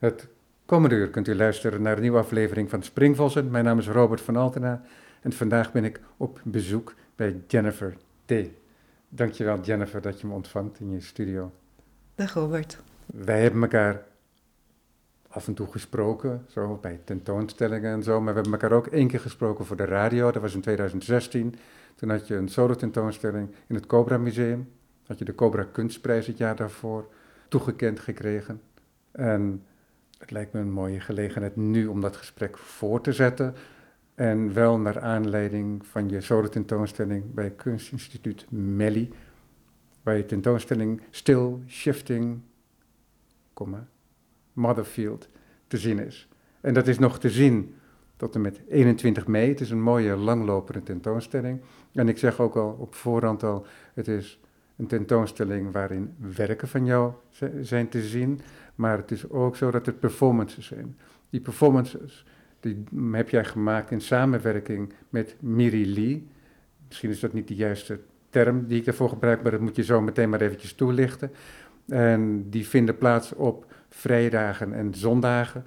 Het 0.00 0.28
komende 0.66 0.94
uur 0.94 1.10
kunt 1.10 1.28
u 1.28 1.34
luisteren 1.34 1.82
naar 1.82 1.94
een 1.94 2.02
nieuwe 2.02 2.18
aflevering 2.18 2.70
van 2.70 2.82
Springvossen. 2.82 3.50
Mijn 3.50 3.64
naam 3.64 3.78
is 3.78 3.88
Robert 3.88 4.20
van 4.20 4.36
Altena 4.36 4.82
en 5.20 5.32
vandaag 5.32 5.72
ben 5.72 5.84
ik 5.84 6.00
op 6.16 6.40
bezoek 6.44 6.94
bij 7.16 7.40
Jennifer 7.46 7.96
T. 8.24 8.32
Dankjewel 9.08 9.60
Jennifer 9.60 10.00
dat 10.00 10.20
je 10.20 10.26
me 10.26 10.34
ontvangt 10.34 10.80
in 10.80 10.90
je 10.90 11.00
studio. 11.00 11.52
Dag 12.14 12.32
Robert. 12.34 12.78
Wij 13.06 13.42
hebben 13.42 13.62
elkaar 13.62 14.02
af 15.28 15.46
en 15.46 15.54
toe 15.54 15.66
gesproken, 15.66 16.44
zo 16.48 16.78
bij 16.80 17.00
tentoonstellingen 17.04 17.92
en 17.92 18.02
zo, 18.02 18.20
maar 18.20 18.34
we 18.34 18.40
hebben 18.40 18.60
elkaar 18.60 18.76
ook 18.76 18.86
één 18.86 19.08
keer 19.08 19.20
gesproken 19.20 19.64
voor 19.64 19.76
de 19.76 19.84
radio. 19.84 20.30
Dat 20.30 20.42
was 20.42 20.54
in 20.54 20.60
2016. 20.60 21.54
Toen 21.94 22.10
had 22.10 22.26
je 22.26 22.34
een 22.34 22.48
solo 22.48 22.74
tentoonstelling 22.74 23.54
in 23.66 23.74
het 23.74 23.86
Cobra 23.86 24.18
Museum. 24.18 24.68
Had 25.06 25.18
je 25.18 25.24
de 25.24 25.34
Cobra 25.34 25.66
Kunstprijs 25.72 26.26
het 26.26 26.38
jaar 26.38 26.56
daarvoor 26.56 27.08
toegekend 27.48 28.00
gekregen. 28.00 28.60
En 29.10 29.64
het 30.20 30.30
lijkt 30.30 30.52
me 30.52 30.60
een 30.60 30.72
mooie 30.72 31.00
gelegenheid 31.00 31.56
nu 31.56 31.86
om 31.86 32.00
dat 32.00 32.16
gesprek 32.16 32.58
voor 32.58 33.00
te 33.00 33.12
zetten. 33.12 33.54
En 34.14 34.52
wel 34.52 34.78
naar 34.78 35.00
aanleiding 35.00 35.86
van 35.86 36.08
je 36.08 36.20
solo 36.20 36.48
tentoonstelling 36.48 37.34
bij 37.34 37.50
Kunstinstituut 37.50 38.46
Melly. 38.50 39.10
Waar 40.02 40.16
je 40.16 40.26
tentoonstelling 40.26 41.00
Still 41.10 41.56
Shifting, 41.66 42.40
Motherfield 44.52 45.28
te 45.66 45.76
zien 45.76 45.98
is. 45.98 46.28
En 46.60 46.74
dat 46.74 46.86
is 46.88 46.98
nog 46.98 47.18
te 47.18 47.30
zien 47.30 47.74
tot 48.16 48.34
en 48.34 48.40
met 48.40 48.60
21 48.68 49.26
mei. 49.26 49.48
Het 49.48 49.60
is 49.60 49.70
een 49.70 49.82
mooie 49.82 50.16
langlopende 50.16 50.82
tentoonstelling. 50.82 51.60
En 51.92 52.08
ik 52.08 52.18
zeg 52.18 52.40
ook 52.40 52.56
al 52.56 52.76
op 52.78 52.94
voorhand 52.94 53.42
al, 53.42 53.66
het 53.94 54.08
is 54.08 54.40
een 54.76 54.86
tentoonstelling 54.86 55.72
waarin 55.72 56.14
werken 56.34 56.68
van 56.68 56.84
jou 56.84 57.12
zijn 57.60 57.88
te 57.88 58.02
zien, 58.02 58.40
maar 58.80 58.96
het 58.96 59.10
is 59.10 59.30
ook 59.30 59.56
zo 59.56 59.70
dat 59.70 59.86
er 59.86 59.92
performances 59.92 60.66
zijn. 60.66 60.96
Die 61.30 61.40
performances 61.40 62.24
die 62.60 62.84
heb 63.12 63.28
jij 63.28 63.44
gemaakt 63.44 63.90
in 63.90 64.00
samenwerking 64.00 64.92
met 65.08 65.36
Miri 65.40 65.94
Lee. 65.94 66.26
Misschien 66.86 67.10
is 67.10 67.20
dat 67.20 67.32
niet 67.32 67.48
de 67.48 67.54
juiste 67.54 68.00
term 68.30 68.66
die 68.66 68.78
ik 68.78 68.84
daarvoor 68.84 69.08
gebruik, 69.08 69.42
maar 69.42 69.50
dat 69.50 69.60
moet 69.60 69.76
je 69.76 69.82
zo 69.82 70.00
meteen 70.00 70.28
maar 70.28 70.40
eventjes 70.40 70.72
toelichten. 70.72 71.30
En 71.88 72.50
die 72.50 72.68
vinden 72.68 72.98
plaats 72.98 73.32
op 73.32 73.72
vrijdagen 73.88 74.72
en 74.72 74.94
zondagen. 74.94 75.64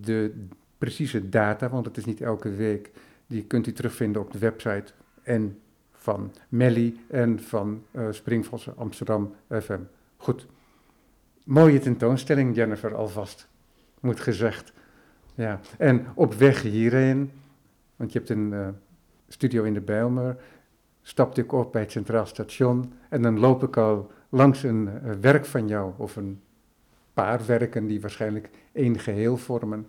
De 0.00 0.32
precieze 0.78 1.28
data, 1.28 1.68
want 1.68 1.86
het 1.86 1.96
is 1.96 2.04
niet 2.04 2.20
elke 2.20 2.50
week, 2.50 2.90
die 3.26 3.44
kunt 3.44 3.66
u 3.66 3.72
terugvinden 3.72 4.22
op 4.22 4.32
de 4.32 4.38
website 4.38 4.92
en 5.22 5.58
van 5.92 6.32
Melly 6.48 6.96
en 7.10 7.40
van 7.40 7.82
uh, 7.92 8.06
Springvossen 8.10 8.76
Amsterdam 8.76 9.34
FM. 9.48 9.80
Goed. 10.16 10.46
Mooie 11.44 11.78
tentoonstelling, 11.78 12.56
Jennifer, 12.56 12.94
alvast, 12.94 13.48
moet 14.00 14.20
gezegd. 14.20 14.72
Ja, 15.34 15.60
en 15.78 16.06
op 16.14 16.34
weg 16.34 16.62
hierheen, 16.62 17.30
want 17.96 18.12
je 18.12 18.18
hebt 18.18 18.30
een 18.30 18.52
uh, 18.52 18.68
studio 19.28 19.62
in 19.62 19.74
de 19.74 19.80
Bijlmer, 19.80 20.36
stapte 21.02 21.40
ik 21.40 21.52
op 21.52 21.72
bij 21.72 21.80
het 21.80 21.90
Centraal 21.90 22.26
Station 22.26 22.92
en 23.08 23.22
dan 23.22 23.38
loop 23.38 23.62
ik 23.62 23.76
al 23.76 24.10
langs 24.28 24.62
een 24.62 24.88
uh, 25.04 25.10
werk 25.20 25.44
van 25.44 25.68
jou, 25.68 25.92
of 25.96 26.16
een 26.16 26.40
paar 27.14 27.46
werken 27.46 27.86
die 27.86 28.00
waarschijnlijk 28.00 28.50
één 28.72 28.98
geheel 28.98 29.36
vormen. 29.36 29.86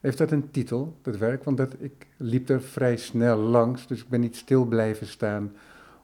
Heeft 0.00 0.18
dat 0.18 0.30
een 0.30 0.50
titel, 0.50 0.96
dat 1.02 1.16
werk? 1.16 1.44
Want 1.44 1.56
dat, 1.56 1.74
ik 1.78 2.06
liep 2.16 2.48
er 2.48 2.62
vrij 2.62 2.96
snel 2.96 3.38
langs, 3.38 3.86
dus 3.86 4.02
ik 4.02 4.08
ben 4.08 4.20
niet 4.20 4.36
stil 4.36 4.64
blijven 4.64 5.06
staan 5.06 5.52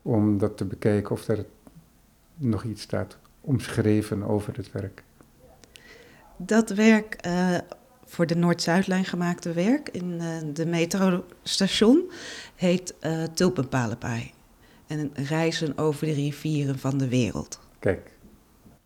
om 0.02 0.38
dat 0.38 0.56
te 0.56 0.64
bekijken 0.64 1.10
of 1.10 1.28
er 1.28 1.44
nog 2.36 2.64
iets 2.64 2.82
staat 2.82 3.19
omschreven 3.45 4.23
over 4.23 4.56
het 4.56 4.73
werk. 4.73 5.03
Dat 6.37 6.70
werk, 6.70 7.27
uh, 7.27 7.59
voor 8.05 8.27
de 8.27 8.37
Noord-Zuidlijn 8.37 9.05
gemaakte 9.05 9.53
werk 9.53 9.89
in 9.89 10.10
uh, 10.12 10.37
de 10.53 10.66
metrostation, 10.66 12.10
heet 12.54 12.94
uh, 13.00 13.22
Tulpenpalenpaai. 13.22 14.33
En 14.87 15.10
reizen 15.15 15.78
over 15.78 16.06
de 16.06 16.12
rivieren 16.12 16.78
van 16.78 16.99
de 16.99 17.09
wereld. 17.09 17.60
Kijk, 17.78 18.10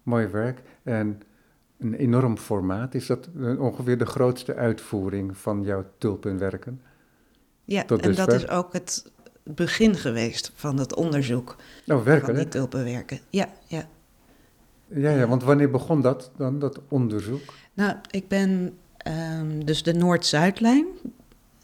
mooi 0.03 0.27
werk. 0.27 0.63
En 0.83 1.21
een 1.79 1.95
enorm 1.95 2.39
formaat. 2.39 2.95
Is 2.95 3.07
dat 3.07 3.29
ongeveer 3.59 3.99
de 3.99 4.07
grootste 4.07 4.55
uitvoering 4.55 5.37
van 5.37 5.63
jouw 5.63 5.85
tulpenwerken? 5.99 6.81
Ja, 7.65 7.87
en 7.87 8.15
dat 8.15 8.33
is 8.33 8.49
ook 8.49 8.73
het 8.73 9.13
begin 9.43 9.95
geweest 9.95 10.53
van 10.55 10.79
het 10.79 10.95
onderzoek. 10.95 11.57
Oh, 11.87 12.03
werken, 12.03 12.27
van 12.27 12.35
die 12.35 12.49
tulpenwerken. 12.49 13.19
Ja, 13.31 13.49
ja. 13.67 13.89
Ja, 14.95 15.11
ja, 15.11 15.27
want 15.27 15.43
wanneer 15.43 15.71
begon 15.71 16.01
dat 16.01 16.31
dan, 16.37 16.59
dat 16.59 16.81
onderzoek? 16.89 17.55
Nou, 17.75 17.97
ik 18.11 18.29
ben 18.29 18.79
um, 19.41 19.65
dus 19.65 19.83
de 19.83 19.95
Noord-Zuidlijn. 19.95 20.87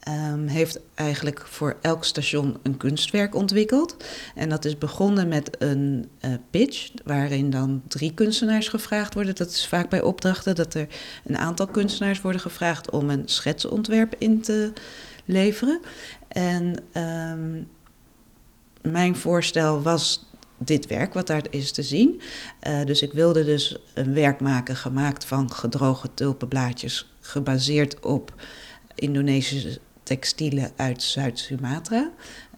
Um, 0.09 0.47
heeft 0.47 0.79
eigenlijk 0.95 1.39
voor 1.39 1.75
elk 1.81 2.03
station 2.03 2.57
een 2.63 2.77
kunstwerk 2.77 3.35
ontwikkeld. 3.35 3.95
En 4.35 4.49
dat 4.49 4.65
is 4.65 4.77
begonnen 4.77 5.27
met 5.27 5.55
een 5.59 6.09
uh, 6.25 6.33
pitch, 6.49 6.91
waarin 7.03 7.49
dan 7.49 7.81
drie 7.87 8.13
kunstenaars 8.13 8.67
gevraagd 8.67 9.13
worden. 9.13 9.35
Dat 9.35 9.49
is 9.49 9.67
vaak 9.67 9.89
bij 9.89 10.01
opdrachten 10.01 10.55
dat 10.55 10.73
er 10.73 10.87
een 11.23 11.37
aantal 11.37 11.67
kunstenaars 11.67 12.21
worden 12.21 12.41
gevraagd 12.41 12.89
om 12.89 13.09
een 13.09 13.23
schetsontwerp 13.25 14.15
in 14.17 14.41
te 14.41 14.73
leveren. 15.25 15.79
En 16.27 16.75
um, 17.31 17.67
mijn 18.81 19.15
voorstel 19.15 19.81
was 19.81 20.25
dit 20.57 20.87
werk 20.87 21.13
wat 21.13 21.27
daar 21.27 21.45
is 21.49 21.71
te 21.71 21.83
zien. 21.83 22.21
Uh, 22.67 22.85
dus 22.85 23.01
ik 23.01 23.11
wilde 23.11 23.45
dus 23.45 23.77
een 23.93 24.13
werk 24.13 24.39
maken 24.39 24.75
gemaakt 24.75 25.25
van 25.25 25.51
gedroogde 25.51 26.09
tulpenblaadjes, 26.13 27.13
gebaseerd 27.19 27.99
op 27.99 28.33
Indonesische 28.95 29.79
textielen 30.03 30.71
uit 30.75 31.03
Zuid-Sumatra, 31.03 32.11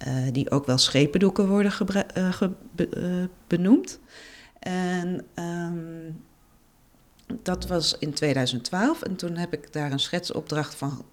uh, 0.08 0.14
die 0.32 0.52
ook 0.52 0.66
wel 0.66 0.78
schependoeken 0.78 1.48
worden 1.48 1.74
uh, 2.18 2.42
be 2.76 3.30
benoemd. 3.48 4.00
En 4.60 5.26
um, 5.36 6.24
dat 7.42 7.68
was 7.68 7.96
in 8.00 8.14
2012 8.14 9.02
en 9.02 9.16
toen 9.16 9.36
heb 9.36 9.54
ik 9.54 9.74
daar 9.74 9.92
een 9.92 10.00
schetsopdracht 10.00 10.76
van 10.76 11.06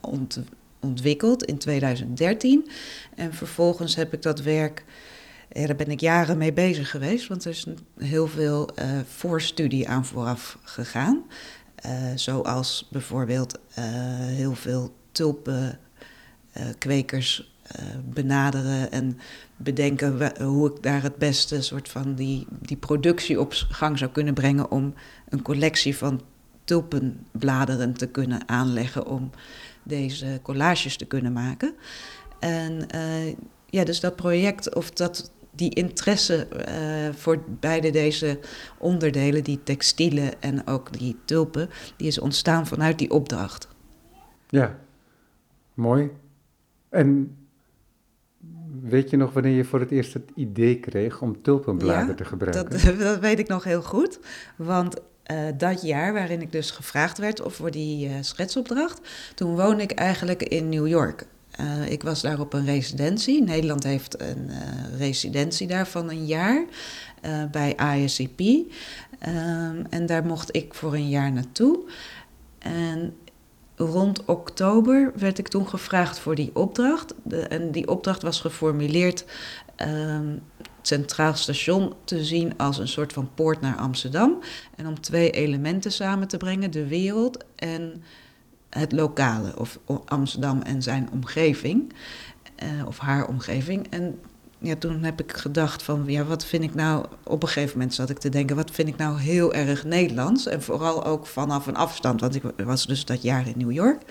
ont 0.00 0.40
ontwikkeld 0.80 1.44
in 1.44 1.58
2013. 1.58 2.70
En 3.14 3.34
vervolgens 3.34 3.94
heb 3.94 4.12
ik 4.12 4.22
dat 4.22 4.40
werk 4.40 4.84
ja, 5.52 5.66
daar 5.66 5.76
ben 5.76 5.90
ik 5.90 6.00
jaren 6.00 6.38
mee 6.38 6.52
bezig 6.52 6.90
geweest, 6.90 7.28
want 7.28 7.44
er 7.44 7.50
is 7.50 7.66
heel 7.98 8.26
veel 8.26 8.68
uh, 8.78 8.84
voorstudie 9.06 9.88
aan 9.88 10.04
vooraf 10.04 10.58
gegaan. 10.62 11.24
Uh, 11.86 11.92
zoals 12.14 12.88
bijvoorbeeld 12.90 13.58
heel 14.20 14.54
veel 14.54 14.94
tulpenkwekers 15.12 17.56
benaderen 18.04 18.92
en 18.92 19.18
bedenken 19.56 20.42
hoe 20.42 20.70
ik 20.70 20.82
daar 20.82 21.02
het 21.02 21.16
beste 21.16 21.62
soort 21.62 21.88
van 21.88 22.14
die, 22.14 22.46
die 22.50 22.76
productie 22.76 23.40
op 23.40 23.52
gang 23.52 23.98
zou 23.98 24.10
kunnen 24.10 24.34
brengen 24.34 24.70
om 24.70 24.94
een 25.28 25.42
collectie 25.42 25.96
van 25.96 26.20
tulpenbladeren 26.64 27.92
te 27.92 28.06
kunnen 28.06 28.48
aanleggen 28.48 29.06
om 29.06 29.30
deze 29.82 30.40
collages 30.42 30.96
te 30.96 31.04
kunnen 31.04 31.32
maken. 31.32 31.74
En 32.38 32.86
ja, 33.66 33.84
dus 33.84 34.00
dat 34.00 34.16
project 34.16 34.74
of 34.74 34.90
dat 34.90 35.30
die 35.58 35.74
interesse 35.74 36.48
uh, 36.68 37.14
voor 37.14 37.42
beide 37.60 37.90
deze 37.90 38.38
onderdelen, 38.78 39.44
die 39.44 39.62
textielen 39.62 40.42
en 40.42 40.66
ook 40.66 40.98
die 40.98 41.16
tulpen, 41.24 41.68
die 41.96 42.06
is 42.06 42.18
ontstaan 42.18 42.66
vanuit 42.66 42.98
die 42.98 43.10
opdracht. 43.10 43.68
Ja, 44.48 44.78
mooi. 45.74 46.10
En 46.88 47.36
weet 48.82 49.10
je 49.10 49.16
nog 49.16 49.32
wanneer 49.32 49.56
je 49.56 49.64
voor 49.64 49.80
het 49.80 49.90
eerst 49.90 50.14
het 50.14 50.30
idee 50.34 50.80
kreeg 50.80 51.22
om 51.22 51.42
tulpenbladen 51.42 52.16
te 52.16 52.24
gebruiken? 52.24 52.70
Dat, 52.70 52.98
dat 53.06 53.18
weet 53.18 53.38
ik 53.38 53.48
nog 53.48 53.64
heel 53.64 53.82
goed, 53.82 54.20
want 54.56 54.96
uh, 55.30 55.48
dat 55.56 55.82
jaar 55.82 56.12
waarin 56.12 56.42
ik 56.42 56.52
dus 56.52 56.70
gevraagd 56.70 57.18
werd 57.18 57.40
voor 57.44 57.70
die 57.70 58.08
uh, 58.08 58.14
schetsopdracht, 58.20 59.00
toen 59.34 59.56
woonde 59.56 59.82
ik 59.82 59.92
eigenlijk 59.92 60.42
in 60.42 60.68
New 60.68 60.86
York. 60.86 61.26
Uh, 61.60 61.90
ik 61.90 62.02
was 62.02 62.20
daar 62.20 62.40
op 62.40 62.52
een 62.52 62.64
residentie. 62.64 63.42
Nederland 63.42 63.84
heeft 63.84 64.20
een 64.20 64.48
uh, 64.48 64.98
residentie 64.98 65.66
daar 65.66 65.86
van 65.86 66.10
een 66.10 66.26
jaar 66.26 66.64
uh, 67.24 67.44
bij 67.50 67.96
ISCP. 67.96 68.40
Ehm, 69.18 69.84
en 69.90 70.06
daar 70.06 70.24
mocht 70.24 70.56
ik 70.56 70.74
voor 70.74 70.94
een 70.94 71.08
jaar 71.08 71.32
naartoe. 71.32 71.78
En 72.58 73.16
rond 73.76 74.24
oktober 74.24 75.12
werd 75.16 75.38
ik 75.38 75.48
toen 75.48 75.68
gevraagd 75.68 76.18
voor 76.18 76.34
die 76.34 76.50
opdracht. 76.54 77.14
En 77.48 77.70
die 77.70 77.88
opdracht 77.88 78.22
was 78.22 78.40
geformuleerd 78.40 79.24
um, 79.76 80.42
Centraal 80.82 81.34
Station 81.34 81.94
te 82.04 82.24
zien 82.24 82.52
als 82.56 82.78
een 82.78 82.88
soort 82.88 83.12
van 83.12 83.30
poort 83.34 83.60
naar 83.60 83.76
Amsterdam. 83.76 84.38
En 84.76 84.86
om 84.86 85.00
twee 85.00 85.30
elementen 85.30 85.92
samen 85.92 86.28
te 86.28 86.36
brengen: 86.36 86.70
de 86.70 86.86
wereld 86.86 87.44
en 87.56 88.02
het 88.70 88.92
lokale, 88.92 89.58
of 89.58 89.78
Amsterdam 90.04 90.62
en 90.62 90.82
zijn 90.82 91.08
omgeving, 91.12 91.92
uh, 92.62 92.86
of 92.86 92.98
haar 92.98 93.28
omgeving. 93.28 93.86
En 93.90 94.20
ja, 94.58 94.76
toen 94.76 95.02
heb 95.02 95.20
ik 95.20 95.32
gedacht 95.32 95.82
van, 95.82 96.04
ja, 96.06 96.24
wat 96.24 96.44
vind 96.44 96.62
ik 96.62 96.74
nou... 96.74 97.06
Op 97.24 97.42
een 97.42 97.48
gegeven 97.48 97.78
moment 97.78 97.94
zat 97.94 98.10
ik 98.10 98.18
te 98.18 98.28
denken, 98.28 98.56
wat 98.56 98.70
vind 98.70 98.88
ik 98.88 98.96
nou 98.96 99.20
heel 99.20 99.54
erg 99.54 99.84
Nederlands? 99.84 100.46
En 100.46 100.62
vooral 100.62 101.04
ook 101.04 101.26
vanaf 101.26 101.66
een 101.66 101.76
afstand, 101.76 102.20
want 102.20 102.34
ik 102.34 102.42
was 102.64 102.86
dus 102.86 103.04
dat 103.04 103.22
jaar 103.22 103.46
in 103.46 103.54
New 103.56 103.72
York. 103.72 104.02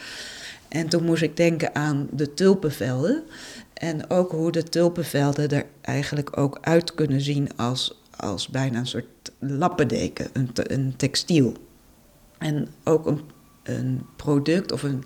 En 0.68 0.88
toen 0.88 1.04
moest 1.04 1.22
ik 1.22 1.38
denken 1.38 1.76
aan 1.76 2.08
de 2.12 2.34
tulpenvelden. 2.34 3.24
En 3.74 4.10
ook 4.10 4.32
hoe 4.32 4.52
de 4.52 4.64
tulpenvelden 4.64 5.50
er 5.50 5.66
eigenlijk 5.82 6.38
ook 6.38 6.58
uit 6.62 6.94
kunnen 6.94 7.22
zien 7.22 7.50
als, 7.56 8.02
als 8.16 8.48
bijna 8.48 8.80
een 8.80 8.88
soort 8.88 9.32
lappendeken, 9.40 10.30
een, 10.34 10.50
een 10.54 10.94
textiel. 10.96 11.54
En 12.38 12.68
ook 12.84 13.06
een, 13.06 13.22
een 13.68 14.06
product 14.16 14.72
of 14.72 14.84
een 14.84 15.04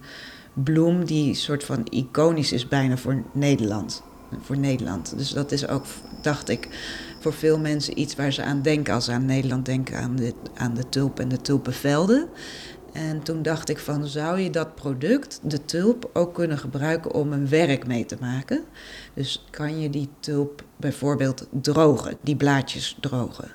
bloem 0.53 1.05
die 1.05 1.33
soort 1.33 1.63
van 1.63 1.87
iconisch 1.89 2.51
is 2.51 2.67
bijna 2.67 2.97
voor 2.97 3.23
Nederland. 3.31 4.03
Voor 4.41 4.57
Nederland. 4.57 5.17
Dus 5.17 5.29
dat 5.29 5.51
is 5.51 5.67
ook, 5.67 5.85
dacht 6.21 6.49
ik, 6.49 6.67
voor 7.19 7.33
veel 7.33 7.59
mensen 7.59 7.99
iets 7.99 8.15
waar 8.15 8.33
ze 8.33 8.43
aan 8.43 8.61
denken 8.61 8.93
als 8.93 9.05
ze 9.05 9.11
aan 9.11 9.25
Nederland 9.25 9.65
denken, 9.65 9.97
aan 9.97 10.15
de, 10.15 10.33
aan 10.53 10.73
de 10.73 10.89
tulp 10.89 11.19
en 11.19 11.27
de 11.27 11.41
tulpenvelden. 11.41 12.29
En 12.93 13.23
toen 13.23 13.41
dacht 13.41 13.69
ik 13.69 13.79
van, 13.79 14.07
zou 14.07 14.39
je 14.39 14.49
dat 14.49 14.75
product, 14.75 15.39
de 15.43 15.65
tulp, 15.65 16.09
ook 16.13 16.33
kunnen 16.33 16.57
gebruiken 16.57 17.13
om 17.13 17.33
een 17.33 17.49
werk 17.49 17.87
mee 17.87 18.05
te 18.05 18.17
maken? 18.19 18.63
Dus 19.13 19.45
kan 19.49 19.79
je 19.79 19.89
die 19.89 20.09
tulp 20.19 20.63
bijvoorbeeld 20.77 21.47
drogen, 21.61 22.17
die 22.21 22.35
blaadjes 22.35 22.97
drogen? 22.99 23.51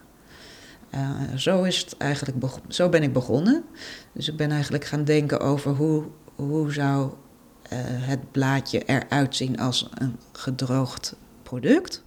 Uh, 0.94 1.34
zo, 1.36 1.62
is 1.62 1.78
het 1.78 1.96
eigenlijk 1.96 2.46
zo 2.68 2.88
ben 2.88 3.02
ik 3.02 3.12
begonnen. 3.12 3.64
Dus 4.12 4.28
ik 4.28 4.36
ben 4.36 4.50
eigenlijk 4.50 4.84
gaan 4.84 5.04
denken 5.04 5.40
over 5.40 5.74
hoe, 5.74 6.04
hoe 6.34 6.72
zou 6.72 7.04
uh, 7.06 7.78
het 7.82 8.30
blaadje 8.32 8.82
eruit 8.84 9.36
zien 9.36 9.58
als 9.58 9.88
een 9.94 10.16
gedroogd 10.32 11.16
product. 11.42 12.02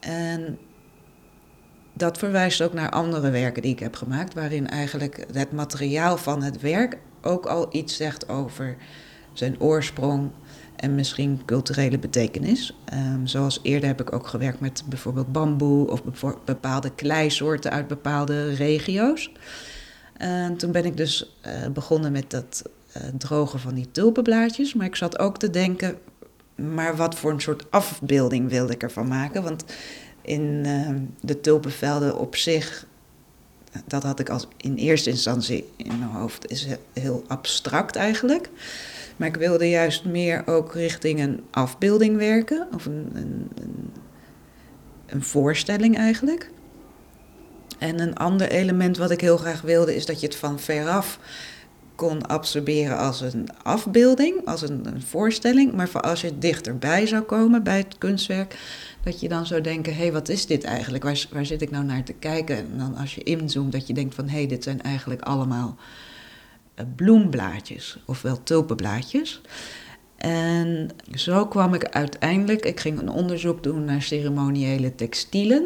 En 0.00 0.58
dat 1.92 2.18
verwijst 2.18 2.62
ook 2.62 2.72
naar 2.72 2.90
andere 2.90 3.30
werken 3.30 3.62
die 3.62 3.72
ik 3.72 3.78
heb 3.78 3.96
gemaakt, 3.96 4.34
waarin 4.34 4.68
eigenlijk 4.68 5.26
het 5.32 5.52
materiaal 5.52 6.16
van 6.16 6.42
het 6.42 6.60
werk 6.60 6.98
ook 7.22 7.46
al 7.46 7.74
iets 7.74 7.96
zegt 7.96 8.28
over 8.28 8.76
zijn 9.32 9.60
oorsprong 9.60 10.30
en 10.82 10.94
misschien 10.94 11.42
culturele 11.44 11.98
betekenis. 11.98 12.74
Um, 12.94 13.26
zoals 13.26 13.60
eerder 13.62 13.88
heb 13.88 14.00
ik 14.00 14.12
ook 14.12 14.26
gewerkt 14.26 14.60
met 14.60 14.82
bijvoorbeeld 14.86 15.32
bamboe 15.32 15.90
of 15.90 16.02
bepaalde 16.44 16.90
kleisoorten 16.94 17.70
uit 17.70 17.88
bepaalde 17.88 18.54
regio's. 18.54 19.32
En 20.16 20.56
toen 20.56 20.72
ben 20.72 20.84
ik 20.84 20.96
dus 20.96 21.36
uh, 21.46 21.52
begonnen 21.72 22.12
met 22.12 22.30
dat 22.30 22.62
uh, 22.96 23.02
drogen 23.18 23.60
van 23.60 23.74
die 23.74 23.90
tulpenblaadjes. 23.90 24.74
Maar 24.74 24.86
ik 24.86 24.96
zat 24.96 25.18
ook 25.18 25.38
te 25.38 25.50
denken, 25.50 25.98
maar 26.54 26.96
wat 26.96 27.14
voor 27.14 27.30
een 27.30 27.40
soort 27.40 27.70
afbeelding 27.70 28.50
wilde 28.50 28.72
ik 28.72 28.82
ervan 28.82 29.08
maken? 29.08 29.42
Want 29.42 29.64
in 30.22 30.62
uh, 30.66 30.90
de 31.20 31.40
tulpenvelden 31.40 32.18
op 32.18 32.36
zich, 32.36 32.86
dat 33.86 34.02
had 34.02 34.20
ik 34.20 34.30
als 34.30 34.48
in 34.56 34.74
eerste 34.74 35.10
instantie 35.10 35.68
in 35.76 35.98
mijn 35.98 36.10
hoofd, 36.10 36.50
is 36.50 36.66
heel 36.92 37.24
abstract 37.26 37.96
eigenlijk. 37.96 38.50
Maar 39.16 39.28
ik 39.28 39.36
wilde 39.36 39.68
juist 39.68 40.04
meer 40.04 40.46
ook 40.46 40.74
richting 40.74 41.20
een 41.20 41.40
afbeelding 41.50 42.16
werken, 42.16 42.68
of 42.74 42.86
een, 42.86 43.10
een, 43.14 43.50
een, 45.06 45.22
voorstelling 45.22 45.96
eigenlijk. 45.96 46.50
En 47.78 48.00
een 48.00 48.16
ander 48.16 48.50
element 48.50 48.96
wat 48.96 49.10
ik 49.10 49.20
heel 49.20 49.36
graag 49.36 49.60
wilde, 49.60 49.94
is 49.94 50.06
dat 50.06 50.20
je 50.20 50.26
het 50.26 50.36
van 50.36 50.60
veraf 50.60 51.18
kon 51.94 52.26
absorberen 52.26 52.98
als 52.98 53.20
een 53.20 53.48
afbeelding, 53.62 54.46
als 54.46 54.62
een, 54.62 54.86
een 54.86 55.02
voorstelling. 55.02 55.72
Maar 55.72 55.88
voor 55.88 56.00
als 56.00 56.20
je 56.20 56.38
dichterbij 56.38 57.06
zou 57.06 57.22
komen 57.22 57.62
bij 57.62 57.76
het 57.76 57.98
kunstwerk, 57.98 58.58
dat 59.04 59.20
je 59.20 59.28
dan 59.28 59.46
zou 59.46 59.60
denken: 59.60 59.94
hé, 59.94 60.02
hey, 60.02 60.12
wat 60.12 60.28
is 60.28 60.46
dit 60.46 60.64
eigenlijk? 60.64 61.04
Waar, 61.04 61.26
waar 61.30 61.46
zit 61.46 61.62
ik 61.62 61.70
nou 61.70 61.84
naar 61.84 62.02
te 62.02 62.12
kijken? 62.12 62.56
En 62.56 62.78
dan 62.78 62.96
als 62.96 63.14
je 63.14 63.22
inzoomt, 63.22 63.72
dat 63.72 63.86
je 63.86 63.94
denkt: 63.94 64.14
van 64.14 64.28
hé, 64.28 64.36
hey, 64.36 64.46
dit 64.46 64.62
zijn 64.62 64.82
eigenlijk 64.82 65.22
allemaal 65.22 65.76
bloemblaadjes, 66.96 67.98
ofwel 68.06 68.42
tulpenblaadjes. 68.42 69.40
En 70.16 70.90
zo 71.14 71.46
kwam 71.46 71.74
ik 71.74 71.84
uiteindelijk, 71.84 72.64
ik 72.64 72.80
ging 72.80 73.00
een 73.00 73.08
onderzoek 73.08 73.62
doen 73.62 73.84
naar 73.84 74.02
ceremoniële 74.02 74.94
textielen. 74.94 75.64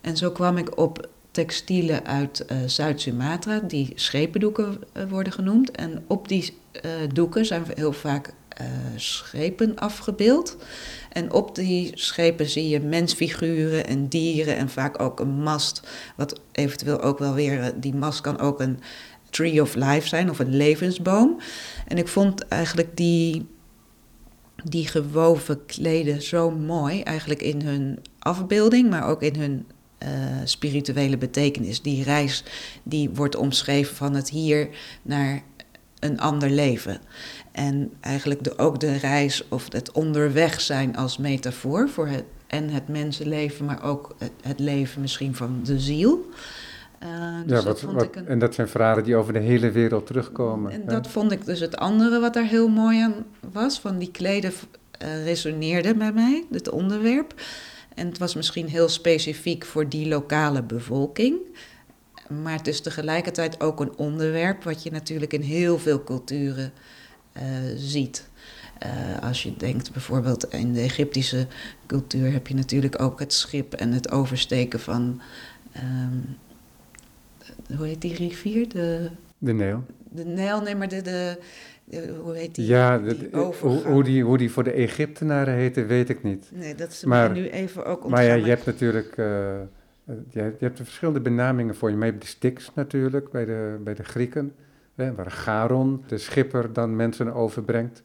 En 0.00 0.16
zo 0.16 0.30
kwam 0.30 0.56
ik 0.56 0.78
op 0.78 1.08
textielen 1.30 2.06
uit 2.06 2.44
uh, 2.52 2.58
Zuid-Sumatra, 2.66 3.58
die 3.58 3.92
schependoeken 3.94 4.78
uh, 4.96 5.02
worden 5.08 5.32
genoemd. 5.32 5.70
En 5.70 6.04
op 6.06 6.28
die 6.28 6.60
doeken 7.12 7.46
zijn 7.46 7.64
heel 7.74 7.92
vaak 7.92 8.32
schepen 8.96 9.76
afgebeeld. 9.76 10.56
En 11.12 11.32
op 11.32 11.54
die 11.54 11.90
schepen 11.94 12.48
zie 12.48 12.68
je 12.68 12.80
mensfiguren 12.80 13.86
en 13.86 14.08
dieren 14.08 14.56
en 14.56 14.68
vaak 14.68 15.00
ook 15.00 15.20
een 15.20 15.42
mast. 15.42 15.82
Wat 16.16 16.40
eventueel 16.52 17.00
ook 17.00 17.18
wel 17.18 17.34
weer, 17.34 17.72
die 17.76 17.94
mast 17.94 18.20
kan 18.20 18.38
ook 18.38 18.60
een 18.60 18.80
tree 19.32 19.62
of 19.62 19.74
life 19.74 20.08
zijn 20.08 20.30
of 20.30 20.38
een 20.38 20.56
levensboom. 20.56 21.40
En 21.86 21.98
ik 21.98 22.08
vond 22.08 22.48
eigenlijk 22.48 22.96
die, 22.96 23.46
die 24.64 24.86
gewoven 24.86 25.66
kleden 25.66 26.22
zo 26.22 26.50
mooi, 26.50 27.02
eigenlijk 27.02 27.42
in 27.42 27.62
hun 27.62 27.98
afbeelding, 28.18 28.90
maar 28.90 29.08
ook 29.08 29.22
in 29.22 29.40
hun 29.40 29.66
uh, 30.02 30.08
spirituele 30.44 31.18
betekenis. 31.18 31.82
Die 31.82 32.02
reis 32.02 32.44
die 32.82 33.10
wordt 33.10 33.36
omschreven 33.36 33.96
van 33.96 34.14
het 34.14 34.30
hier 34.30 34.68
naar 35.02 35.42
een 35.98 36.20
ander 36.20 36.50
leven. 36.50 37.00
En 37.52 37.92
eigenlijk 38.00 38.44
de, 38.44 38.58
ook 38.58 38.80
de 38.80 38.96
reis 38.96 39.48
of 39.48 39.72
het 39.72 39.92
onderweg 39.92 40.60
zijn 40.60 40.96
als 40.96 41.16
metafoor 41.16 41.88
voor 41.88 42.08
het, 42.08 42.24
en 42.46 42.68
het 42.68 42.88
mensenleven, 42.88 43.64
maar 43.64 43.82
ook 43.82 44.16
het 44.42 44.58
leven 44.58 45.00
misschien 45.00 45.34
van 45.34 45.60
de 45.64 45.80
ziel. 45.80 46.30
Uh, 47.02 47.38
dus 47.46 47.58
ja, 47.58 47.64
wat, 47.64 47.80
wat, 47.80 48.16
een... 48.16 48.26
en 48.26 48.38
dat 48.38 48.54
zijn 48.54 48.68
verhalen 48.68 49.04
die 49.04 49.16
over 49.16 49.32
de 49.32 49.38
hele 49.38 49.70
wereld 49.70 50.06
terugkomen. 50.06 50.72
En 50.72 50.86
dat 50.86 51.08
vond 51.08 51.32
ik 51.32 51.44
dus 51.44 51.60
het 51.60 51.76
andere 51.76 52.20
wat 52.20 52.34
daar 52.34 52.46
heel 52.46 52.68
mooi 52.68 53.00
aan 53.00 53.14
was. 53.52 53.80
Van 53.80 53.98
die 53.98 54.10
kleden 54.10 54.52
uh, 55.02 55.24
resoneerde 55.24 55.94
bij 55.94 56.12
mij, 56.12 56.44
het 56.50 56.70
onderwerp. 56.70 57.42
En 57.94 58.06
het 58.06 58.18
was 58.18 58.34
misschien 58.34 58.68
heel 58.68 58.88
specifiek 58.88 59.64
voor 59.64 59.88
die 59.88 60.08
lokale 60.08 60.62
bevolking. 60.62 61.36
Maar 62.42 62.56
het 62.56 62.66
is 62.66 62.80
tegelijkertijd 62.80 63.60
ook 63.60 63.80
een 63.80 63.96
onderwerp 63.96 64.62
wat 64.62 64.82
je 64.82 64.90
natuurlijk 64.90 65.32
in 65.32 65.40
heel 65.40 65.78
veel 65.78 66.04
culturen 66.04 66.72
uh, 67.36 67.42
ziet. 67.76 68.28
Uh, 68.82 69.22
als 69.22 69.42
je 69.42 69.56
denkt 69.56 69.92
bijvoorbeeld 69.92 70.52
in 70.52 70.72
de 70.72 70.80
Egyptische 70.80 71.46
cultuur 71.86 72.32
heb 72.32 72.46
je 72.46 72.54
natuurlijk 72.54 73.02
ook 73.02 73.18
het 73.20 73.32
schip 73.32 73.74
en 73.74 73.92
het 73.92 74.10
oversteken 74.10 74.80
van. 74.80 75.20
Um, 75.76 76.36
hoe 77.76 77.86
heet 77.86 78.00
die 78.00 78.14
rivier? 78.14 78.68
De, 78.68 79.10
de 79.38 79.52
Nijl. 79.52 79.84
De 80.10 80.24
Nijl, 80.24 80.60
nee, 80.60 80.76
maar 80.76 80.88
de, 80.88 81.02
de, 81.02 81.38
hoe 82.22 82.36
heet 82.36 82.54
die? 82.54 82.66
Ja, 82.66 82.98
die 82.98 83.28
hoe, 83.32 83.54
hoe, 83.84 84.04
die, 84.04 84.24
hoe 84.24 84.38
die 84.38 84.50
voor 84.50 84.64
de 84.64 84.72
Egyptenaren 84.72 85.54
heette, 85.54 85.84
weet 85.84 86.08
ik 86.08 86.22
niet. 86.22 86.50
Nee, 86.54 86.74
dat 86.74 86.90
is 86.90 87.04
maar, 87.04 87.30
nu 87.30 87.48
even 87.48 87.84
ook 87.84 88.04
ontgaan. 88.04 88.10
Maar 88.10 88.24
ja, 88.24 88.34
je 88.34 88.48
hebt 88.48 88.66
natuurlijk... 88.66 89.16
Uh, 89.16 89.26
je, 90.04 90.22
je 90.30 90.54
hebt 90.58 90.78
er 90.78 90.84
verschillende 90.84 91.20
benamingen 91.20 91.74
voor. 91.74 91.90
Je 91.90 91.96
hebt 91.96 92.20
de 92.20 92.26
Styx 92.26 92.74
natuurlijk, 92.74 93.30
bij 93.30 93.44
de, 93.44 93.80
bij 93.84 93.94
de 93.94 94.04
Grieken. 94.04 94.54
Hè, 94.94 95.14
waar 95.14 95.30
Charon, 95.30 96.04
de 96.06 96.18
schipper, 96.18 96.72
dan 96.72 96.96
mensen 96.96 97.34
overbrengt. 97.34 98.02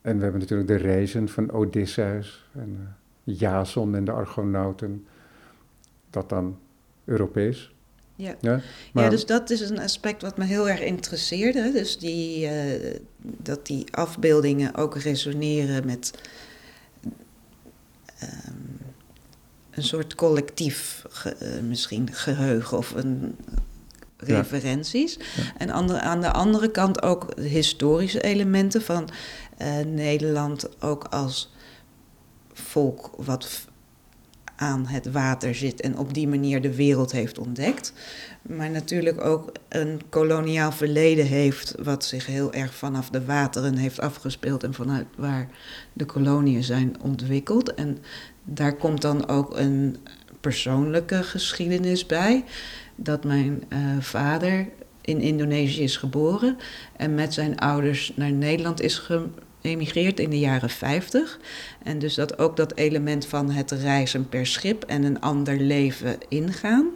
En 0.00 0.16
we 0.16 0.22
hebben 0.22 0.40
natuurlijk 0.40 0.68
de 0.68 0.76
reizen 0.76 1.28
van 1.28 1.50
Odysseus 1.50 2.48
en 2.54 2.94
uh, 3.24 3.38
Jason 3.38 3.94
en 3.94 4.04
de 4.04 4.12
Argonauten. 4.12 5.06
Dat 6.10 6.28
dan 6.28 6.58
Europees. 7.06 7.70
Ja. 8.16 8.34
Ja, 8.40 8.60
maar... 8.92 9.04
ja, 9.04 9.10
dus 9.10 9.26
dat 9.26 9.50
is 9.50 9.60
een 9.60 9.80
aspect 9.80 10.22
wat 10.22 10.36
me 10.36 10.44
heel 10.44 10.68
erg 10.68 10.80
interesseerde. 10.80 11.72
Dus 11.72 11.98
die, 11.98 12.46
uh, 12.46 12.94
dat 13.20 13.66
die 13.66 13.84
afbeeldingen 13.90 14.74
ook 14.74 14.96
resoneren 14.96 15.86
met 15.86 16.10
um, 18.22 18.78
een 19.70 19.84
soort 19.84 20.14
collectief 20.14 21.04
ge, 21.08 21.36
uh, 21.42 21.68
misschien 21.68 22.12
geheugen 22.12 22.78
of 22.78 22.94
een 22.94 23.36
referenties. 24.16 25.14
Ja. 25.14 25.42
En 25.58 25.70
andere, 25.70 26.00
aan 26.00 26.20
de 26.20 26.32
andere 26.32 26.70
kant 26.70 27.02
ook 27.02 27.40
historische 27.40 28.20
elementen 28.20 28.82
van 28.82 29.08
uh, 29.62 29.78
Nederland 29.78 30.82
ook 30.82 31.04
als 31.04 31.54
volk 32.52 33.10
wat 33.16 33.65
aan 34.56 34.86
het 34.86 35.10
water 35.10 35.54
zit 35.54 35.80
en 35.80 35.98
op 35.98 36.14
die 36.14 36.28
manier 36.28 36.60
de 36.60 36.74
wereld 36.74 37.12
heeft 37.12 37.38
ontdekt. 37.38 37.92
Maar 38.42 38.70
natuurlijk 38.70 39.24
ook 39.24 39.52
een 39.68 40.00
koloniaal 40.08 40.72
verleden 40.72 41.26
heeft, 41.26 41.74
wat 41.82 42.04
zich 42.04 42.26
heel 42.26 42.52
erg 42.52 42.74
vanaf 42.74 43.10
de 43.10 43.24
wateren 43.24 43.76
heeft 43.76 44.00
afgespeeld 44.00 44.62
en 44.62 44.74
vanuit 44.74 45.06
waar 45.16 45.48
de 45.92 46.04
koloniën 46.04 46.64
zijn 46.64 47.00
ontwikkeld. 47.02 47.74
En 47.74 47.98
daar 48.44 48.76
komt 48.76 49.02
dan 49.02 49.28
ook 49.28 49.58
een 49.58 49.96
persoonlijke 50.40 51.22
geschiedenis 51.22 52.06
bij. 52.06 52.44
Dat 52.96 53.24
mijn 53.24 53.62
uh, 53.68 53.78
vader 54.00 54.68
in 55.00 55.20
Indonesië 55.20 55.82
is 55.82 55.96
geboren 55.96 56.56
en 56.96 57.14
met 57.14 57.34
zijn 57.34 57.58
ouders 57.58 58.12
naar 58.14 58.32
Nederland 58.32 58.80
is 58.80 58.98
geëmigreerd 59.66 60.20
in 60.20 60.30
de 60.30 60.38
jaren 60.38 60.70
50. 60.70 61.38
En 61.82 61.98
dus 61.98 62.14
dat 62.14 62.38
ook 62.38 62.56
dat 62.56 62.74
element 62.76 63.26
van 63.26 63.50
het 63.50 63.70
reizen 63.70 64.28
per 64.28 64.46
schip 64.46 64.84
en 64.84 65.02
een 65.02 65.20
ander 65.20 65.56
leven 65.60 66.16
ingaan. 66.28 66.86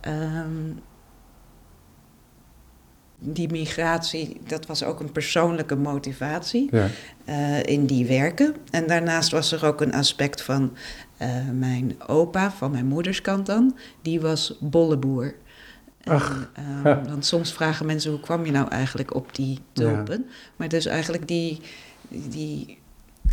Ehm, 0.00 0.72
die 3.18 3.50
migratie, 3.50 4.40
dat 4.46 4.66
was 4.66 4.82
ook 4.84 5.00
een 5.00 5.12
persoonlijke 5.12 5.76
motivatie 5.76 6.68
Ja. 6.70 6.88
eh, 7.24 7.62
in 7.62 7.86
die 7.86 8.06
werken. 8.06 8.54
En 8.70 8.86
daarnaast 8.86 9.30
was 9.30 9.52
er 9.52 9.64
ook 9.66 9.80
een 9.80 9.94
aspect 9.94 10.42
van 10.42 10.76
eh, 11.16 11.28
mijn 11.52 11.94
opa, 12.06 12.50
van 12.52 12.70
mijn 12.70 12.86
moederskant 12.86 13.46
dan, 13.46 13.76
die 14.02 14.20
was 14.20 14.56
bolleboer. 14.60 15.34
En, 16.06 16.12
Ach. 16.14 16.50
ehm, 16.54 17.04
want 17.08 17.24
soms 17.26 17.52
vragen 17.52 17.86
mensen 17.86 18.10
hoe 18.10 18.20
kwam 18.20 18.44
je 18.44 18.50
nou 18.52 18.68
eigenlijk 18.68 19.14
op 19.14 19.34
die 19.34 19.58
tulpen. 19.72 20.26
Maar 20.56 20.68
dus 20.68 20.86
eigenlijk 20.86 21.28
die, 21.28 21.60
die 22.08 22.78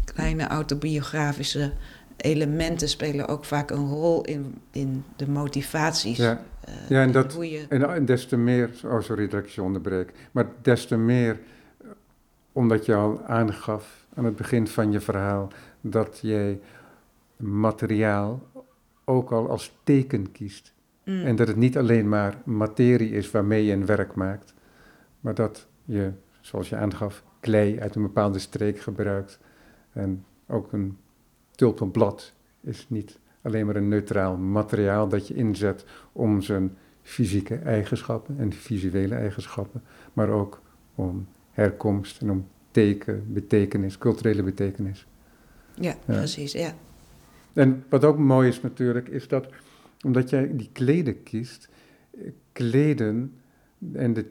kleine 0.06 0.48
autobiografische 0.48 1.72
elementen 2.18 2.89
spelen 2.89 3.27
ook 3.27 3.46
vaak 3.46 3.72
een 3.72 3.88
rol 3.89 4.22
in, 4.24 4.56
in 4.72 5.03
de 5.15 5.30
motivaties. 5.30 6.18
Ja. 6.18 6.44
eh, 6.62 6.74
Ja, 6.89 7.01
en 7.01 7.12
dat- 7.12 7.34
je, 7.39 7.65
En, 7.70 7.89
en 7.94 8.06
des 8.06 8.25
te 8.25 8.38
meer, 8.38 8.70
oh 8.86 9.01
sorry 9.01 9.27
dat 9.27 9.44
ik 9.44 9.50
je 9.50 9.62
onderbreek, 9.62 10.13
maar 10.32 10.46
des 10.62 10.86
te 10.86 10.98
meer 10.98 11.39
eh, 11.82 11.88
omdat 12.51 12.86
je 12.86 12.96
al 12.96 13.22
aangaf 13.27 14.06
aan 14.15 14.25
het 14.25 14.36
begin 14.36 14.68
van 14.68 14.92
je 14.92 15.00
verhaal 15.00 15.48
dat 15.82 16.20
jij 16.22 16.60
materiaal 17.38 18.42
ook 19.06 19.32
al 19.32 19.50
als 19.50 19.74
teken 19.84 20.32
kiest. 20.32 20.72
Mm, 21.03 21.25
En 21.25 21.36
dat 21.36 21.48
het 21.48 21.57
niet 21.57 21.77
alleen 21.77 22.10
maar 22.10 22.38
materie 22.45 23.12
is 23.12 23.31
waarmee 23.31 23.65
je 23.65 23.74
een 23.74 23.86
werk 23.86 24.15
maakt, 24.15 24.53
maar 25.19 25.36
dat 25.36 25.67
je, 25.86 26.12
zoals 26.41 26.69
je 26.69 26.75
aangaf, 26.75 27.24
klei 27.39 27.79
uit 27.79 27.95
een 27.95 28.01
bepaalde 28.01 28.39
streek 28.39 28.79
gebruikt. 28.79 29.39
En 29.93 30.25
ook 30.48 30.74
een 30.74 30.98
tulpenblad 31.51 32.33
is 32.62 32.86
niet 32.89 33.19
alleen 33.41 33.65
maar 33.65 33.75
een 33.75 33.88
neutraal 33.88 34.38
materiaal 34.38 35.07
dat 35.07 35.27
je 35.27 35.33
inzet 35.33 35.86
om 36.12 36.41
zijn 36.41 36.77
fysieke 37.01 37.55
eigenschappen 37.55 38.36
en 38.39 38.53
visuele 38.53 39.15
eigenschappen, 39.15 39.83
maar 40.13 40.29
ook 40.29 40.62
om 40.95 41.27
herkomst 41.51 42.22
en 42.22 42.31
om 42.31 42.48
teken, 42.72 43.24
betekenis, 43.33 43.98
culturele 43.98 44.43
betekenis. 44.43 45.07
ja, 45.74 45.95
precies, 46.05 46.51
ja. 46.51 46.74
En 47.53 47.83
wat 47.89 48.03
ook 48.05 48.17
mooi 48.17 48.48
is 48.48 48.62
natuurlijk, 48.62 49.07
is 49.07 49.27
dat 49.27 49.48
omdat 50.03 50.29
jij 50.29 50.55
die 50.55 50.69
kleden 50.72 51.24
kiest, 51.24 51.69
kleden 52.51 53.33
en 53.93 54.13
de 54.13 54.25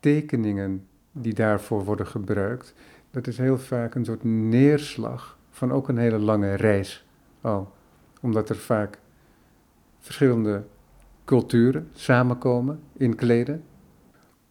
tekeningen 0.00 0.86
die 1.12 1.34
daarvoor 1.34 1.84
worden 1.84 2.06
gebruikt, 2.06 2.74
dat 3.10 3.26
is 3.26 3.38
heel 3.38 3.58
vaak 3.58 3.94
een 3.94 4.04
soort 4.04 4.24
neerslag 4.24 5.38
van 5.50 5.72
ook 5.72 5.88
een 5.88 5.98
hele 5.98 6.18
lange 6.18 6.54
reis 6.54 7.06
al. 7.40 7.72
Omdat 8.20 8.48
er 8.48 8.56
vaak 8.56 8.98
verschillende 9.98 10.64
culturen 11.24 11.88
samenkomen 11.92 12.80
in 12.96 13.14
kleden. 13.14 13.62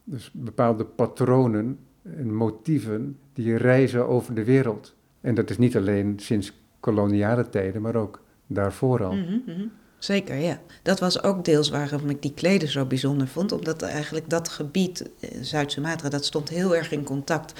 Dus 0.03 0.31
bepaalde 0.31 0.85
patronen 0.85 1.79
en 2.03 2.33
motieven 2.33 3.17
die 3.33 3.57
reizen 3.57 4.07
over 4.07 4.33
de 4.33 4.43
wereld. 4.43 4.95
En 5.21 5.35
dat 5.35 5.49
is 5.49 5.57
niet 5.57 5.77
alleen 5.77 6.19
sinds 6.19 6.61
koloniale 6.79 7.49
tijden, 7.49 7.81
maar 7.81 7.95
ook 7.95 8.21
daarvoor 8.47 9.03
al. 9.03 9.13
Mhm, 9.13 9.39
mhm. 9.45 9.67
Zeker, 9.99 10.35
ja. 10.35 10.59
Dat 10.81 10.99
was 10.99 11.23
ook 11.23 11.45
deels 11.45 11.69
waarom 11.69 12.09
ik 12.09 12.21
die 12.21 12.33
kleden 12.33 12.69
zo 12.69 12.85
bijzonder 12.85 13.27
vond. 13.27 13.51
Omdat 13.51 13.81
eigenlijk 13.81 14.29
dat 14.29 14.49
gebied, 14.49 15.09
eh, 15.19 15.29
Zuid-Sumatra, 15.41 16.09
dat 16.09 16.25
stond 16.25 16.49
heel 16.49 16.75
erg 16.75 16.91
in 16.91 17.03
contact 17.03 17.53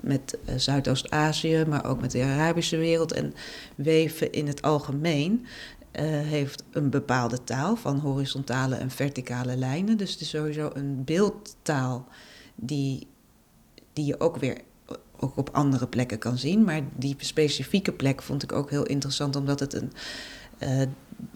met 0.00 0.38
eh, 0.44 0.54
Zuidoost-Azië, 0.56 1.64
maar 1.68 1.86
ook 1.86 2.00
met 2.00 2.10
de 2.10 2.22
Arabische 2.22 2.76
wereld. 2.76 3.12
En 3.12 3.34
weven 3.74 4.32
in 4.32 4.46
het 4.46 4.62
algemeen 4.62 5.46
eh, 5.90 6.04
heeft 6.04 6.62
een 6.70 6.90
bepaalde 6.90 7.44
taal 7.44 7.76
van 7.76 7.98
horizontale 7.98 8.74
en 8.74 8.90
verticale 8.90 9.56
lijnen. 9.56 9.96
Dus 9.96 10.12
het 10.12 10.20
is 10.20 10.28
sowieso 10.28 10.70
een 10.74 11.04
beeldtaal 11.04 12.06
die, 12.54 13.06
die 13.92 14.04
je 14.04 14.20
ook 14.20 14.36
weer 14.36 14.58
ook 15.20 15.36
op 15.36 15.50
andere 15.52 15.86
plekken 15.86 16.18
kan 16.18 16.38
zien. 16.38 16.64
Maar 16.64 16.80
die 16.96 17.16
specifieke 17.18 17.92
plek 17.92 18.22
vond 18.22 18.42
ik 18.42 18.52
ook 18.52 18.70
heel 18.70 18.86
interessant, 18.86 19.36
omdat 19.36 19.60
het 19.60 19.74
een. 19.74 19.92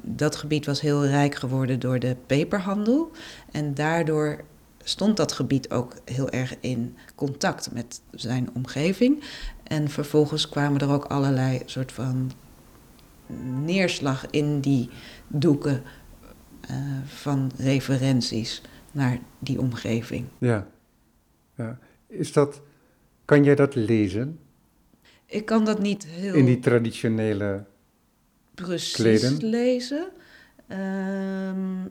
Dat 0.01 0.37
gebied 0.37 0.67
was 0.67 0.81
heel 0.81 1.07
rijk 1.07 1.35
geworden 1.35 1.81
door 1.81 1.99
de 1.99 2.17
peperhandel. 2.27 3.11
En 3.51 3.75
daardoor 3.75 4.41
stond 4.83 5.17
dat 5.17 5.33
gebied 5.33 5.71
ook 5.71 5.95
heel 6.05 6.31
erg 6.31 6.55
in 6.61 6.97
contact 7.15 7.73
met 7.73 8.01
zijn 8.11 8.49
omgeving. 8.55 9.25
En 9.62 9.89
vervolgens 9.89 10.49
kwamen 10.49 10.81
er 10.81 10.91
ook 10.91 11.05
allerlei 11.05 11.62
soort 11.65 11.93
van 11.93 12.33
neerslag 13.65 14.27
in 14.31 14.61
die 14.61 14.91
doeken 15.29 15.83
eh, 16.61 16.77
van 17.05 17.51
referenties 17.57 18.62
naar 18.93 19.19
die 19.39 19.61
omgeving. 19.61 20.27
Ja. 20.39 20.67
ja. 21.57 21.79
Is 22.07 22.33
dat, 22.33 22.61
kan 23.25 23.45
jij 23.45 23.55
dat 23.55 23.75
lezen 23.75 24.39
Ik 25.27 25.45
kan 25.45 25.65
dat 25.65 25.79
niet 25.79 26.07
heel 26.07 26.35
in 26.35 26.45
die 26.45 26.59
traditionele... 26.59 27.65
precies 28.54 28.92
kleden? 28.92 29.49
lezen. 29.49 30.09
Ehm, 30.68 31.82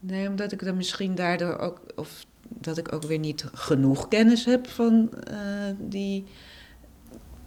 nee, 0.00 0.28
omdat 0.28 0.52
ik 0.52 0.64
dan 0.64 0.76
misschien 0.76 1.14
daardoor 1.14 1.58
ook, 1.58 1.80
of 1.96 2.26
dat 2.48 2.78
ik 2.78 2.92
ook 2.92 3.02
weer 3.02 3.18
niet 3.18 3.44
genoeg 3.52 4.08
kennis 4.08 4.44
heb 4.44 4.68
van 4.68 5.10
eh, 5.12 5.36
die, 5.78 6.24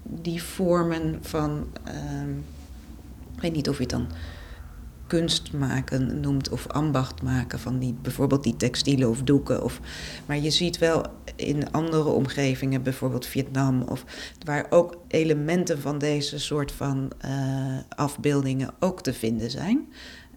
die 0.03 0.43
vormen 0.43 1.17
van, 1.21 1.67
ehm, 1.83 2.37
ik 3.35 3.41
weet 3.41 3.53
niet 3.53 3.69
of 3.69 3.75
je 3.75 3.81
het 3.81 3.91
dan 3.91 4.07
kunst 5.07 5.53
maken 5.53 6.19
noemt 6.19 6.49
of 6.49 6.67
ambacht 6.67 7.21
maken 7.21 7.59
van 7.59 7.79
die, 7.79 7.95
bijvoorbeeld 8.01 8.43
die 8.43 8.57
textielen 8.57 9.09
of 9.09 9.21
doeken. 9.21 9.63
Of, 9.63 9.79
maar 10.25 10.37
je 10.37 10.49
ziet 10.49 10.77
wel 10.77 11.05
in 11.35 11.71
andere 11.71 12.09
omgevingen, 12.09 12.83
bijvoorbeeld 12.83 13.25
Vietnam, 13.25 13.81
of, 13.81 14.05
waar 14.43 14.65
ook 14.69 14.97
elementen 15.07 15.81
van 15.81 15.97
deze 15.97 16.39
soort 16.39 16.71
van 16.71 17.11
eh, 17.17 17.77
afbeeldingen 17.89 18.73
ook 18.79 19.01
te 19.01 19.13
vinden 19.13 19.51
zijn. 19.51 19.87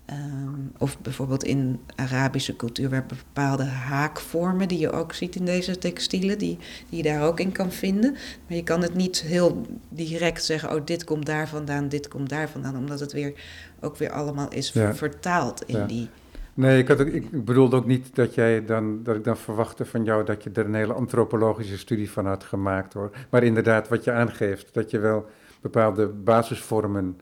Ehm, 0.09 0.61
of 0.79 0.99
bijvoorbeeld 0.99 1.45
in 1.45 1.81
Arabische 1.97 2.57
cultuur, 2.57 2.91
waar 2.91 3.07
bepaalde 3.07 3.65
haakvormen 3.65 4.69
die 4.69 4.79
je 4.79 4.91
ook 4.91 5.13
ziet 5.13 5.37
in 5.37 5.45
deze 5.45 5.79
textielen, 5.79 6.39
die, 6.39 6.59
die 6.89 6.97
je 6.97 7.03
daar 7.03 7.23
ook 7.23 7.41
in 7.41 7.53
kan 7.53 7.73
vinden. 7.73 8.13
Maar 8.47 8.57
je 8.57 8.63
kan 8.63 8.83
het 8.83 8.95
niet 8.95 9.21
heel 9.21 9.67
direct 9.89 10.45
zeggen, 10.45 10.75
oh 10.75 10.85
dit 10.85 11.05
komt 11.05 11.27
daar 11.27 11.49
vandaan, 11.49 11.89
dit 11.89 12.09
komt 12.09 12.29
daar 12.29 12.49
vandaan, 12.49 12.77
omdat 12.77 13.01
het 13.01 13.13
weer 13.13 13.33
ook 13.81 13.97
weer 13.97 14.11
allemaal 14.11 14.51
is 14.53 14.73
Ja. 14.73 14.95
vertaald 14.95 15.63
in 15.67 15.77
Ja. 15.77 15.87
die. 15.87 16.09
Nee, 16.55 16.79
ik, 16.79 16.89
had 16.89 17.01
ook, 17.01 17.07
ik 17.07 17.45
bedoelde 17.45 17.77
ook 17.77 17.87
niet 17.87 18.15
dat, 18.15 18.35
jij 18.35 18.65
dan, 18.65 19.03
dat 19.03 19.17
ik 19.17 19.25
dan 19.25 19.37
verwachtte 19.37 19.85
van 19.85 20.05
jou 20.05 20.25
dat 20.25 20.43
je 20.43 20.51
er 20.51 20.65
een 20.65 20.75
hele 20.75 20.93
antropologische 20.93 21.79
studie 21.79 22.11
van 22.11 22.27
had 22.27 22.45
gemaakt 22.45 22.93
hoor. 22.93 23.11
Maar 23.31 23.43
inderdaad, 23.43 23.89
wat 23.89 24.05
je 24.05 24.13
aangeeft, 24.13 24.75
dat 24.75 24.91
je 24.91 24.99
wel 24.99 25.27
bepaalde 25.61 26.07
basisvormen 26.09 27.21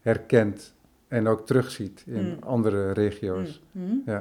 herkent 0.00 0.74
en 1.08 1.26
ook 1.28 1.46
terugziet 1.46 2.02
in 2.06 2.24
Mm. 2.26 2.36
andere 2.40 2.92
regio's. 2.92 3.62
Mm, 3.72 3.84
mm. 3.84 4.02
Ja. 4.06 4.12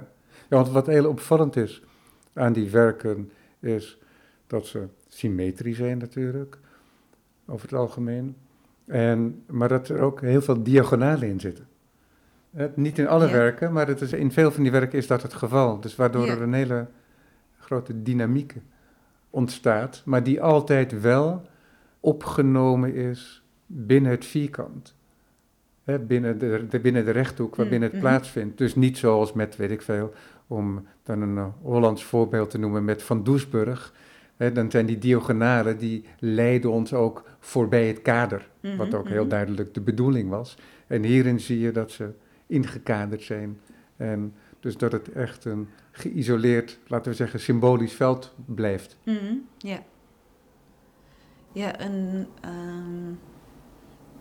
ja, 0.49 0.55
want 0.57 0.69
wat 0.69 0.87
heel 0.87 1.09
opvallend 1.09 1.55
is 1.55 1.81
aan 2.33 2.53
die 2.53 2.69
werken, 2.69 3.31
is 3.59 3.99
dat 4.47 4.65
ze 4.65 4.87
symmetrisch 5.07 5.77
zijn 5.77 5.97
natuurlijk, 5.97 6.57
over 7.47 7.69
het 7.69 7.77
algemeen. 7.79 8.35
En, 8.87 9.43
maar 9.49 9.67
dat 9.69 9.89
er 9.89 9.99
ook 9.99 10.21
heel 10.21 10.41
veel 10.41 10.63
diagonalen 10.63 11.27
in 11.27 11.39
zitten. 11.39 11.67
Eh, 12.53 12.65
niet 12.75 12.99
in 12.99 13.07
alle 13.07 13.25
Ja. 13.25 13.31
werken, 13.31 13.73
maar 13.73 13.87
het 13.87 14.01
is, 14.01 14.13
in 14.13 14.31
veel 14.31 14.51
van 14.51 14.63
die 14.63 14.71
werken 14.71 14.97
is 14.97 15.07
dat 15.07 15.21
het 15.21 15.33
geval. 15.33 15.79
Dus 15.79 15.95
waardoor 15.95 16.25
Ja. 16.25 16.31
er 16.31 16.41
een 16.41 16.53
hele 16.53 16.87
grote 17.59 18.01
dynamiek 18.01 18.55
ontstaat, 19.29 20.01
maar 20.05 20.23
die 20.23 20.41
altijd 20.41 21.01
wel 21.01 21.41
opgenomen 21.99 22.93
is 22.93 23.43
binnen 23.65 24.11
het 24.11 24.25
vierkant. 24.25 24.95
Hè, 25.83 25.99
binnen, 25.99 26.37
de, 26.37 26.65
de- 26.69 26.79
binnen 26.79 27.05
de 27.05 27.11
rechthoek 27.11 27.55
waarbinnen 27.55 27.89
het 27.89 27.97
Mhm. 27.99 28.07
plaatsvindt. 28.07 28.57
Dus 28.57 28.75
niet 28.75 28.97
zoals 28.97 29.33
met, 29.33 29.55
weet 29.55 29.71
ik 29.71 29.81
veel, 29.81 30.13
om 30.47 30.85
dan 31.03 31.21
een 31.21 31.37
eh, 31.37 31.45
Hollands 31.61 32.03
voorbeeld 32.03 32.49
te 32.49 32.57
noemen 32.59 32.85
met 32.85 33.03
Van 33.03 33.23
Doesburg. 33.23 33.93
Hè, 34.37 34.51
dan 34.51 34.71
zijn 34.71 34.85
die 34.85 34.97
diagonalen 34.97 35.77
die 35.77 36.05
leiden 36.19 36.71
ons 36.71 36.93
ook 36.93 37.23
voorbij 37.39 37.87
het 37.87 38.01
kader. 38.01 38.49
Wat 38.75 38.87
Mhm, 38.87 38.95
ook 38.95 39.07
heel 39.07 39.21
mhm. 39.21 39.29
duidelijk 39.29 39.73
de 39.73 39.81
bedoeling 39.81 40.29
was. 40.29 40.57
En 40.87 41.03
hierin 41.03 41.39
zie 41.39 41.59
je 41.59 41.71
dat 41.71 41.91
ze 41.91 42.09
ingekaderd 42.47 43.21
zijn. 43.21 43.59
En 43.97 44.33
dus 44.59 44.77
dat 44.77 44.91
het 44.91 45.11
echt 45.11 45.45
een 45.45 45.67
geïsoleerd, 45.91 46.79
laten 46.87 47.11
we 47.11 47.17
zeggen, 47.17 47.39
symbolisch 47.39 47.93
veld 47.93 48.33
blijft. 48.45 48.97
Mhm, 49.03 49.33
ja. 49.57 49.79
Ja, 51.51 51.77
en 51.77 52.27
ehm, 52.41 53.09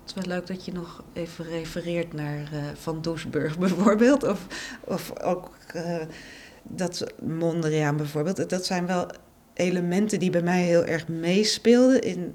het 0.00 0.06
is 0.06 0.14
wel 0.14 0.36
leuk 0.36 0.46
dat 0.46 0.64
je 0.64 0.72
nog 0.72 1.04
even 1.12 1.44
refereert 1.44 2.12
naar 2.12 2.52
eh, 2.52 2.64
Van 2.74 3.02
Doesburg 3.02 3.58
bijvoorbeeld. 3.66 4.22
Of, 4.22 4.46
of 4.84 5.20
ook 5.20 5.50
eh, 5.72 6.02
dat 6.62 7.14
Mondriaan 7.22 7.96
bijvoorbeeld. 7.96 8.50
Dat 8.50 8.66
zijn 8.66 8.86
wel 8.86 9.06
elementen 9.54 10.18
die 10.18 10.30
bij 10.30 10.42
mij 10.42 10.62
heel 10.62 10.84
erg 10.84 11.08
meespeelden 11.08 12.02
in, 12.02 12.34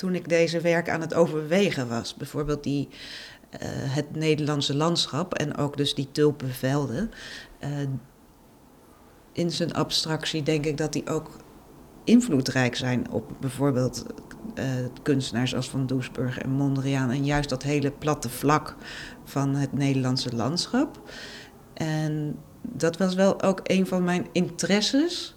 toen 0.00 0.14
ik 0.14 0.28
deze 0.28 0.60
werk 0.60 0.88
aan 0.88 1.00
het 1.00 1.14
overwegen 1.14 1.88
was. 1.88 2.14
Bijvoorbeeld 2.14 2.62
die, 2.62 2.88
uh, 2.88 3.58
het 3.68 4.16
Nederlandse 4.16 4.76
landschap 4.76 5.34
en 5.34 5.56
ook 5.56 5.76
dus 5.76 5.94
die 5.94 6.08
tulpenvelden. 6.12 7.10
Uh, 7.64 7.68
in 9.32 9.50
zijn 9.50 9.72
abstractie 9.72 10.42
denk 10.42 10.66
ik 10.66 10.76
dat 10.76 10.92
die 10.92 11.08
ook 11.08 11.36
invloedrijk 12.04 12.76
zijn 12.76 13.10
op 13.10 13.32
bijvoorbeeld 13.40 14.06
uh, 14.54 14.64
kunstenaars 15.02 15.54
als 15.54 15.70
Van 15.70 15.86
Doesburg 15.86 16.38
en 16.38 16.50
Mondriaan. 16.50 17.10
En 17.10 17.24
juist 17.24 17.48
dat 17.48 17.62
hele 17.62 17.90
platte 17.90 18.28
vlak 18.28 18.76
van 19.24 19.54
het 19.54 19.72
Nederlandse 19.72 20.36
landschap. 20.36 21.10
En 21.74 22.36
dat 22.62 22.96
was 22.96 23.14
wel 23.14 23.42
ook 23.42 23.60
een 23.62 23.86
van 23.86 24.04
mijn 24.04 24.26
interesses 24.32 25.34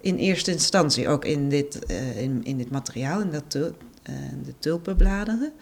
in 0.00 0.16
eerste 0.16 0.50
instantie, 0.50 1.08
ook 1.08 1.24
in 1.24 1.48
dit, 1.48 1.78
in, 2.16 2.44
in 2.44 2.56
dit 2.56 2.70
materiaal, 2.70 3.20
in 3.20 3.30
dat 3.30 3.72
de 4.44 4.54
tulpenbladeren. 4.58 5.52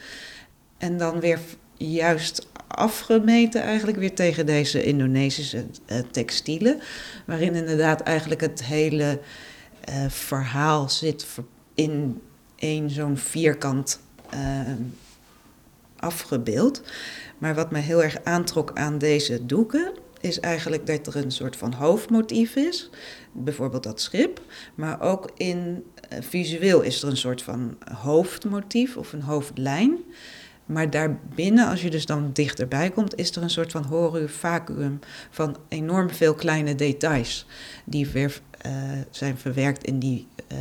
En 0.79 0.99
dan 0.99 1.21
weer 1.21 1.39
juist 1.77 2.49
afgemeten 2.67 3.63
eigenlijk 3.63 3.99
weer 3.99 4.15
tegen 4.15 4.47
deze 4.47 4.83
Indonesische 4.83 5.65
uh, 5.87 5.99
textielen, 6.11 6.81
waarin 7.27 7.55
inderdaad 7.55 8.01
eigenlijk 8.01 8.41
het 8.41 8.65
hele 8.65 9.21
verhaal 10.09 10.89
zit 10.89 11.27
in 11.75 12.23
één 12.57 12.91
zo'n 12.91 13.17
vierkant 13.17 14.01
afgebeeld. 15.97 16.83
Maar 17.39 17.55
wat 17.55 17.71
mij 17.71 17.81
heel 17.81 18.03
erg 18.03 18.25
aantrok 18.25 18.71
aan 18.75 18.99
deze 18.99 19.47
doeken 19.47 19.93
is 20.23 20.41
eigenlijk 20.41 20.87
dat 20.87 21.07
er 21.07 21.17
een 21.17 21.31
soort 21.31 21.57
van 21.57 21.73
hoofdmotief 21.73 22.57
is. 22.57 22.91
Bijvoorbeeld 23.33 23.83
dat 23.83 24.01
schip. 24.01 24.41
Maar 24.75 25.01
ook 25.01 25.31
in 25.37 25.85
uh, 26.13 26.19
visueel 26.21 26.81
is 26.81 27.03
er 27.03 27.09
een 27.09 27.17
soort 27.17 27.43
van 27.43 27.79
hoofdmotief 27.95 28.97
of 28.97 29.13
een 29.13 29.23
hoofdlijn. 29.23 29.99
Maar 30.67 30.91
daarbinnen, 30.91 31.69
als 31.69 31.83
je 31.83 31.91
dus 31.91 32.07
dan 32.07 32.31
dichterbij 32.33 32.91
komt, 32.91 33.17
is 33.17 33.37
er 33.37 33.43
een 33.43 33.51
soort 33.51 33.71
van 33.71 33.85
horror 33.85 34.31
van 35.31 35.57
enorm 35.69 36.11
veel 36.11 36.35
kleine 36.35 36.75
details. 36.75 37.47
Die 37.85 38.09
weer 38.09 38.41
uh, 38.67 38.73
zijn 39.11 39.39
verwerkt 39.39 39.85
in 39.85 39.99
die 39.99 40.27
uh, 40.53 40.59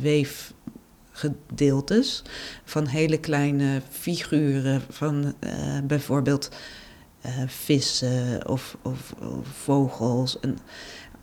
weefgedeeltes. 0.00 2.22
Van 2.64 2.86
hele 2.86 3.18
kleine 3.18 3.82
figuren, 3.90 4.82
van 4.88 5.34
bijvoorbeeld 5.84 6.50
uh, 7.26 7.42
vissen 7.46 8.48
of, 8.48 8.76
of, 8.82 9.14
of, 9.20 9.46
vogels. 9.46 10.40
En 10.40 10.58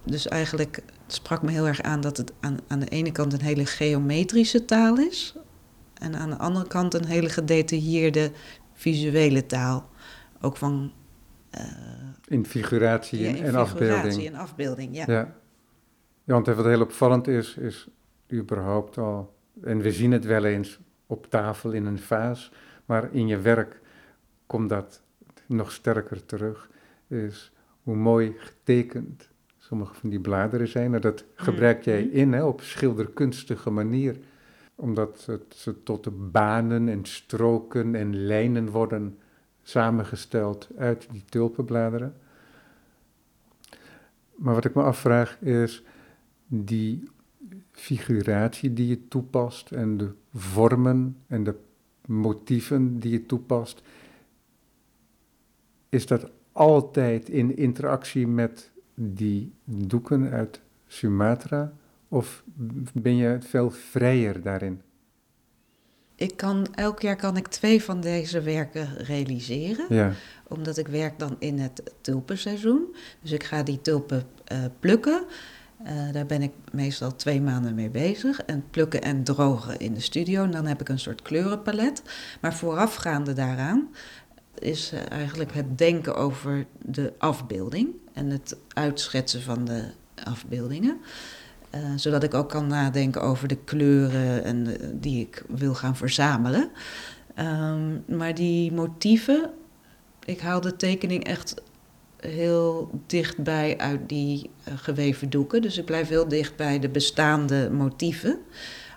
dus 0.03 0.27
eigenlijk 0.27 0.83
sprak 1.07 1.41
me 1.41 1.51
heel 1.51 1.67
erg 1.67 1.81
aan 1.81 2.01
dat 2.01 2.17
het 2.17 2.33
aan, 2.39 2.57
aan 2.67 2.79
de 2.79 2.87
ene 2.87 3.11
kant 3.11 3.33
een 3.33 3.41
hele 3.41 3.65
geometrische 3.65 4.65
taal 4.65 4.97
is. 4.97 5.35
En 5.93 6.15
aan 6.15 6.29
de 6.29 6.37
andere 6.37 6.67
kant 6.67 6.93
een 6.93 7.05
hele 7.05 7.29
gedetailleerde 7.29 8.31
visuele 8.73 9.45
taal. 9.45 9.89
Ook 10.41 10.57
van. 10.57 10.91
Uh, 11.57 11.61
in 12.27 12.45
figuratie, 12.45 13.19
ja, 13.19 13.29
en, 13.29 13.35
in 13.35 13.43
en 13.43 13.55
afbeelding. 13.55 14.27
en 14.27 14.35
afbeelding, 14.35 14.95
ja. 14.95 15.03
ja. 15.07 15.37
Ja, 16.23 16.33
want 16.33 16.47
wat 16.47 16.65
heel 16.65 16.81
opvallend 16.81 17.27
is, 17.27 17.55
is 17.57 17.87
überhaupt 18.31 18.97
al. 18.97 19.33
En 19.63 19.81
we 19.81 19.91
zien 19.91 20.11
het 20.11 20.25
wel 20.25 20.45
eens 20.45 20.79
op 21.07 21.29
tafel 21.29 21.71
in 21.71 21.85
een 21.85 21.99
vaas, 21.99 22.51
maar 22.85 23.13
in 23.13 23.27
je 23.27 23.39
werk 23.39 23.81
komt 24.45 24.69
dat 24.69 25.01
nog 25.49 25.71
sterker 25.71 26.25
terug, 26.25 26.69
is 27.07 27.51
hoe 27.83 27.95
mooi 27.95 28.35
getekend 28.37 29.29
sommige 29.57 29.93
van 29.93 30.09
die 30.09 30.19
bladeren 30.19 30.67
zijn. 30.67 30.93
En 30.93 31.01
dat 31.01 31.25
gebruik 31.35 31.83
jij 31.83 32.03
in 32.03 32.33
hè, 32.33 32.43
op 32.43 32.61
schilderkunstige 32.61 33.69
manier, 33.69 34.17
omdat 34.75 35.25
het, 35.25 35.55
ze 35.55 35.83
tot 35.83 36.03
de 36.03 36.11
banen 36.11 36.89
en 36.89 37.05
stroken 37.05 37.95
en 37.95 38.25
lijnen 38.25 38.69
worden 38.69 39.17
samengesteld 39.61 40.67
uit 40.77 41.07
die 41.11 41.23
tulpenbladeren. 41.29 42.15
Maar 44.35 44.53
wat 44.53 44.65
ik 44.65 44.75
me 44.75 44.83
afvraag 44.83 45.41
is 45.41 45.83
die 46.47 47.03
figuratie 47.71 48.73
die 48.73 48.87
je 48.87 49.07
toepast 49.07 49.71
en 49.71 49.97
de 49.97 50.11
vormen 50.33 51.17
en 51.27 51.43
de 51.43 51.55
motieven 52.05 52.99
die 52.99 53.11
je 53.11 53.25
toepast, 53.25 53.81
is 55.89 56.05
dat 56.05 56.29
altijd 56.51 57.29
in 57.29 57.57
interactie 57.57 58.27
met 58.27 58.71
die 58.95 59.53
doeken 59.65 60.29
uit 60.29 60.61
Sumatra? 60.87 61.73
Of 62.07 62.43
ben 62.93 63.15
je 63.15 63.37
veel 63.39 63.69
vrijer 63.69 64.41
daarin? 64.41 64.81
Ik 66.15 66.37
kan, 66.37 66.67
elk 66.75 67.01
jaar 67.01 67.15
kan 67.15 67.37
ik 67.37 67.47
twee 67.47 67.83
van 67.83 68.01
deze 68.01 68.41
werken 68.41 68.97
realiseren. 68.97 69.85
Ja. 69.89 70.11
Omdat 70.47 70.77
ik 70.77 70.87
werk 70.87 71.19
dan 71.19 71.35
in 71.39 71.59
het 71.59 71.83
tulpenseizoen. 72.01 72.95
Dus 73.21 73.31
ik 73.31 73.43
ga 73.43 73.63
die 73.63 73.81
tulpen 73.81 74.23
uh, 74.51 74.57
plukken. 74.79 75.23
Uh, 75.83 76.11
daar 76.11 76.25
ben 76.25 76.41
ik 76.41 76.51
meestal 76.71 77.15
twee 77.15 77.41
maanden 77.41 77.75
mee 77.75 77.89
bezig. 77.89 78.41
En 78.41 78.63
plukken 78.69 79.01
en 79.01 79.23
drogen 79.23 79.79
in 79.79 79.93
de 79.93 79.99
studio. 79.99 80.43
En 80.43 80.51
dan 80.51 80.65
heb 80.65 80.81
ik 80.81 80.89
een 80.89 80.99
soort 80.99 81.21
kleurenpalet. 81.21 82.01
Maar 82.41 82.53
voorafgaande 82.53 83.33
daaraan 83.33 83.89
is 84.59 84.91
eh, 84.91 84.99
eigenlijk 85.11 85.53
het 85.53 85.77
denken 85.77 86.15
over 86.15 86.65
de 86.81 87.13
afbeelding 87.17 87.89
en 88.13 88.29
het 88.29 88.57
uitschetsen 88.73 89.41
van 89.41 89.65
de 89.65 89.83
afbeeldingen. 90.23 90.97
Uh, 91.75 91.81
zodat 91.95 92.23
ik 92.23 92.33
ook 92.33 92.49
kan 92.49 92.67
nadenken 92.67 93.21
over 93.21 93.47
de 93.47 93.57
kleuren 93.63 94.43
en 94.43 94.63
de, 94.63 94.99
die 94.99 95.21
ik 95.21 95.43
wil 95.47 95.73
gaan 95.73 95.95
verzamelen. 95.95 96.69
Um, 97.39 98.03
maar 98.07 98.35
die 98.35 98.71
motieven, 98.71 99.49
ik 100.25 100.39
haal 100.39 100.61
de 100.61 100.75
tekening 100.75 101.23
echt 101.23 101.61
heel 102.19 102.89
dichtbij 103.07 103.77
uit 103.77 104.09
die 104.09 104.49
geweven 104.75 105.29
doeken. 105.29 105.61
Dus 105.61 105.77
ik 105.77 105.85
blijf 105.85 106.07
heel 106.07 106.27
dicht 106.27 106.55
bij 106.55 106.79
de 106.79 106.89
bestaande 106.89 107.69
motieven. 107.71 108.39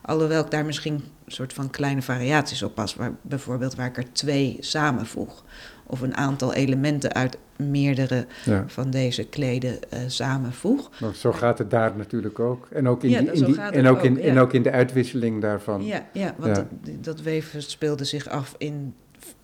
Alhoewel 0.02 0.44
ik 0.44 0.50
daar 0.50 0.64
misschien 0.64 0.94
een 0.94 1.32
soort 1.32 1.52
van 1.52 1.70
kleine 1.70 2.02
variaties 2.02 2.62
op 2.62 2.74
pas. 2.74 2.94
Waar, 2.94 3.12
bijvoorbeeld 3.22 3.74
waar 3.74 3.86
ik 3.86 3.96
er 3.96 4.12
twee 4.12 4.56
samenvoeg. 4.60 5.44
Of 5.86 6.00
een 6.00 6.16
aantal 6.16 6.54
elementen 6.54 7.12
uit 7.12 7.38
meerdere 7.56 8.26
ja. 8.44 8.64
van 8.66 8.90
deze 8.90 9.24
kleden 9.24 9.78
uh, 9.94 9.98
samenvoeg. 10.06 10.90
Maar 11.00 11.14
zo 11.14 11.32
gaat 11.32 11.58
het 11.58 11.70
daar 11.70 11.96
natuurlijk 11.96 12.38
ook. 12.38 12.68
En 12.70 12.88
ook 12.88 13.02
in, 13.02 13.10
ja, 13.10 13.20
die, 13.20 13.32
in 13.32 13.44
die, 13.44 13.60
en 13.60 13.86
ook, 13.86 13.96
ook 13.96 14.02
in, 14.02 14.16
ja. 14.16 14.22
en 14.22 14.38
ook 14.38 14.52
in 14.52 14.62
de 14.62 14.70
uitwisseling 14.70 15.40
daarvan. 15.40 15.84
Ja, 15.84 16.06
ja 16.12 16.34
want 16.36 16.54
Dat, 16.54 16.66
dat 17.00 17.20
weven 17.20 17.62
speelde 17.62 18.04
zich 18.04 18.28
af 18.28 18.54
in 18.58 18.94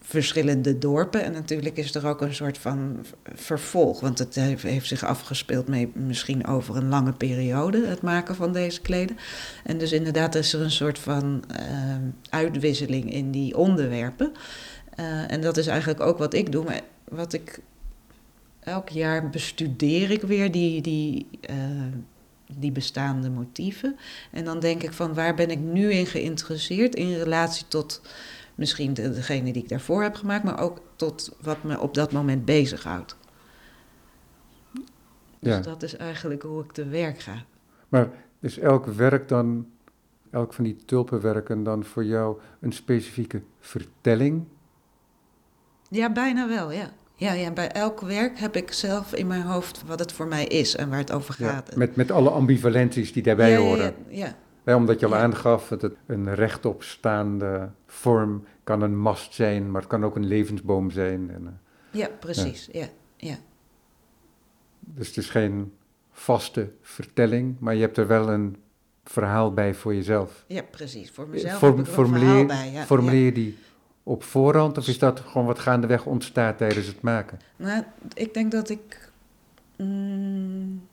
verschillende 0.08 0.78
dorpen. 0.78 1.22
En 1.22 1.32
natuurlijk 1.32 1.76
is 1.76 1.94
er 1.94 2.06
ook 2.06 2.20
een 2.20 2.34
soort 2.34 2.58
van 2.58 3.04
vervolg. 3.34 4.00
Want 4.00 4.18
het 4.18 4.34
heeft 4.34 4.86
zich 4.86 5.04
afgespeeld 5.04 5.68
mee, 5.68 5.90
misschien 5.94 6.46
over 6.46 6.76
een 6.76 6.88
lange 6.88 7.12
periode, 7.12 7.86
het 7.86 8.02
maken 8.02 8.34
van 8.34 8.52
deze 8.52 8.80
kleden. 8.80 9.16
En 9.64 9.78
dus 9.78 9.92
inderdaad 9.92 10.34
is 10.34 10.52
er 10.52 10.60
een 10.60 10.70
soort 10.70 10.98
van 10.98 11.44
uh, 11.60 11.96
uitwisseling 12.30 13.12
in 13.12 13.30
die 13.30 13.56
onderwerpen. 13.56 14.32
Uh, 15.00 15.32
en 15.32 15.40
dat 15.40 15.56
is 15.56 15.66
eigenlijk 15.66 16.00
ook 16.00 16.18
wat 16.18 16.34
ik 16.34 16.52
doe. 16.52 16.64
Maar 16.64 16.80
wat 17.08 17.32
ik 17.32 17.60
elk 18.60 18.88
jaar 18.88 19.30
bestudeer 19.30 20.10
ik 20.10 20.22
weer 20.22 20.52
die, 20.52 20.80
die, 20.80 21.26
uh, 21.50 21.56
die 22.56 22.72
bestaande 22.72 23.30
motieven. 23.30 23.96
En 24.30 24.44
dan 24.44 24.60
denk 24.60 24.82
ik 24.82 24.92
van 24.92 25.14
waar 25.14 25.34
ben 25.34 25.50
ik 25.50 25.58
nu 25.58 25.92
in 25.92 26.06
geïnteresseerd 26.06 26.94
in 26.94 27.18
relatie 27.18 27.64
tot 27.68 28.00
misschien 28.58 28.94
de, 28.94 29.10
degene 29.10 29.52
die 29.52 29.62
ik 29.62 29.68
daarvoor 29.68 30.02
heb 30.02 30.14
gemaakt, 30.14 30.44
maar 30.44 30.60
ook 30.60 30.80
tot 30.96 31.36
wat 31.40 31.62
me 31.62 31.80
op 31.80 31.94
dat 31.94 32.12
moment 32.12 32.44
bezighoudt. 32.44 33.16
Dus 35.40 35.54
ja. 35.54 35.60
dat 35.60 35.82
is 35.82 35.96
eigenlijk 35.96 36.42
hoe 36.42 36.64
ik 36.64 36.72
te 36.72 36.88
werk 36.88 37.20
ga. 37.20 37.44
Maar 37.88 38.08
is 38.40 38.58
elk 38.58 38.86
werk 38.86 39.28
dan, 39.28 39.66
elk 40.30 40.52
van 40.52 40.64
die 40.64 40.76
tulpenwerken 40.84 41.62
dan 41.62 41.84
voor 41.84 42.04
jou 42.04 42.38
een 42.60 42.72
specifieke 42.72 43.42
vertelling? 43.60 44.44
Ja, 45.90 46.12
bijna 46.12 46.48
wel, 46.48 46.72
ja. 46.72 46.90
Ja, 47.14 47.32
ja, 47.32 47.50
bij 47.50 47.68
elk 47.68 48.00
werk 48.00 48.38
heb 48.38 48.56
ik 48.56 48.72
zelf 48.72 49.14
in 49.14 49.26
mijn 49.26 49.42
hoofd 49.42 49.82
wat 49.86 49.98
het 49.98 50.12
voor 50.12 50.26
mij 50.26 50.46
is 50.46 50.76
en 50.76 50.88
waar 50.88 50.98
het 50.98 51.12
over 51.12 51.34
gaat. 51.34 51.68
Ja, 51.70 51.78
met, 51.78 51.96
met 51.96 52.10
alle 52.10 52.30
ambivalenties 52.30 53.12
die 53.12 53.22
daarbij 53.22 53.50
ja, 53.50 53.58
horen. 53.58 53.94
Ja, 54.08 54.26
ja, 54.26 54.36
omdat 54.76 55.00
je 55.00 55.06
al 55.06 55.14
aangaf 55.14 55.68
dat 55.68 55.82
het 55.82 55.94
een 56.06 56.34
rechtopstaande 56.34 57.70
vorm 57.86 58.44
kan 58.64 58.82
een 58.82 58.98
mast 58.98 59.34
zijn, 59.34 59.70
maar 59.70 59.80
het 59.80 59.90
kan 59.90 60.04
ook 60.04 60.16
een 60.16 60.26
levensboom 60.26 60.90
zijn. 60.90 61.30
En, 61.30 61.42
uh, 61.42 62.00
ja, 62.00 62.08
precies. 62.20 62.68
Ja. 62.72 62.86
Ja, 63.16 63.36
Dus 64.80 65.06
het 65.06 65.16
is 65.16 65.30
geen 65.30 65.72
vaste 66.10 66.70
vertelling, 66.80 67.56
maar 67.58 67.74
je 67.74 67.80
hebt 67.80 67.96
er 67.96 68.06
wel 68.06 68.28
een 68.28 68.56
verhaal 69.04 69.52
bij 69.54 69.74
voor 69.74 69.94
jezelf. 69.94 70.44
Ja, 70.46 70.62
precies. 70.62 71.10
Voor 71.10 71.28
mezelf 71.28 71.58
Form, 71.58 72.46
bij. 72.46 72.70
Ja, 72.72 72.84
formuleer 72.84 73.24
je 73.24 73.32
die 73.32 73.58
op 74.02 74.22
voorhand 74.22 74.78
of 74.78 74.88
is 74.88 74.98
dat 74.98 75.20
gewoon 75.20 75.46
wat 75.46 75.58
gaandeweg 75.58 76.06
ontstaat 76.06 76.58
tijdens 76.58 76.86
het 76.86 77.00
maken? 77.00 77.38
Nou, 77.56 77.84
ik 78.14 78.34
denk 78.34 78.52
dat 78.52 78.68
ik... 78.68 79.10
Mm, 79.76 80.87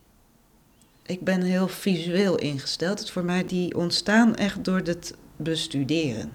ik 1.06 1.24
ben 1.24 1.42
heel 1.42 1.68
visueel 1.68 2.36
ingesteld. 2.38 2.98
Het 2.98 3.10
voor 3.10 3.24
mij 3.24 3.44
die 3.44 3.76
ontstaan 3.76 4.34
echt 4.34 4.64
door 4.64 4.80
het 4.84 5.14
bestuderen. 5.36 6.32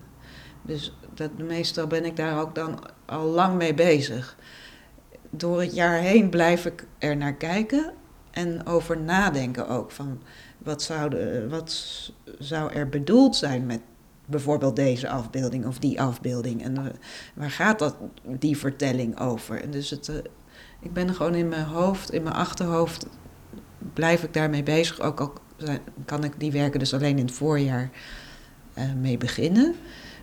Dus 0.61 0.93
dat, 1.13 1.37
meestal 1.37 1.87
ben 1.87 2.05
ik 2.05 2.15
daar 2.15 2.39
ook 2.39 2.55
dan 2.55 2.79
al 3.05 3.25
lang 3.25 3.57
mee 3.57 3.73
bezig. 3.73 4.37
Door 5.29 5.61
het 5.61 5.75
jaar 5.75 5.99
heen 5.99 6.29
blijf 6.29 6.65
ik 6.65 6.87
er 6.97 7.17
naar 7.17 7.35
kijken 7.35 7.93
en 8.31 8.65
over 8.65 8.97
nadenken 8.97 9.67
ook. 9.67 9.91
Van 9.91 10.21
wat 10.57 10.81
zou, 10.81 11.11
wat 11.49 12.11
zou 12.39 12.73
er 12.73 12.89
bedoeld 12.89 13.35
zijn 13.35 13.65
met 13.65 13.81
bijvoorbeeld 14.25 14.75
deze 14.75 15.09
afbeelding 15.09 15.65
of 15.65 15.79
die 15.79 16.01
afbeelding? 16.01 16.63
En 16.63 16.79
uh, 16.79 16.85
waar 17.33 17.51
gaat 17.51 17.79
dat, 17.79 17.95
die 18.23 18.57
vertelling 18.57 19.19
over? 19.19 19.61
En 19.61 19.71
dus 19.71 19.89
het, 19.89 20.07
uh, 20.07 20.15
ik 20.79 20.93
ben 20.93 21.15
gewoon 21.15 21.35
in 21.35 21.49
mijn 21.49 21.65
hoofd, 21.65 22.11
in 22.11 22.23
mijn 22.23 22.35
achterhoofd, 22.35 23.07
blijf 23.93 24.23
ik 24.23 24.33
daarmee 24.33 24.63
bezig. 24.63 25.01
Ook 25.01 25.19
al 25.19 25.33
kan 26.05 26.23
ik 26.23 26.31
die 26.37 26.51
werken 26.51 26.79
dus 26.79 26.93
alleen 26.93 27.17
in 27.17 27.25
het 27.25 27.33
voorjaar 27.33 27.89
uh, 28.77 28.83
mee 29.01 29.17
beginnen. 29.17 29.75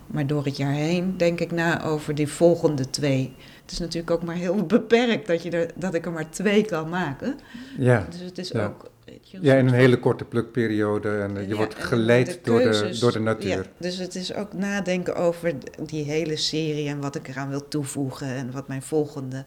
Maar 0.07 0.27
door 0.27 0.45
het 0.45 0.57
jaar 0.57 0.73
heen 0.73 1.17
denk 1.17 1.41
ik 1.41 1.51
na 1.51 1.83
over 1.85 2.15
die 2.15 2.29
volgende 2.29 2.91
twee. 2.91 3.35
Het 3.63 3.71
is 3.71 3.79
natuurlijk 3.79 4.11
ook 4.11 4.23
maar 4.23 4.35
heel 4.35 4.67
beperkt 4.77 5.27
dat, 5.27 5.43
je 5.43 5.51
er, 5.51 5.71
dat 5.75 5.95
ik 5.95 6.07
er 6.07 6.13
maar 6.13 6.31
twee 6.31 6.65
kan 6.65 6.89
maken. 6.89 7.39
Ja. 7.79 8.07
Dus 8.11 8.21
het 8.21 8.39
is 8.39 8.49
ja. 8.49 8.67
ook. 8.67 8.91
Je, 9.23 9.39
Ja, 9.41 9.55
in 9.55 9.67
een 9.67 9.73
hele 9.75 9.99
korte 9.99 10.25
plukperiode 10.25 11.19
en 11.19 11.37
uh, 11.37 11.43
je 11.43 11.49
Ja, 11.49 11.55
wordt 11.55 11.75
geleid 11.75 12.27
de 12.27 12.39
door, 12.43 12.61
de, 12.61 12.97
door 13.01 13.13
de 13.13 13.21
natuur. 13.21 13.49
Ja, 13.49 13.63
dus 13.79 13.99
het 13.99 14.15
is 14.15 14.35
ook 14.35 14.53
nadenken 14.53 15.17
over 15.17 15.55
die 15.87 16.05
hele 16.05 16.37
serie 16.37 16.89
en 16.89 17.01
wat 17.01 17.15
ik 17.15 17.29
eraan 17.29 17.49
wil 17.49 17.69
toevoegen 17.69 18.29
en 18.29 18.51
wat 18.51 18.69
mijn 18.69 18.83
volgende. 18.83 19.45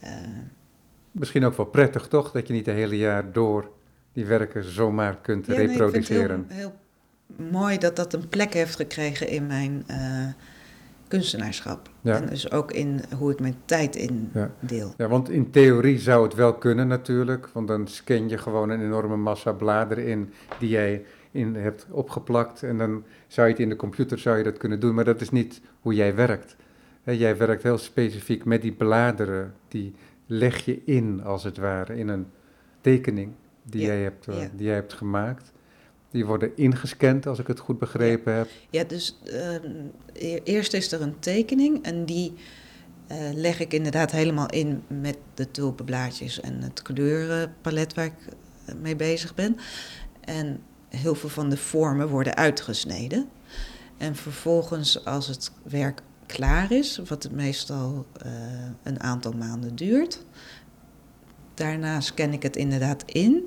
eh, 0.00 0.10
Misschien 1.12 1.44
ook 1.44 1.56
wel 1.56 1.66
prettig, 1.66 2.08
toch? 2.08 2.30
Dat 2.30 2.46
je 2.46 2.52
niet 2.52 2.66
het 2.66 2.74
hele 2.74 2.96
jaar 2.96 3.32
door 3.32 3.70
die 4.12 4.26
werken 4.26 4.64
zomaar 4.64 5.16
kunt 5.22 5.46
ja, 5.46 5.52
nee, 5.52 5.62
ik 5.62 5.68
vind 5.68 5.80
het 5.80 5.90
reproduceren. 5.90 6.44
heel, 6.48 6.72
heel 7.36 7.50
mooi 7.50 7.78
dat 7.78 7.96
dat 7.96 8.12
een 8.12 8.28
plek 8.28 8.52
heeft 8.54 8.76
gekregen 8.76 9.28
in 9.28 9.46
mijn 9.46 9.84
eh, 9.86 9.98
kunstenaarschap. 11.08 11.90
Ja. 12.00 12.16
En 12.16 12.26
dus 12.26 12.50
ook 12.50 12.72
in 12.72 13.00
hoe 13.18 13.30
ik 13.32 13.40
mijn 13.40 13.56
tijd 13.64 13.94
Ja. 14.34 14.50
indeel. 14.60 14.94
Ja, 14.96 15.08
want 15.08 15.30
in 15.30 15.50
theorie 15.50 15.98
zou 15.98 16.22
het 16.24 16.34
wel 16.34 16.54
kunnen 16.54 16.88
natuurlijk, 16.88 17.48
want 17.52 17.68
dan 17.68 17.88
scan 17.88 18.28
je 18.28 18.38
gewoon 18.38 18.70
een 18.70 18.82
enorme 18.82 19.16
massa 19.16 19.52
bladeren 19.52 20.06
in 20.06 20.32
die 20.58 20.68
jij 20.68 21.04
in 21.30 21.54
hebt 21.54 21.86
opgeplakt 21.90 22.62
en 22.62 22.78
dan 22.78 23.04
zou 23.26 23.46
je 23.46 23.52
het 23.52 23.62
in 23.62 23.68
de 23.68 23.76
computer 23.76 24.18
zou 24.18 24.36
je 24.38 24.44
dat 24.44 24.56
kunnen 24.56 24.80
doen, 24.80 24.94
maar 24.94 25.04
dat 25.04 25.20
is 25.20 25.30
niet 25.30 25.60
hoe 25.80 25.94
jij 25.94 26.14
werkt. 26.14 26.56
Jij 27.04 27.36
werkt 27.36 27.62
heel 27.62 27.78
specifiek 27.78 28.44
met 28.44 28.62
die 28.62 28.72
bladeren, 28.72 29.54
die 29.68 29.94
leg 30.26 30.64
je 30.64 30.82
in 30.84 31.22
als 31.24 31.44
het 31.44 31.56
ware 31.56 31.96
in 31.96 32.08
een 32.08 32.26
tekening 32.80 33.32
die, 33.62 33.80
Ja, 33.80 33.86
jij, 33.86 34.02
hebt, 34.02 34.28
eh, 34.28 34.40
ja. 34.42 34.48
die 34.56 34.66
jij 34.66 34.74
hebt 34.74 34.92
gemaakt. 34.92 35.52
Die 36.10 36.26
worden 36.26 36.56
ingescand, 36.56 37.26
als 37.26 37.38
ik 37.38 37.46
het 37.46 37.58
goed 37.58 37.78
begrepen 37.78 38.34
heb. 38.34 38.48
Ja, 38.70 38.84
dus 38.84 39.18
eh, 39.24 39.54
e- 40.12 40.40
eerst 40.44 40.72
is 40.72 40.92
er 40.92 41.02
een 41.02 41.18
tekening 41.18 41.82
en 41.84 42.04
die 42.04 42.34
eh, 43.06 43.18
leg 43.34 43.60
ik 43.60 43.72
inderdaad 43.72 44.10
helemaal 44.10 44.50
in 44.50 44.82
met 44.86 45.16
de 45.34 45.50
tulpenblaadjes 45.50 46.40
en 46.40 46.62
het 46.62 46.82
kleurenpalet 46.82 47.94
waar 47.94 48.04
ik 48.04 48.12
eh, 48.64 48.74
mee 48.74 48.96
bezig 48.96 49.34
ben. 49.34 49.56
En 50.20 50.60
heel 50.88 51.14
veel 51.14 51.28
van 51.28 51.50
de 51.50 51.56
vormen 51.56 52.08
worden 52.08 52.36
uitgesneden. 52.36 53.28
En 53.98 54.16
vervolgens, 54.16 55.04
als 55.04 55.26
het 55.26 55.52
werk 55.62 56.02
klaar 56.32 56.72
is, 56.72 57.00
wat 57.06 57.30
meestal 57.30 58.06
eh, 58.22 58.30
een 58.82 59.02
aantal 59.02 59.32
maanden 59.32 59.76
duurt, 59.76 60.24
daarna 61.54 62.00
scan 62.00 62.32
ik 62.32 62.42
het 62.42 62.56
inderdaad 62.56 63.02
in. 63.06 63.44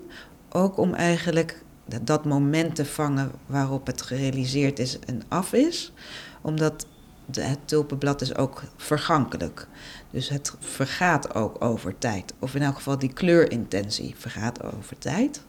Ook 0.50 0.78
om 0.78 0.94
eigenlijk 0.94 1.64
dat- 2.04 2.26
moment 2.26 2.76
te 2.76 2.86
vangen 2.86 3.32
waarop 3.46 3.88
het 3.88 4.02
gerealiseerd 4.02 4.80
is 4.80 5.00
en 5.00 5.22
af 5.28 5.54
is. 5.54 5.94
Omdat 6.42 6.88
het 7.32 7.60
tulpenblad 7.66 8.22
is 8.22 8.36
ook 8.36 8.64
vergankelijk. 8.78 9.68
Dus 10.12 10.30
het 10.30 10.56
vergaat 10.60 11.36
ook 11.36 11.64
over 11.64 11.98
tijd. 11.98 12.34
Of 12.40 12.56
in 12.56 12.62
elk 12.62 12.76
geval 12.76 12.98
die 12.98 13.14
kleurintentie 13.14 14.16
vergaat 14.18 14.64
over 14.64 14.98
tijd. 14.98 15.42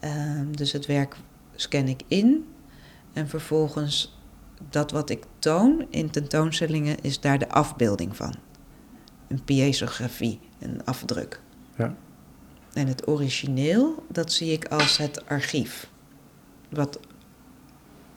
Ehm, 0.00 0.52
dus 0.52 0.72
het 0.72 0.86
werk 0.86 1.16
scan 1.54 1.88
ik 1.88 2.02
in. 2.08 2.46
En 3.12 3.28
vervolgens 3.28 4.17
dat 4.70 4.90
wat 4.90 5.10
ik 5.10 5.24
toon 5.38 5.86
in 5.90 6.10
tentoonstellingen 6.10 6.96
is 7.00 7.20
daar 7.20 7.38
de 7.38 7.48
afbeelding 7.48 8.16
van. 8.16 8.34
Een 9.28 9.44
piezografie, 9.44 10.40
een 10.58 10.84
afdruk. 10.84 11.40
Ja. 11.76 11.96
En 12.72 12.86
het 12.86 13.08
origineel, 13.08 14.04
dat 14.08 14.32
zie 14.32 14.52
ik 14.52 14.64
als 14.68 14.96
het 14.96 15.26
archief. 15.26 15.90
Wat 16.68 17.00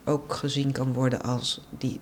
ook 0.04 0.34
gezien 0.34 0.72
kan 0.72 0.94
worden 0.94 1.22
als 1.22 1.68
die 1.78 2.00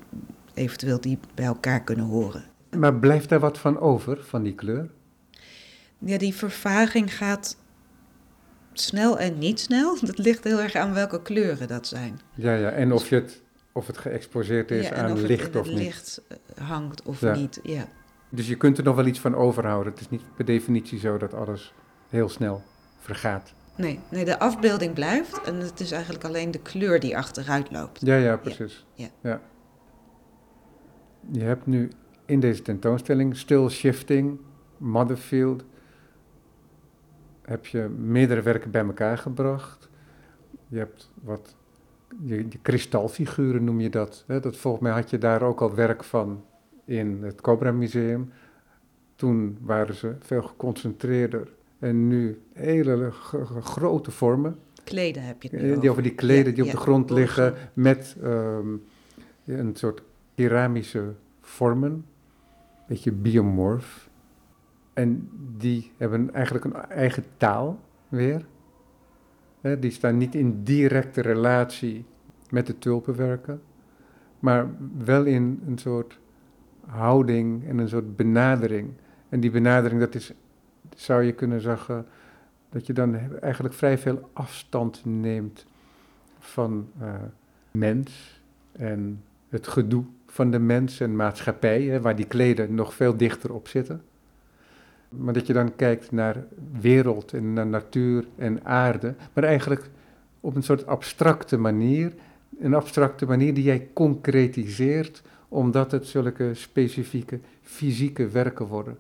eventueel 0.53 1.01
die 1.01 1.19
bij 1.33 1.45
elkaar 1.45 1.83
kunnen 1.83 2.05
horen. 2.05 2.43
Maar 2.77 2.95
blijft 2.95 3.29
daar 3.29 3.39
wat 3.39 3.57
van 3.57 3.79
over, 3.79 4.23
van 4.23 4.43
die 4.43 4.55
kleur? 4.55 4.89
Ja, 5.97 6.17
die 6.17 6.33
vervaging 6.33 7.17
gaat 7.17 7.57
snel 8.73 9.19
en 9.19 9.37
niet 9.37 9.59
snel. 9.59 9.97
Dat 10.05 10.17
ligt 10.17 10.43
heel 10.43 10.59
erg 10.59 10.75
aan 10.75 10.93
welke 10.93 11.21
kleuren 11.21 11.67
dat 11.67 11.87
zijn. 11.87 12.19
Ja, 12.35 12.53
ja. 12.53 12.69
En 12.69 12.91
of, 12.91 13.09
je 13.09 13.15
het, 13.15 13.41
of 13.73 13.87
het 13.87 13.97
geëxposeerd 13.97 14.71
is 14.71 14.87
Ja, 14.87 14.95
aan 14.95 15.11
of 15.11 15.21
licht 15.21 15.39
in 15.39 15.45
het 15.47 15.55
of 15.55 15.67
niet. 15.67 15.77
licht 15.77 16.21
eh, 16.27 16.67
hangt 16.67 17.01
of 17.03 17.21
Ja. 17.21 17.35
niet. 17.35 17.59
Ja. 17.63 17.87
Dus 18.29 18.47
je 18.47 18.55
kunt 18.55 18.77
er 18.77 18.83
nog 18.83 18.95
wel 18.95 19.05
iets 19.05 19.19
van 19.19 19.35
overhouden. 19.35 19.91
Het 19.91 20.01
is 20.01 20.09
niet 20.09 20.21
per 20.35 20.45
definitie 20.45 20.99
zo 20.99 21.17
dat 21.17 21.33
alles 21.33 21.73
heel 22.09 22.29
snel 22.29 22.63
vergaat. 22.99 23.53
Nee, 23.75 23.99
nee, 24.11 24.25
de 24.25 24.39
afbeelding 24.39 24.93
blijft 24.93 25.41
en 25.41 25.55
het 25.55 25.79
is 25.79 25.91
eigenlijk 25.91 26.23
alleen 26.23 26.51
de 26.51 26.59
kleur 26.59 26.99
die 26.99 27.17
achteruit 27.17 27.71
loopt. 27.71 28.01
Ja, 28.01 28.15
ja, 28.15 28.37
precies. 28.37 28.85
ja. 28.93 29.41
Je 31.31 31.41
hebt 31.43 31.65
nu 31.65 31.91
in 32.25 32.39
deze 32.39 32.61
tentoonstelling 32.61 33.37
Still 33.37 33.69
Shifting, 33.69 34.39
Motherfield, 34.77 35.63
heb 37.41 37.65
je 37.65 37.81
meerdere 37.87 38.41
werken 38.41 38.71
bij 38.71 38.83
elkaar 38.85 39.17
gebracht. 39.17 39.89
Je 40.67 40.77
hebt 40.77 41.11
wat, 41.21 41.55
je, 42.23 42.35
je 42.35 42.59
kristalfiguren 42.61 43.63
noem 43.63 43.79
je 43.79 43.89
dat. 43.89 44.23
Hè? 44.27 44.39
dat. 44.39 44.57
Volgens 44.57 44.83
mij 44.83 44.91
had 44.91 45.09
je 45.09 45.17
daar 45.17 45.41
ook 45.41 45.61
al 45.61 45.75
werk 45.75 46.03
van 46.03 46.43
in 46.85 47.23
het 47.23 47.41
Cobra 47.41 47.71
Museum. 47.71 48.31
Toen 49.15 49.57
waren 49.61 49.95
ze 49.95 50.15
veel 50.19 50.41
geconcentreerder. 50.41 51.47
En 51.79 52.07
nu 52.07 52.41
hele 52.53 53.11
grote 53.61 54.11
vormen. 54.11 54.59
Kleden 54.83 55.23
heb 55.23 55.43
je 55.43 55.49
het 55.51 55.61
Eh, 55.61 55.79
Die 55.79 55.89
over. 55.89 56.03
die 56.03 56.15
kleden 56.15 56.45
Ja, 56.47 56.51
die 56.51 56.63
op 56.63 56.69
ja, 56.69 56.75
de 56.75 56.81
grond 56.81 57.09
liggen 57.09 57.53
met 57.73 58.15
ehm, 58.23 58.67
een 59.45 59.75
soort 59.75 60.01
keramische 60.35 61.13
vormen, 61.41 62.05
beetje 62.87 63.11
biomorf. 63.11 64.09
En 64.93 65.29
die 65.57 65.91
hebben 65.97 66.33
eigenlijk 66.33 66.65
een 66.65 66.75
eigen 66.75 67.23
taal 67.37 67.79
weer. 68.07 68.45
Die 69.61 69.91
staan 69.91 70.17
niet 70.17 70.35
in 70.35 70.63
directe 70.63 71.21
relatie 71.21 72.05
met 72.49 72.67
de 72.67 72.77
tulpenwerken, 72.77 73.61
maar 74.39 74.67
wel 74.97 75.23
in 75.23 75.61
een 75.67 75.77
soort 75.77 76.19
houding 76.85 77.67
en 77.67 77.77
een 77.77 77.89
soort 77.89 78.15
benadering. 78.15 78.89
En 79.29 79.39
die 79.39 79.51
benadering, 79.51 79.99
dat 79.99 80.15
is, 80.15 80.33
zou 80.95 81.23
je 81.23 81.31
kunnen 81.31 81.61
zeggen, 81.61 82.05
dat 82.69 82.85
je 82.85 82.93
dan 82.93 83.15
eigenlijk 83.41 83.73
vrij 83.73 83.97
veel 83.97 84.29
afstand 84.33 85.05
neemt 85.05 85.65
van 86.39 86.89
eh, 86.99 87.13
mens 87.71 88.41
en 88.71 89.23
het 89.49 89.67
gedoe 89.67 90.03
van 90.27 90.51
de 90.51 90.59
mens 90.59 90.99
en 90.99 91.15
maatschappij, 91.15 91.83
hè, 91.83 92.01
waar 92.01 92.15
die 92.15 92.27
kleden 92.27 92.73
nog 92.73 92.93
veel 92.93 93.17
dichter 93.17 93.53
op 93.53 93.67
zitten. 93.67 94.01
Maar 95.09 95.33
dat 95.33 95.47
je 95.47 95.53
dan 95.53 95.75
kijkt 95.75 96.11
naar 96.11 96.45
wereld 96.79 97.33
en 97.33 97.53
naar 97.53 97.67
natuur 97.67 98.27
en 98.35 98.65
aarde, 98.65 99.15
maar 99.33 99.43
eigenlijk 99.43 99.89
op 100.39 100.55
een 100.55 100.63
soort 100.63 100.87
abstracte 100.87 101.57
manier, 101.57 102.13
een 102.59 102.73
abstracte 102.73 103.25
manier 103.25 103.53
die 103.53 103.63
jij 103.63 103.87
concretiseert, 103.93 105.21
omdat 105.47 105.91
het 105.91 106.07
zulke 106.07 106.49
specifieke 106.53 107.39
fysieke 107.61 108.27
werken 108.27 108.65
worden. 108.65 108.97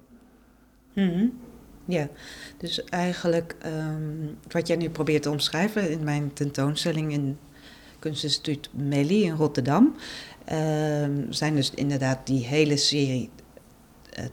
Mhm. 0.93 1.27
Ja, 1.85 2.07
dus 2.57 2.83
eigenlijk 2.83 3.55
ehm, 3.59 4.27
wat 4.47 4.67
jij 4.67 4.77
nu 4.77 4.89
probeert 4.89 5.21
te 5.21 5.29
omschrijven 5.29 5.91
in 5.91 6.03
mijn 6.03 6.33
tentoonstelling 6.33 7.11
in 7.11 7.37
Kunstinstituut 7.99 8.69
Melli 8.73 9.23
in 9.23 9.35
Rotterdam, 9.35 9.95
ehm, 10.45 11.11
zijn 11.29 11.55
dus 11.55 11.71
inderdaad 11.73 12.27
die 12.27 12.45
hele 12.45 12.77
serie 12.77 13.29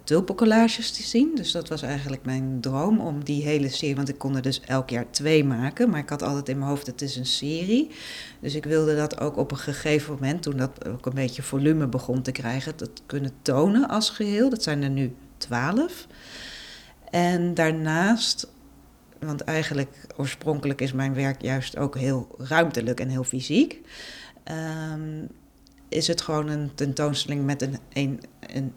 tulpencollages 0.05 0.91
te 0.91 1.03
zien. 1.03 1.31
Dus 1.35 1.53
dat 1.53 1.69
was 1.69 1.83
eigenlijk 1.83 2.25
mijn 2.25 2.61
droom 2.61 3.01
om 3.01 3.25
die 3.25 3.43
hele 3.43 3.69
serie, 3.69 3.97
want 3.97 4.09
ik 4.09 4.19
kon 4.19 4.37
er 4.37 4.43
dus 4.43 4.61
elk 4.61 4.91
jaar 4.91 5.11
twee 5.11 5.45
maken, 5.45 5.91
maar 5.91 6.01
ik 6.01 6.09
had 6.09 6.23
altijd 6.23 6.49
in 6.49 6.59
mijn 6.59 6.71
hoofd 6.71 6.87
het 6.87 7.03
is 7.03 7.17
een 7.17 7.27
serie. 7.27 7.91
Dus 8.41 8.55
ik 8.55 8.65
wilde 8.65 8.97
dat 8.97 9.21
ook 9.21 9.37
op 9.37 9.51
een 9.51 9.59
gegeven 9.59 10.15
moment, 10.15 10.43
toen 10.43 10.57
dat 10.57 10.87
ook 10.87 11.07
een 11.07 11.15
beetje 11.15 11.43
volume 11.43 11.87
begon 11.87 12.23
te 12.23 12.33
krijgen, 12.33 12.73
dat 12.77 12.91
kunnen 13.07 13.33
tonen 13.43 13.89
als 13.89 14.11
geheel. 14.11 14.51
Dat 14.51 14.63
zijn 14.63 14.83
er 14.83 14.91
nu 14.91 15.15
twaalf. 15.39 16.07
En 17.11 17.55
daarnaast 17.55 18.49
want 19.21 19.41
eigenlijk 19.41 20.07
oorspronkelijk 20.17 20.81
is 20.81 20.93
mijn 20.93 21.15
werk 21.15 21.43
juist 21.43 21.77
ook 21.77 21.97
heel 21.97 22.35
ruimtelijk 22.39 23.01
en 23.01 23.09
heel 23.09 23.25
fysiek. 23.25 23.81
Ehm, 24.45 25.25
is 25.89 26.07
het 26.07 26.21
gewoon 26.21 26.49
een 26.49 26.75
tentoonstelling 26.75 27.45
met 27.45 27.63
een, 27.63 27.79
een, 27.93 28.21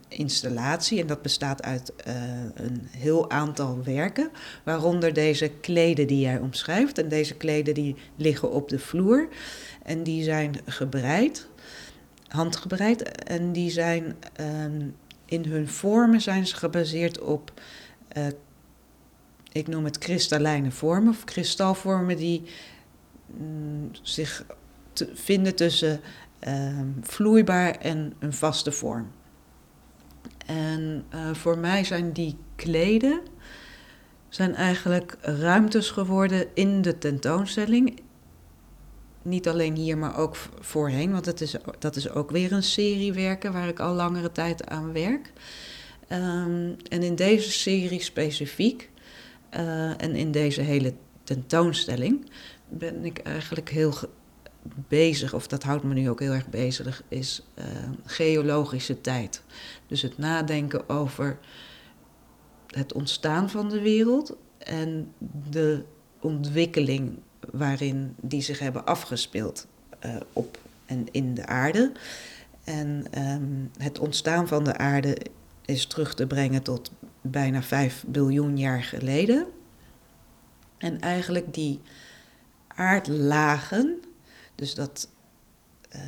installatie. 0.07 1.01
En 1.01 1.07
dat 1.07 1.21
bestaat 1.21 1.63
uit 1.63 1.93
uh, 2.07 2.13
een 2.53 2.87
heel 2.91 3.29
aantal 3.29 3.83
werken. 3.83 4.29
Waaronder 4.63 5.13
deze 5.13 5.51
kleden 5.61 6.07
die 6.07 6.19
jij 6.19 6.39
omschrijft. 6.39 6.97
En 6.97 7.09
deze 7.09 7.35
kleden 7.35 7.73
die 7.73 7.95
liggen 8.15 8.51
op 8.51 8.69
de 8.69 8.79
vloer. 8.79 9.27
En 9.83 10.03
die 10.03 10.23
zijn 10.23 10.55
gebreid, 10.65 11.47
handgebreid. 12.27 13.23
En 13.23 13.51
die 13.51 13.69
zijn 13.69 14.15
um, 14.41 14.95
in 15.25 15.45
hun 15.45 15.67
vormen 15.67 16.21
zijn 16.21 16.47
ze 16.47 16.55
gebaseerd 16.55 17.19
op, 17.19 17.53
uh, 18.17 18.27
ik 19.51 19.67
noem 19.67 19.85
het 19.85 19.97
kristallijne 19.97 20.71
vormen. 20.71 21.09
Of 21.09 21.23
kristalvormen 21.23 22.17
die 22.17 22.43
mm, 23.25 23.89
zich 24.01 24.45
vinden 25.13 25.55
tussen 25.55 26.01
vloeibaar 27.01 27.71
en 27.75 28.13
een 28.19 28.33
vaste 28.33 28.71
vorm. 28.71 29.11
En 30.45 31.05
uh, 31.13 31.33
voor 31.33 31.57
mij 31.57 31.83
zijn 31.83 32.13
die 32.13 32.35
kleden 32.55 33.21
zijn 34.29 34.55
eigenlijk 34.55 35.17
ruimtes 35.21 35.89
geworden 35.89 36.47
in 36.53 36.81
de 36.81 36.97
tentoonstelling. 36.97 38.01
Niet 39.21 39.47
alleen 39.47 39.75
hier, 39.75 39.97
maar 39.97 40.17
ook 40.17 40.35
voorheen, 40.59 41.11
want 41.11 41.25
het 41.25 41.41
is, 41.41 41.55
dat 41.79 41.95
is 41.95 42.09
ook 42.09 42.31
weer 42.31 42.51
een 42.51 42.63
serie 42.63 43.13
werken 43.13 43.53
waar 43.53 43.67
ik 43.67 43.79
al 43.79 43.93
langere 43.93 44.31
tijd 44.31 44.67
aan 44.67 44.93
werk. 44.93 45.33
Um, 46.11 46.75
en 46.89 47.03
in 47.03 47.15
deze 47.15 47.51
serie 47.51 48.01
specifiek 48.01 48.89
uh, 49.53 50.01
en 50.01 50.15
in 50.15 50.31
deze 50.31 50.61
hele 50.61 50.93
tentoonstelling 51.23 52.31
ben 52.69 53.05
ik 53.05 53.17
eigenlijk 53.17 53.69
heel 53.69 53.93
bezig, 54.87 55.33
of 55.33 55.47
dat 55.47 55.63
houdt 55.63 55.83
me 55.83 55.93
nu 55.93 56.09
ook 56.09 56.19
heel 56.19 56.31
erg 56.31 56.49
bezig, 56.49 57.03
is 57.07 57.45
uh, 57.59 57.65
geologische 58.05 59.01
tijd. 59.01 59.41
Dus 59.87 60.01
het 60.01 60.17
nadenken 60.17 60.89
over 60.89 61.37
het 62.67 62.93
ontstaan 62.93 63.49
van 63.49 63.69
de 63.69 63.81
wereld 63.81 64.35
en 64.57 65.13
de 65.49 65.83
ontwikkeling 66.19 67.19
waarin 67.51 68.15
die 68.21 68.41
zich 68.41 68.59
hebben 68.59 68.85
afgespeeld 68.85 69.67
uh, 70.05 70.15
op 70.33 70.59
en 70.85 71.07
in 71.11 71.33
de 71.33 71.45
aarde. 71.45 71.91
En 72.63 73.05
um, 73.17 73.71
het 73.77 73.99
ontstaan 73.99 74.47
van 74.47 74.63
de 74.63 74.77
aarde 74.77 75.17
is 75.65 75.85
terug 75.85 76.13
te 76.15 76.27
brengen 76.27 76.63
tot 76.63 76.91
bijna 77.21 77.61
5 77.61 78.03
biljoen 78.07 78.57
jaar 78.57 78.83
geleden. 78.83 79.45
En 80.77 80.99
eigenlijk 80.99 81.53
die 81.53 81.81
aardlagen, 82.67 83.99
dus 84.59 84.75
dat 84.75 85.09
uh, 85.95 86.01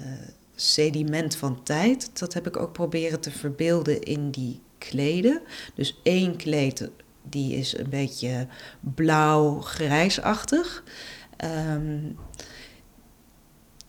sediment 0.56 1.36
van 1.36 1.64
tijd, 1.64 2.20
dat 2.20 2.34
heb 2.34 2.48
ik 2.48 2.58
ook 2.58 2.74
proberen 2.74 3.20
te 3.20 3.32
verbeelden 3.32 4.02
in 4.02 4.32
die 4.32 4.62
kleden. 4.78 5.42
Dus 5.76 6.00
één 6.04 6.36
kleed 6.36 6.90
die 7.24 7.56
is 7.56 7.78
een 7.78 7.90
beetje 7.90 8.48
blauw-grijsachtig. 8.80 10.84
Um, 11.74 12.18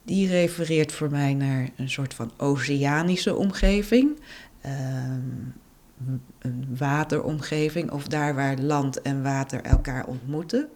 die 0.04 0.28
refereert 0.28 0.92
voor 0.92 1.10
mij 1.10 1.34
naar 1.34 1.70
een 1.76 1.90
soort 1.90 2.14
van 2.14 2.32
oceanische 2.36 3.36
omgeving. 3.36 4.20
Um, 4.66 5.54
een 6.38 6.76
wateromgeving 6.78 7.90
of 7.90 8.06
daar 8.06 8.34
waar 8.34 8.58
land 8.58 9.02
en 9.02 9.22
water 9.22 9.62
elkaar 9.62 10.06
ontmoeten. 10.06 10.68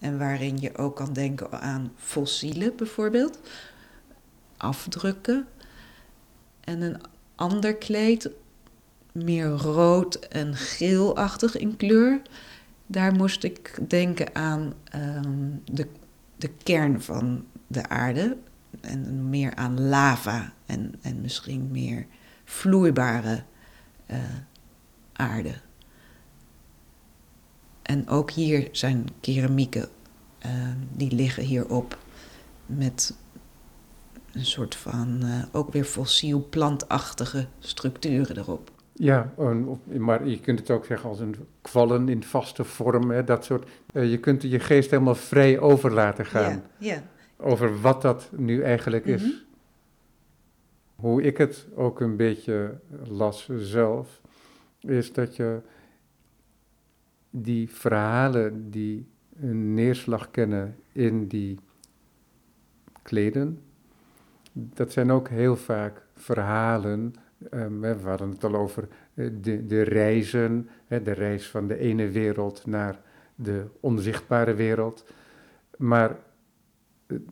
En 0.00 0.18
waarin 0.18 0.58
je 0.60 0.76
ook 0.76 0.96
kan 0.96 1.12
denken 1.12 1.60
aan 1.60 1.92
fossielen 1.96 2.76
bijvoorbeeld, 2.76 3.38
afdrukken. 4.56 5.46
En 6.60 6.80
een 6.80 7.00
ander 7.34 7.76
kleed, 7.76 8.30
meer 9.12 9.48
rood 9.48 10.14
en 10.14 10.54
geelachtig 10.56 11.56
in 11.56 11.76
kleur. 11.76 12.22
Daar 12.86 13.12
moest 13.14 13.44
ik 13.44 13.78
denken 13.88 14.34
aan 14.34 14.72
um, 14.94 15.62
de, 15.64 15.86
de 16.36 16.50
kern 16.62 17.02
van 17.02 17.44
de 17.66 17.88
aarde. 17.88 18.36
En 18.80 19.28
meer 19.28 19.54
aan 19.54 19.80
lava 19.80 20.52
en, 20.66 20.94
en 21.02 21.20
misschien 21.20 21.68
meer 21.70 22.06
vloeibare 22.44 23.42
uh, 24.10 24.16
aarde. 25.12 25.54
En 27.88 28.08
ook 28.08 28.30
hier 28.30 28.68
zijn 28.72 29.06
keramieken, 29.20 29.88
uh, 30.46 30.52
die 30.96 31.14
liggen 31.14 31.42
hierop 31.42 31.98
met 32.66 33.16
een 34.32 34.44
soort 34.44 34.74
van 34.74 35.20
uh, 35.22 35.42
ook 35.52 35.72
weer 35.72 35.84
fossiel 35.84 36.46
plantachtige 36.50 37.46
structuren 37.58 38.36
erop. 38.36 38.70
Ja, 38.92 39.32
maar 39.98 40.26
je 40.26 40.40
kunt 40.40 40.58
het 40.58 40.70
ook 40.70 40.84
zeggen 40.84 41.08
als 41.08 41.20
een 41.20 41.34
kwallen 41.62 42.08
in 42.08 42.22
vaste 42.22 42.64
vorm, 42.64 43.10
hè, 43.10 43.24
dat 43.24 43.44
soort. 43.44 43.68
Uh, 43.92 44.10
je 44.10 44.18
kunt 44.18 44.42
je 44.42 44.60
geest 44.60 44.90
helemaal 44.90 45.14
vrij 45.14 45.58
over 45.58 45.92
laten 45.92 46.26
gaan. 46.26 46.62
Ja, 46.78 46.92
ja. 46.92 47.02
Over 47.36 47.80
wat 47.80 48.02
dat 48.02 48.28
nu 48.36 48.62
eigenlijk 48.62 49.04
is. 49.04 49.22
Mm 49.22 49.28
-hmm. 49.28 49.40
Hoe 50.96 51.22
ik 51.22 51.36
het 51.36 51.66
ook 51.74 52.00
een 52.00 52.16
beetje 52.16 52.78
las 53.08 53.48
zelf, 53.56 54.20
is 54.80 55.12
dat 55.12 55.36
je 55.36 55.60
die 57.42 57.70
verhalen 57.70 58.70
die 58.70 59.06
een 59.40 59.74
neerslag 59.74 60.30
kennen 60.30 60.76
in 60.92 61.26
die 61.26 61.58
kleden, 63.02 63.58
dat 64.52 64.92
zijn 64.92 65.10
ook 65.10 65.28
heel 65.28 65.56
vaak 65.56 66.06
verhalen. 66.14 67.14
Um, 67.54 67.80
we 67.80 67.96
hadden 68.04 68.30
het 68.30 68.44
al 68.44 68.54
over 68.54 68.88
de, 69.14 69.66
de 69.66 69.82
reizen, 69.82 70.68
de 70.88 71.12
reis 71.12 71.48
van 71.48 71.66
de 71.66 71.78
ene 71.78 72.08
wereld 72.10 72.66
naar 72.66 73.00
de 73.34 73.66
onzichtbare 73.80 74.54
wereld. 74.54 75.04
Maar 75.76 76.16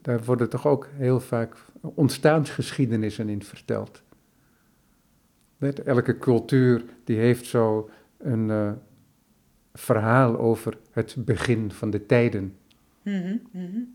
daar 0.03 0.25
worden 0.25 0.49
toch 0.49 0.67
ook 0.67 0.89
heel 0.93 1.21
vaak 1.21 1.57
ontstaansgeschiedenissen 1.81 3.29
in 3.29 3.43
verteld. 3.43 4.03
Elke 5.85 6.19
cultuur 6.19 6.85
die 7.05 7.19
heeft 7.19 7.47
zo 7.47 7.91
een 8.19 8.49
uh, 8.49 8.73
verhaal 9.77 10.39
over 10.39 10.79
het 10.91 11.17
begin 11.19 11.71
van 11.71 11.91
de 11.91 12.07
tijden. 12.07 12.57
Mm 13.03 13.41
-hmm. 13.53 13.95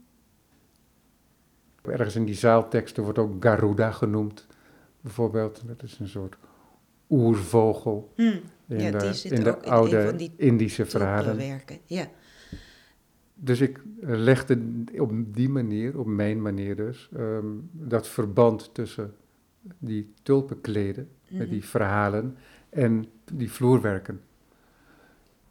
Ergens 1.82 2.15
in 2.15 2.26
die 2.26 2.36
zaalteksten 2.36 3.04
wordt 3.04 3.20
ook 3.20 3.44
Garuda 3.44 3.91
genoemd, 3.91 4.48
bijvoorbeeld. 5.02 5.62
Dat 5.67 5.84
is 5.84 6.00
een 6.00 6.08
soort 6.08 6.38
oervogel 7.10 8.13
mm. 8.15 8.41
in 8.67 8.80
ja, 8.80 8.91
de, 8.91 9.22
in 9.24 9.44
de 9.44 9.62
oude 9.62 10.15
die 10.15 10.32
Indische 10.36 10.86
verhalen. 10.86 11.38
Werken. 11.38 11.78
Ja. 11.86 12.08
Dus 13.34 13.62
ik 13.62 13.82
legde 14.00 14.60
op 14.98 15.12
die 15.34 15.50
manier, 15.50 16.00
op 16.00 16.06
mijn 16.06 16.41
manier 16.41 16.76
dus, 16.76 17.10
um, 17.17 17.70
dat 17.72 18.08
verband 18.08 18.74
tussen 18.74 19.13
die 19.78 20.13
tulpenkleden, 20.24 21.10
-hmm. 21.28 21.38
met 21.38 21.50
die 21.50 21.65
verhalen, 21.65 22.38
en 22.70 23.06
die 23.34 23.52
vloerwerken. 23.52 24.22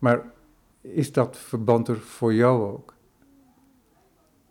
Maar 0.01 0.25
is 0.81 1.13
dat 1.13 1.37
verband 1.39 1.89
er 1.89 2.01
voor 2.01 2.35
jou 2.35 2.73
ook? 2.73 2.95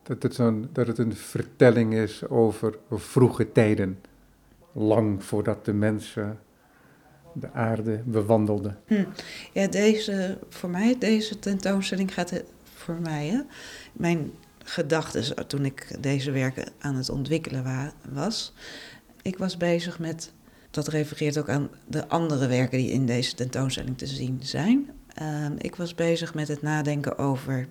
Dat 0.03 0.23
het, 0.23 0.35
zo'n, 0.35 0.69
dat 0.73 0.87
het 0.87 0.97
een 0.97 1.15
vertelling 1.15 1.93
is 1.93 2.27
over 2.27 2.77
vroege 2.89 3.51
tijden, 3.51 4.01
lang 4.71 5.23
voordat 5.23 5.65
de 5.65 5.73
mensen 5.73 6.39
de 7.33 7.51
aarde 7.51 8.01
bewandelden. 8.05 8.79
Hm. 8.85 9.05
Ja, 9.53 9.67
deze, 9.67 10.37
voor 10.49 10.69
mij, 10.69 10.95
deze 10.97 11.39
tentoonstelling 11.39 12.13
gaat 12.13 12.43
voor 12.63 12.99
mij, 13.01 13.27
hè, 13.27 13.41
mijn 13.93 14.31
gedachten 14.63 15.47
toen 15.47 15.65
ik 15.65 15.97
deze 15.99 16.31
werken 16.31 16.71
aan 16.79 16.95
het 16.95 17.09
ontwikkelen 17.09 17.63
wa 17.63 17.93
was, 18.09 18.53
ik 19.21 19.37
was 19.37 19.57
bezig 19.57 19.99
met, 19.99 20.31
dat 20.71 20.87
refereert 20.87 21.37
ook 21.37 21.49
aan 21.49 21.69
de 21.87 22.07
andere 22.07 22.47
werken 22.47 22.77
die 22.77 22.91
in 22.91 23.05
deze 23.05 23.35
tentoonstelling 23.35 23.97
te 23.97 24.07
zien 24.07 24.39
zijn. 24.41 24.89
Uh, 25.21 25.45
ik 25.57 25.75
was 25.75 25.95
bezig 25.95 26.33
met 26.33 26.47
het 26.47 26.61
nadenken 26.61 27.17
over 27.17 27.67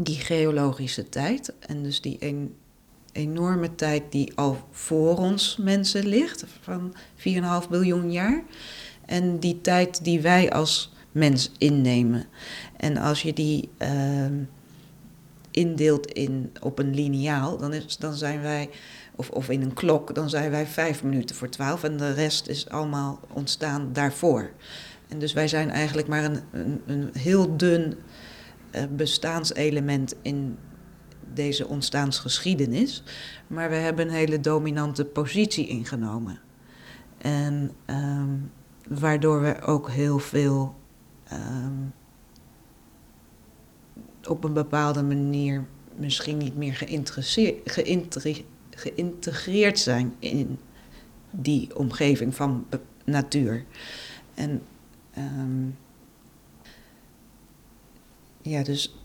die 0.00 0.16
geologische 0.16 1.08
tijd 1.08 1.52
en 1.58 1.82
dus 1.82 2.00
die 2.00 2.16
een, 2.20 2.54
enorme 3.16 3.74
tijd 3.74 4.02
die 4.10 4.32
al 4.34 4.68
voor 4.70 5.16
ons 5.16 5.56
mensen 5.56 6.06
ligt, 6.06 6.44
van 6.60 6.94
4,5 7.64 7.68
biljoen 7.70 8.12
jaar. 8.12 8.42
En 9.06 9.38
die 9.38 9.60
tijd 9.60 10.04
die 10.04 10.20
wij 10.20 10.52
als 10.52 10.92
mens 11.12 11.52
innemen. 11.58 12.26
En 12.76 12.96
als 12.96 13.22
je 13.22 13.32
die 13.32 13.68
uh, 13.78 14.26
indeelt 15.50 16.06
in, 16.06 16.52
op 16.60 16.78
een 16.78 16.94
lineaal, 16.94 17.56
dan, 17.56 17.72
is, 17.72 17.96
dan 17.96 18.14
zijn 18.14 18.40
wij, 18.40 18.70
of, 19.14 19.30
of 19.30 19.48
in 19.48 19.62
een 19.62 19.74
klok, 19.74 20.14
dan 20.14 20.30
zijn 20.30 20.50
wij 20.50 20.66
vijf 20.66 21.02
minuten 21.02 21.36
voor 21.36 21.48
twaalf 21.48 21.84
en 21.84 21.96
de 21.96 22.12
rest 22.12 22.48
is 22.48 22.68
allemaal 22.68 23.20
ontstaan 23.32 23.92
daarvoor. 23.92 24.50
En 25.08 25.18
dus 25.18 25.32
wij 25.32 25.48
zijn 25.48 25.70
eigenlijk 25.70 26.08
maar 26.08 26.24
een, 26.24 26.40
een, 26.50 26.82
een 26.86 27.10
heel 27.12 27.56
dun 27.56 27.94
uh, 28.74 28.82
bestaanselement 28.90 30.14
in 30.22 30.58
deze 31.34 31.66
ontstaansgeschiedenis, 31.66 33.02
maar 33.46 33.70
we 33.70 33.74
hebben 33.74 34.06
een 34.08 34.14
hele 34.14 34.40
dominante 34.40 35.04
positie 35.04 35.66
ingenomen. 35.66 36.40
En 37.18 37.70
um, 37.86 38.50
waardoor 38.88 39.40
we 39.40 39.60
ook 39.60 39.90
heel 39.90 40.18
veel 40.18 40.74
um, 41.32 41.92
op 44.28 44.44
een 44.44 44.52
bepaalde 44.52 45.02
manier 45.02 45.64
misschien 45.96 46.36
niet 46.36 46.56
meer 46.56 46.74
geïntegreerd 48.74 49.78
zijn 49.78 50.14
in 50.18 50.58
die 51.30 51.76
omgeving 51.76 52.34
van 52.34 52.66
natuur. 53.04 53.64
En 54.34 54.62
um, 55.18 55.76
ja, 58.42 58.62
dus 58.62 58.96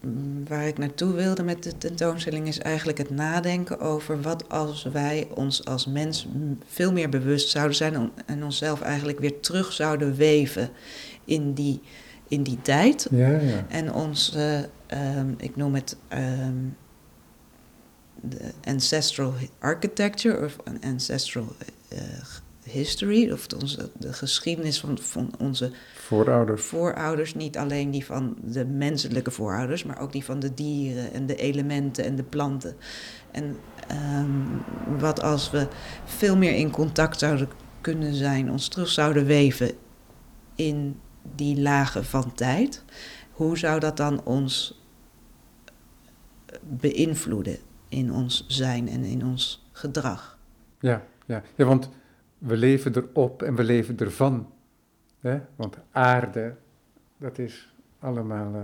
mm, 0.00 0.44
waar 0.48 0.66
ik 0.66 0.78
naartoe 0.78 1.12
wilde 1.12 1.42
met 1.42 1.62
de 1.62 1.78
tentoonstelling 1.78 2.48
is 2.48 2.58
eigenlijk 2.58 2.98
het 2.98 3.10
nadenken 3.10 3.80
over 3.80 4.22
wat 4.22 4.48
als 4.48 4.82
wij 4.82 5.28
ons 5.34 5.64
als 5.64 5.86
mens 5.86 6.28
veel 6.66 6.92
meer 6.92 7.08
bewust 7.08 7.48
zouden 7.48 7.76
zijn 7.76 8.10
en 8.26 8.44
onszelf 8.44 8.80
eigenlijk 8.80 9.18
weer 9.18 9.40
terug 9.40 9.72
zouden 9.72 10.16
weven 10.16 10.70
in 11.24 11.52
die, 11.52 11.80
in 12.28 12.42
die 12.42 12.58
tijd. 12.62 13.08
Ja, 13.10 13.28
ja. 13.28 13.66
En 13.68 13.92
ons, 13.92 14.36
uh, 14.36 14.58
um, 15.18 15.34
ik 15.36 15.56
noem 15.56 15.74
het 15.74 15.96
um, 16.12 16.76
de 18.20 18.52
ancestral 18.64 19.34
architecture 19.58 20.44
of 20.44 20.56
ancestral 20.80 21.56
uh, 21.92 21.98
history, 22.64 23.30
of 23.30 23.46
onze, 23.60 23.90
de 23.98 24.12
geschiedenis 24.12 24.80
van, 24.80 24.98
van 24.98 25.30
onze 25.38 25.70
voorouders. 25.94 26.62
voorouders. 26.62 27.34
Niet 27.34 27.58
alleen 27.58 27.90
die 27.90 28.04
van 28.04 28.36
de 28.44 28.64
menselijke 28.64 29.30
voorouders, 29.30 29.84
maar 29.84 30.00
ook 30.00 30.12
die 30.12 30.24
van 30.24 30.40
de 30.40 30.54
dieren 30.54 31.12
en 31.12 31.26
de 31.26 31.36
elementen 31.36 32.04
en 32.04 32.16
de 32.16 32.22
planten. 32.22 32.76
En 33.30 33.56
um, 33.92 34.62
wat 34.98 35.22
als 35.22 35.50
we 35.50 35.68
veel 36.04 36.36
meer 36.36 36.54
in 36.54 36.70
contact 36.70 37.18
zouden 37.18 37.48
kunnen 37.80 38.14
zijn, 38.14 38.50
ons 38.50 38.68
terug 38.68 38.88
zouden 38.88 39.24
weven 39.24 39.70
in 40.54 41.00
die 41.34 41.60
lagen 41.60 42.04
van 42.04 42.34
tijd, 42.34 42.84
hoe 43.32 43.58
zou 43.58 43.80
dat 43.80 43.96
dan 43.96 44.24
ons 44.24 44.80
beïnvloeden 46.60 47.56
in 47.88 48.12
ons 48.12 48.44
zijn 48.48 48.88
en 48.88 49.04
in 49.04 49.24
ons 49.24 49.66
gedrag? 49.72 50.38
Ja, 50.80 51.02
ja. 51.26 51.42
ja 51.56 51.64
want 51.64 51.90
we 52.42 52.56
leven 52.56 52.96
erop 52.96 53.42
en 53.42 53.54
we 53.54 53.64
leven 53.64 53.98
ervan. 53.98 54.52
Hè? 55.20 55.40
Want 55.56 55.76
aarde, 55.90 56.54
dat 57.16 57.38
is 57.38 57.74
allemaal 57.98 58.54
uh, 58.54 58.62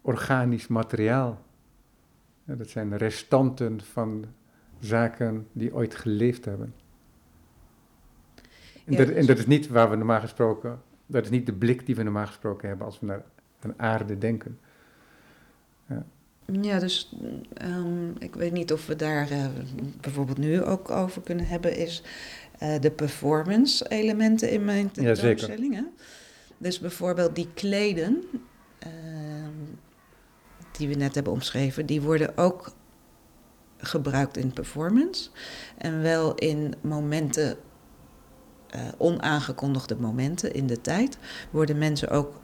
organisch 0.00 0.66
materiaal. 0.66 1.42
Ja, 2.44 2.54
dat 2.54 2.68
zijn 2.68 2.96
restanten 2.96 3.80
van 3.80 4.24
zaken 4.78 5.46
die 5.52 5.74
ooit 5.74 5.94
geleefd 5.94 6.44
hebben. 6.44 6.74
En, 8.84 8.92
ja, 8.92 8.98
dat, 8.98 9.08
en 9.08 9.26
dat 9.26 9.38
is 9.38 9.46
niet 9.46 9.68
waar 9.68 9.90
we 9.90 9.96
normaal 9.96 10.20
gesproken, 10.20 10.82
dat 11.06 11.24
is 11.24 11.30
niet 11.30 11.46
de 11.46 11.52
blik 11.52 11.86
die 11.86 11.94
we 11.94 12.02
normaal 12.02 12.26
gesproken 12.26 12.68
hebben 12.68 12.86
als 12.86 13.00
we 13.00 13.06
naar 13.06 13.22
een 13.60 13.74
aarde 13.76 14.18
denken. 14.18 14.58
Ja. 15.88 16.04
Ja, 16.60 16.78
dus 16.78 17.16
um, 17.62 18.14
ik 18.18 18.34
weet 18.34 18.52
niet 18.52 18.72
of 18.72 18.86
we 18.86 18.96
daar 18.96 19.32
uh, 19.32 19.46
bijvoorbeeld 20.00 20.38
nu 20.38 20.62
ook 20.62 20.90
over 20.90 21.22
kunnen 21.22 21.46
hebben, 21.46 21.76
is 21.76 22.02
de 22.80 22.90
performance 22.90 23.88
elementen 23.88 24.50
in 24.50 24.64
mijn 24.64 24.90
tentoonstelling. 24.90 25.74
Ja, 25.74 25.86
dus 26.58 26.78
bijvoorbeeld 26.78 27.34
die 27.34 27.48
kleden, 27.54 28.24
uh, 28.86 28.88
die 30.72 30.88
we 30.88 30.94
net 30.94 31.14
hebben 31.14 31.32
omschreven, 31.32 31.86
die 31.86 32.00
worden 32.00 32.36
ook 32.36 32.72
gebruikt 33.78 34.36
in 34.36 34.52
performance. 34.52 35.30
En 35.78 36.02
wel 36.02 36.34
in 36.34 36.74
momenten, 36.80 37.56
uh, 38.74 38.80
onaangekondigde 38.98 39.96
momenten 39.96 40.52
in 40.52 40.66
de 40.66 40.80
tijd, 40.80 41.18
worden 41.50 41.78
mensen 41.78 42.08
ook 42.08 42.40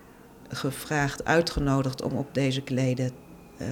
gevraagd, 0.49 1.25
uitgenodigd 1.25 2.03
om 2.03 2.13
op 2.13 2.35
deze 2.35 2.63
kleden 2.63 3.11
uh, 3.61 3.69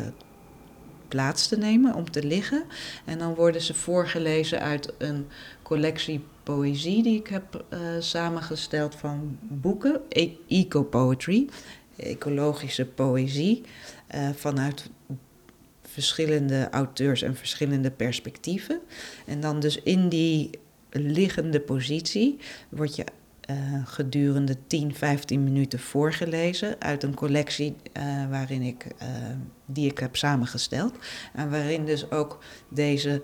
plaats 1.09 1.49
te 1.49 1.57
nemen, 1.57 1.95
om 1.95 2.11
te 2.11 2.25
liggen. 2.25 2.65
En 3.05 3.19
dan 3.19 3.35
worden 3.35 3.61
ze 3.61 3.75
voorgelezen 3.75 4.61
uit 4.61 4.95
een 4.99 5.27
collectie 5.63 6.25
poëzie 6.47 7.03
die 7.03 7.19
ik 7.19 7.27
heb 7.27 7.65
uh, 7.73 7.79
samengesteld 7.99 8.95
van 8.95 9.39
boeken, 9.41 10.01
e 10.09 10.31
eco-poetry, 10.49 11.49
ecologische 11.97 12.87
poëzie, 12.87 13.63
uh, 14.15 14.29
vanuit 14.35 14.91
verschillende 15.83 16.69
auteurs 16.71 17.23
en 17.23 17.37
verschillende 17.37 17.91
perspectieven. 17.91 18.81
En 19.27 19.41
dan 19.41 19.61
dus 19.61 19.83
in 19.83 20.09
die 20.09 20.51
liggende 20.91 21.61
positie 21.61 22.39
word 22.69 22.97
je 22.97 23.05
uh, 23.51 23.57
gedurende 23.85 24.57
10, 24.67 24.95
15 24.95 25.45
minuten 25.45 25.79
voorgelezen 25.79 26.81
uit 26.81 27.03
een 27.03 27.15
collectie 27.15 27.77
waarin 28.31 28.63
ik, 28.63 28.87
die 29.65 29.91
ik 29.91 29.99
heb 29.99 30.17
samengesteld. 30.17 30.95
En 31.33 31.51
waarin 31.51 31.85
dus 31.85 32.11
ook 32.11 32.39
deze 32.69 33.23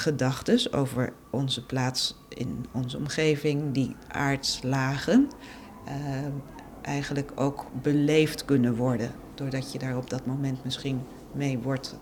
gedachten 0.00 0.72
over 0.72 1.12
onze 1.30 1.66
plaats 1.66 2.16
in 2.28 2.66
onze 2.72 2.96
omgeving, 2.96 3.74
die 3.74 3.96
aardslagen, 4.08 5.28
eigenlijk 6.82 7.32
ook 7.34 7.66
beleefd 7.82 8.44
kunnen 8.44 8.74
worden. 8.74 9.12
Doordat 9.34 9.72
je 9.72 9.78
daar 9.78 9.96
op 9.96 10.10
dat 10.10 10.26
moment 10.26 10.64
misschien 10.64 11.02
mee 11.32 11.58
wordt, 11.58 11.98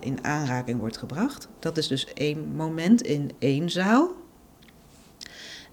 in 0.00 0.24
aanraking 0.24 0.78
wordt 0.78 0.96
gebracht. 0.96 1.48
Dat 1.58 1.76
is 1.76 1.86
dus 1.86 2.12
één 2.12 2.54
moment 2.54 3.02
in 3.02 3.30
één 3.38 3.70
zaal. 3.70 4.12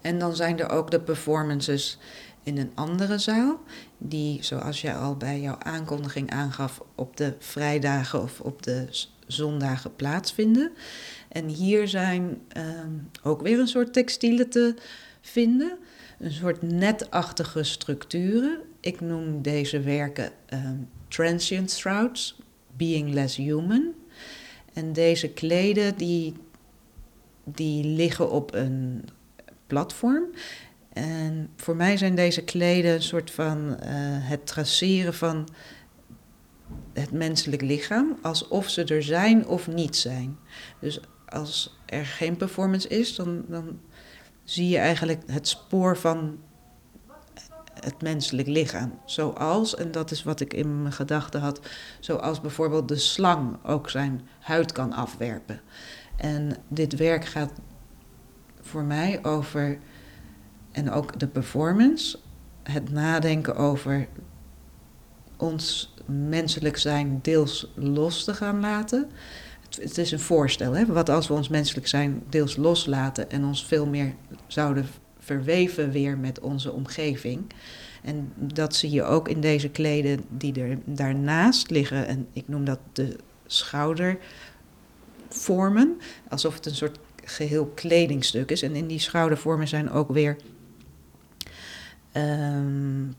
En 0.00 0.18
dan 0.18 0.36
zijn 0.36 0.58
er 0.58 0.70
ook 0.70 0.90
de 0.90 1.00
performances 1.00 1.98
in 2.42 2.58
een 2.58 2.72
andere 2.74 3.18
zaal, 3.18 3.60
die, 3.98 4.42
zoals 4.42 4.80
jij 4.80 4.96
al 4.96 5.16
bij 5.16 5.40
jouw 5.40 5.56
aankondiging 5.58 6.30
aangaf, 6.30 6.80
op 6.94 7.16
de 7.16 7.34
vrijdagen 7.38 8.22
of 8.22 8.40
op 8.40 8.62
de 8.62 8.88
zondagen 9.26 9.96
plaatsvinden. 9.96 10.72
En 11.28 11.48
hier 11.48 11.88
zijn 11.88 12.40
um, 12.56 13.10
ook 13.22 13.42
weer 13.42 13.58
een 13.58 13.68
soort 13.68 13.92
textielen 13.92 14.48
te 14.48 14.74
vinden, 15.20 15.78
een 16.18 16.32
soort 16.32 16.62
netachtige 16.62 17.62
structuren. 17.62 18.58
Ik 18.80 19.00
noem 19.00 19.42
deze 19.42 19.80
werken 19.80 20.30
um, 20.52 20.88
transient 21.08 21.70
shrouds, 21.70 22.38
being 22.76 23.12
less 23.12 23.36
human. 23.36 23.92
En 24.72 24.92
deze 24.92 25.28
kleden 25.28 25.96
die, 25.96 26.34
die 27.44 27.84
liggen 27.84 28.30
op 28.30 28.54
een 28.54 29.04
platform. 29.66 30.24
En 30.92 31.48
voor 31.56 31.76
mij 31.76 31.96
zijn 31.96 32.14
deze 32.14 32.42
kleden 32.42 32.94
een 32.94 33.02
soort 33.02 33.30
van 33.30 33.68
uh, 33.68 33.76
het 34.28 34.46
traceren 34.46 35.14
van 35.14 35.48
het 36.94 37.12
menselijk 37.12 37.62
lichaam, 37.62 38.18
alsof 38.22 38.68
ze 38.68 38.84
er 38.84 39.02
zijn 39.02 39.46
of 39.46 39.66
niet 39.66 39.96
zijn. 39.96 40.38
Dus 40.80 41.00
als 41.28 41.78
er 41.86 42.06
geen 42.06 42.36
performance 42.36 42.88
is, 42.88 43.16
dan, 43.16 43.44
dan 43.48 43.80
zie 44.44 44.68
je 44.68 44.78
eigenlijk 44.78 45.22
het 45.26 45.48
spoor 45.48 45.96
van 45.96 46.38
het 47.74 48.02
menselijk 48.02 48.48
lichaam. 48.48 48.98
Zoals, 49.04 49.74
en 49.74 49.90
dat 49.90 50.10
is 50.10 50.22
wat 50.22 50.40
ik 50.40 50.54
in 50.54 50.82
mijn 50.82 50.92
gedachten 50.92 51.40
had, 51.40 51.60
zoals 52.00 52.40
bijvoorbeeld 52.40 52.88
de 52.88 52.96
slang 52.96 53.56
ook 53.64 53.90
zijn 53.90 54.28
huid 54.40 54.72
kan 54.72 54.92
afwerpen. 54.92 55.60
En 56.16 56.56
dit 56.68 56.96
werk 56.96 57.24
gaat 57.24 57.52
voor 58.60 58.82
mij 58.82 59.24
over, 59.24 59.78
en 60.72 60.90
ook 60.90 61.18
de 61.18 61.28
performance, 61.28 62.18
het 62.62 62.90
nadenken 62.90 63.56
over 63.56 64.08
ons 65.44 65.94
menselijk 66.06 66.76
zijn 66.76 67.18
deels 67.22 67.70
los 67.74 68.24
te 68.24 68.34
gaan 68.34 68.60
laten. 68.60 69.10
Het, 69.78 69.98
is 69.98 70.10
een 70.10 70.20
voorstel, 70.20 70.72
hè? 70.72 70.86
wat 70.86 71.08
als 71.08 71.28
we 71.28 71.34
ons 71.34 71.48
menselijk 71.48 71.86
zijn 71.86 72.22
deels 72.28 72.56
loslaten 72.56 73.30
en 73.30 73.44
ons 73.44 73.66
veel 73.66 73.86
meer 73.86 74.14
zouden 74.46 74.86
verweven 75.18 75.90
weer 75.90 76.18
met 76.18 76.40
onze 76.40 76.72
omgeving. 76.72 77.52
En 78.02 78.32
dat 78.36 78.74
zie 78.74 78.90
je 78.90 79.02
ook 79.02 79.28
in 79.28 79.40
deze 79.40 79.68
kleden 79.68 80.24
die 80.28 80.60
er 80.60 80.78
daarnaast 80.84 81.70
liggen. 81.70 82.06
En 82.06 82.26
ik 82.32 82.48
noem 82.48 82.64
dat 82.64 82.78
de 82.92 83.16
schoudervormen. 83.46 86.00
Alsof 86.28 86.54
het 86.54 86.66
een 86.66 86.74
soort 86.74 86.98
geheel 87.24 87.66
kledingstuk 87.66 88.50
is. 88.50 88.62
En 88.62 88.74
in 88.74 88.86
die 88.86 88.98
schoudervormen 88.98 89.68
zijn 89.68 89.90
ook 89.90 90.12
weer 90.12 90.36
um, 92.16 93.14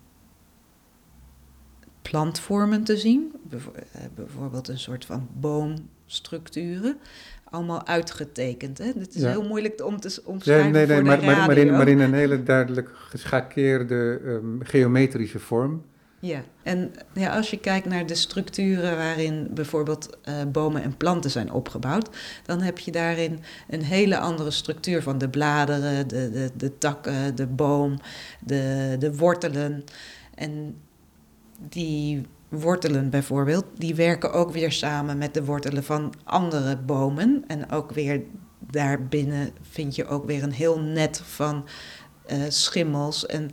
plantvormen 2.09 2.83
te 2.83 2.97
zien. 2.97 3.31
Eh, 3.49 4.01
bijvoorbeeld 4.15 4.67
een 4.67 4.79
soort 4.79 5.05
van 5.05 5.27
boomstructuren. 5.33 6.97
Allemaal 7.43 7.87
uitgetekend. 7.87 8.77
Hè? 8.77 8.91
Het 8.97 9.15
is 9.15 9.23
heel 9.23 9.47
moeilijk 9.47 9.85
om 9.85 9.99
te 9.99 10.21
omschrijven. 10.25 10.65
Ja, 10.65 10.71
nee, 10.71 10.85
nee, 10.85 11.01
maar, 11.01 11.23
maar, 11.23 11.47
maar, 11.47 11.57
in, 11.57 11.71
maar, 11.71 11.87
in, 11.87 11.99
een 11.99 12.13
hele 12.13 12.43
duidelijk 12.43 12.89
geschakeerde 12.93 14.19
um, 14.23 14.59
geometrische 14.63 15.39
vorm. 15.39 15.83
Ja, 16.19 16.43
en 16.63 16.91
ja, 17.13 17.35
als 17.35 17.49
je 17.49 17.59
kijkt 17.59 17.87
naar 17.87 18.05
de 18.05 18.15
structuren 18.15 18.97
waarin 18.97 19.47
bijvoorbeeld 19.51 20.17
uh, 20.29 20.33
bomen 20.51 20.83
en 20.83 20.97
planten 20.97 21.31
zijn 21.31 21.51
opgebouwd, 21.51 22.09
dan 22.45 22.61
heb 22.61 22.79
je 22.79 22.91
daarin 22.91 23.39
een 23.69 23.83
hele 23.83 24.17
andere 24.17 24.51
structuur 24.51 25.01
van 25.01 25.17
de 25.17 25.29
bladeren, 25.29 26.07
de, 26.07 26.31
de, 26.31 26.49
de 26.57 26.77
takken, 26.77 27.35
de 27.35 27.47
boom, 27.47 27.99
de, 28.39 28.95
de 28.99 29.15
wortelen. 29.15 29.83
En 30.35 30.75
die 31.59 32.21
wortelen 32.49 33.09
bijvoorbeeld, 33.09 33.65
die 33.77 33.95
werken 33.95 34.33
ook 34.33 34.51
weer 34.51 34.71
samen 34.71 35.17
met 35.17 35.33
de 35.33 35.45
wortelen 35.45 35.83
van 35.83 36.13
andere 36.23 36.77
bomen. 36.77 37.43
En 37.47 37.71
ook 37.71 37.91
weer 37.91 38.21
daarbinnen 38.59 39.51
vind 39.61 39.95
je 39.95 40.07
ook 40.07 40.25
weer 40.25 40.43
een 40.43 40.51
heel 40.51 40.79
net 40.79 41.21
van 41.23 41.65
uh, 42.31 42.37
schimmels. 42.47 43.25
En 43.25 43.51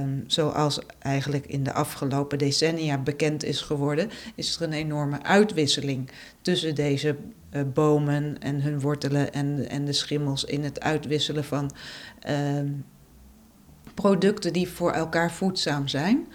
um, 0.00 0.24
zoals 0.26 0.80
eigenlijk 0.98 1.46
in 1.46 1.62
de 1.62 1.72
afgelopen 1.72 2.38
decennia 2.38 2.98
bekend 2.98 3.44
is 3.44 3.60
geworden, 3.60 4.10
is 4.34 4.56
er 4.56 4.62
een 4.62 4.72
enorme 4.72 5.22
uitwisseling 5.22 6.10
tussen 6.42 6.74
deze 6.74 7.16
uh, 7.52 7.62
bomen 7.74 8.38
en 8.38 8.60
hun 8.60 8.80
wortelen 8.80 9.32
en, 9.32 9.68
en 9.68 9.84
de 9.84 9.92
schimmels 9.92 10.44
in 10.44 10.64
het 10.64 10.80
uitwisselen 10.80 11.44
van 11.44 11.70
uh, 12.28 12.70
producten 13.94 14.52
die 14.52 14.68
voor 14.68 14.92
elkaar 14.92 15.32
voedzaam 15.32 15.88
zijn. 15.88 16.26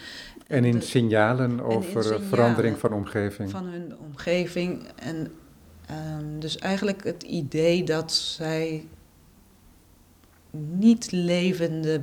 En 0.49 0.65
in 0.65 0.81
signalen 0.81 1.61
over 1.61 1.97
in 1.97 2.03
signalen 2.03 2.23
verandering 2.23 2.77
van 2.77 2.93
omgeving. 2.93 3.49
Van 3.49 3.65
hun 3.65 3.97
omgeving. 3.97 4.87
En 4.95 5.31
um, 5.91 6.39
dus 6.39 6.57
eigenlijk 6.57 7.03
het 7.03 7.23
idee 7.23 7.83
dat 7.83 8.11
zij 8.11 8.87
niet 10.51 11.11
levende 11.11 12.01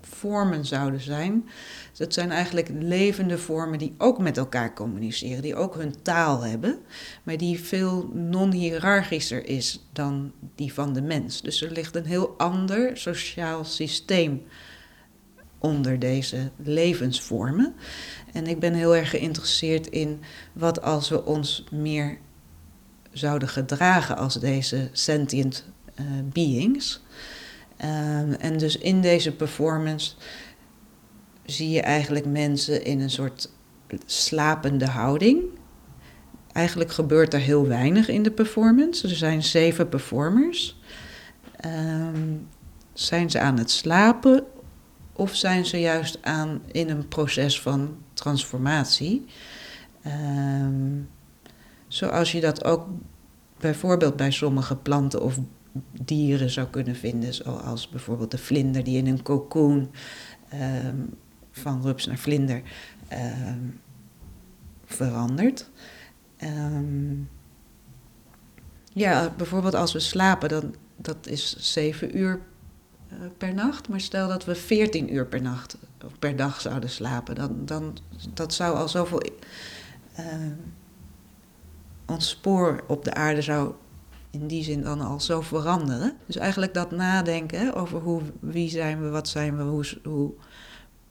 vormen 0.00 0.64
zouden 0.64 1.00
zijn. 1.00 1.48
Dat 1.96 2.14
zijn 2.14 2.30
eigenlijk 2.30 2.68
levende 2.72 3.38
vormen 3.38 3.78
die 3.78 3.94
ook 3.98 4.18
met 4.18 4.36
elkaar 4.36 4.74
communiceren, 4.74 5.42
die 5.42 5.56
ook 5.56 5.74
hun 5.74 5.94
taal 6.02 6.42
hebben, 6.42 6.78
maar 7.22 7.36
die 7.36 7.60
veel 7.60 8.10
non-hierarchischer 8.12 9.46
is 9.46 9.86
dan 9.92 10.32
die 10.54 10.72
van 10.72 10.92
de 10.92 11.02
mens. 11.02 11.42
Dus 11.42 11.62
er 11.62 11.72
ligt 11.72 11.96
een 11.96 12.06
heel 12.06 12.34
ander 12.36 12.96
sociaal 12.96 13.64
systeem 13.64 14.42
onder 15.64 15.98
deze 15.98 16.50
levensvormen. 16.56 17.74
En 18.32 18.46
ik 18.46 18.58
ben 18.58 18.74
heel 18.74 18.96
erg 18.96 19.10
geïnteresseerd 19.10 19.86
in 19.86 20.20
wat 20.52 20.82
als 20.82 21.08
we 21.08 21.24
ons 21.24 21.64
meer 21.70 22.18
zouden 23.12 23.48
gedragen 23.48 24.16
als 24.16 24.34
deze 24.34 24.88
sentient 24.92 25.64
uh, 26.00 26.06
beings. 26.32 27.02
Um, 27.84 28.32
en 28.32 28.58
dus 28.58 28.78
in 28.78 29.00
deze 29.00 29.32
performance 29.32 30.14
zie 31.44 31.70
je 31.70 31.80
eigenlijk 31.80 32.26
mensen 32.26 32.84
in 32.84 33.00
een 33.00 33.10
soort 33.10 33.50
slapende 34.06 34.86
houding. 34.86 35.42
Eigenlijk 36.52 36.92
gebeurt 36.92 37.34
er 37.34 37.40
heel 37.40 37.66
weinig 37.66 38.08
in 38.08 38.22
de 38.22 38.30
performance. 38.30 39.08
Er 39.08 39.16
zijn 39.16 39.42
zeven 39.42 39.88
performers. 39.88 40.80
Um, 41.64 42.48
zijn 42.92 43.30
ze 43.30 43.40
aan 43.40 43.58
het 43.58 43.70
slapen 43.70 44.44
of 45.16 45.36
zijn 45.36 45.64
ze 45.64 45.80
juist 45.80 46.18
aan 46.22 46.62
in 46.72 46.90
een 46.90 47.08
proces 47.08 47.60
van 47.60 47.96
transformatie? 48.12 49.24
Um, 50.06 51.08
zoals 51.88 52.32
je 52.32 52.40
dat 52.40 52.64
ook 52.64 52.88
bijvoorbeeld 53.58 54.16
bij 54.16 54.30
sommige 54.30 54.76
planten 54.76 55.22
of 55.22 55.38
dieren 56.02 56.50
zou 56.50 56.66
kunnen 56.66 56.96
vinden, 56.96 57.34
zoals 57.34 57.88
bijvoorbeeld 57.88 58.30
de 58.30 58.38
vlinder 58.38 58.84
die 58.84 58.96
in 58.96 59.06
een 59.06 59.22
cocoon 59.22 59.90
um, 60.54 61.14
van 61.50 61.82
rups 61.82 62.06
naar 62.06 62.18
vlinder 62.18 62.62
um, 63.12 63.80
verandert. 64.84 65.70
Ja, 68.92 69.32
bijvoorbeeld 69.36 69.74
als 69.74 69.92
we 69.92 70.00
slapen, 70.00 70.48
dan, 70.48 70.74
dat 70.96 71.26
is 71.26 71.56
zeven 71.58 72.18
uur 72.18 72.40
per 73.38 73.54
nacht. 73.54 73.88
Maar 73.88 74.00
stel 74.00 74.28
dat 74.28 74.44
we 74.44 74.54
veertien 74.54 75.14
uur 75.14 75.26
per 75.26 75.42
nacht 75.42 75.76
of 76.04 76.18
per 76.18 76.36
dag 76.36 76.60
zouden 76.60 76.90
slapen, 76.90 77.34
dan, 77.34 77.56
dan 77.64 77.96
dat 78.34 78.54
zou 78.54 78.76
al 78.76 78.88
zoveel 78.88 79.22
uh, 80.18 80.26
ons 82.06 82.28
spoor 82.28 82.84
op 82.86 83.04
de 83.04 83.14
aarde 83.14 83.42
zou 83.42 83.72
in 84.30 84.46
die 84.46 84.64
zin 84.64 84.82
dan 84.82 85.00
al 85.00 85.20
zo 85.20 85.40
veranderen. 85.40 86.12
Dus 86.26 86.36
eigenlijk 86.36 86.74
dat 86.74 86.90
nadenken 86.90 87.58
hè, 87.58 87.76
over 87.76 88.00
hoe, 88.00 88.20
wie 88.40 88.68
zijn 88.68 89.02
we, 89.02 89.08
wat 89.08 89.28
zijn 89.28 89.56
we, 89.56 89.62
hoe, 89.62 89.84
hoe, 90.04 90.32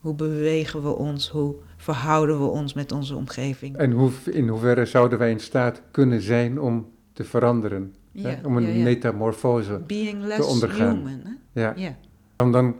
hoe 0.00 0.14
bewegen 0.14 0.82
we 0.82 0.96
ons, 0.96 1.28
hoe 1.28 1.54
verhouden 1.76 2.38
we 2.38 2.46
ons 2.46 2.74
met 2.74 2.92
onze 2.92 3.16
omgeving. 3.16 3.76
En 3.76 3.90
hoe, 3.90 4.10
in 4.30 4.48
hoeverre 4.48 4.86
zouden 4.86 5.18
wij 5.18 5.30
in 5.30 5.40
staat 5.40 5.82
kunnen 5.90 6.20
zijn 6.20 6.60
om 6.60 6.92
te 7.12 7.24
veranderen, 7.24 7.94
ja, 8.12 8.28
hè, 8.28 8.46
om 8.46 8.56
een 8.56 8.62
ja, 8.62 8.68
ja. 8.68 8.82
metamorfose 8.82 9.80
te 9.86 10.44
ondergaan. 10.44 10.96
Human, 10.96 11.20
hè? 11.24 11.32
Ja. 11.54 11.72
ja. 11.76 11.96
En 12.36 12.52
dan 12.52 12.76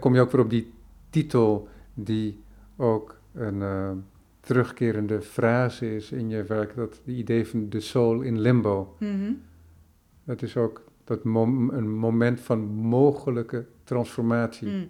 kom 0.00 0.14
je 0.14 0.20
ook 0.20 0.30
weer 0.30 0.40
op 0.40 0.50
die 0.50 0.72
titel 1.10 1.68
die 1.94 2.40
ook 2.76 3.20
een 3.34 3.60
uh, 3.60 3.90
terugkerende 4.40 5.22
frase 5.22 5.94
is 5.94 6.12
in 6.12 6.28
je 6.28 6.42
werk, 6.42 6.74
dat 6.74 7.00
die 7.04 7.16
idee 7.16 7.46
van 7.46 7.68
de 7.68 7.80
soul 7.80 8.20
in 8.20 8.40
limbo. 8.40 8.96
Mm 8.98 9.08
-hmm. 9.08 9.42
Het 10.24 10.42
is 10.42 10.56
ook 10.56 10.84
dat 11.04 11.24
mom 11.24 11.70
een 11.70 11.90
moment 11.90 12.40
van 12.40 12.58
mogelijke 12.74 13.66
transformatie. 13.84 14.68
Mm. 14.68 14.88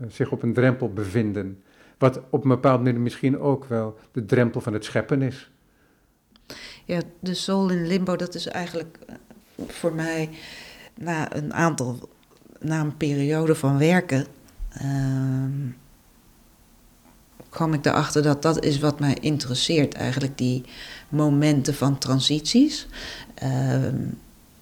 Uh, 0.00 0.06
zich 0.08 0.32
op 0.32 0.42
een 0.42 0.52
drempel 0.52 0.92
bevinden. 0.92 1.62
Wat 1.98 2.20
op 2.30 2.42
een 2.42 2.48
bepaald 2.48 2.78
moment 2.78 2.98
misschien 2.98 3.38
ook 3.38 3.64
wel 3.64 3.98
de 4.12 4.24
drempel 4.24 4.60
van 4.60 4.72
het 4.72 4.84
scheppen 4.84 5.22
is. 5.22 5.50
Ja, 6.84 7.00
de 7.20 7.34
soul 7.34 7.70
in 7.70 7.86
limbo, 7.86 8.16
dat 8.16 8.34
is 8.34 8.46
eigenlijk 8.46 8.98
voor 9.66 9.94
mij 9.94 10.28
na 10.94 11.36
een 11.36 11.54
aantal, 11.54 12.08
na 12.60 12.80
een 12.80 12.96
periode 12.96 13.54
van 13.54 13.78
werken, 13.78 14.26
uh, 14.82 15.44
kwam 17.48 17.74
ik 17.74 17.86
erachter 17.86 18.22
dat 18.22 18.42
dat 18.42 18.64
is 18.64 18.78
wat 18.78 19.00
mij 19.00 19.16
interesseert, 19.20 19.94
eigenlijk 19.94 20.38
die 20.38 20.64
momenten 21.08 21.74
van 21.74 21.98
transities. 21.98 22.86
Ehm, 23.34 23.96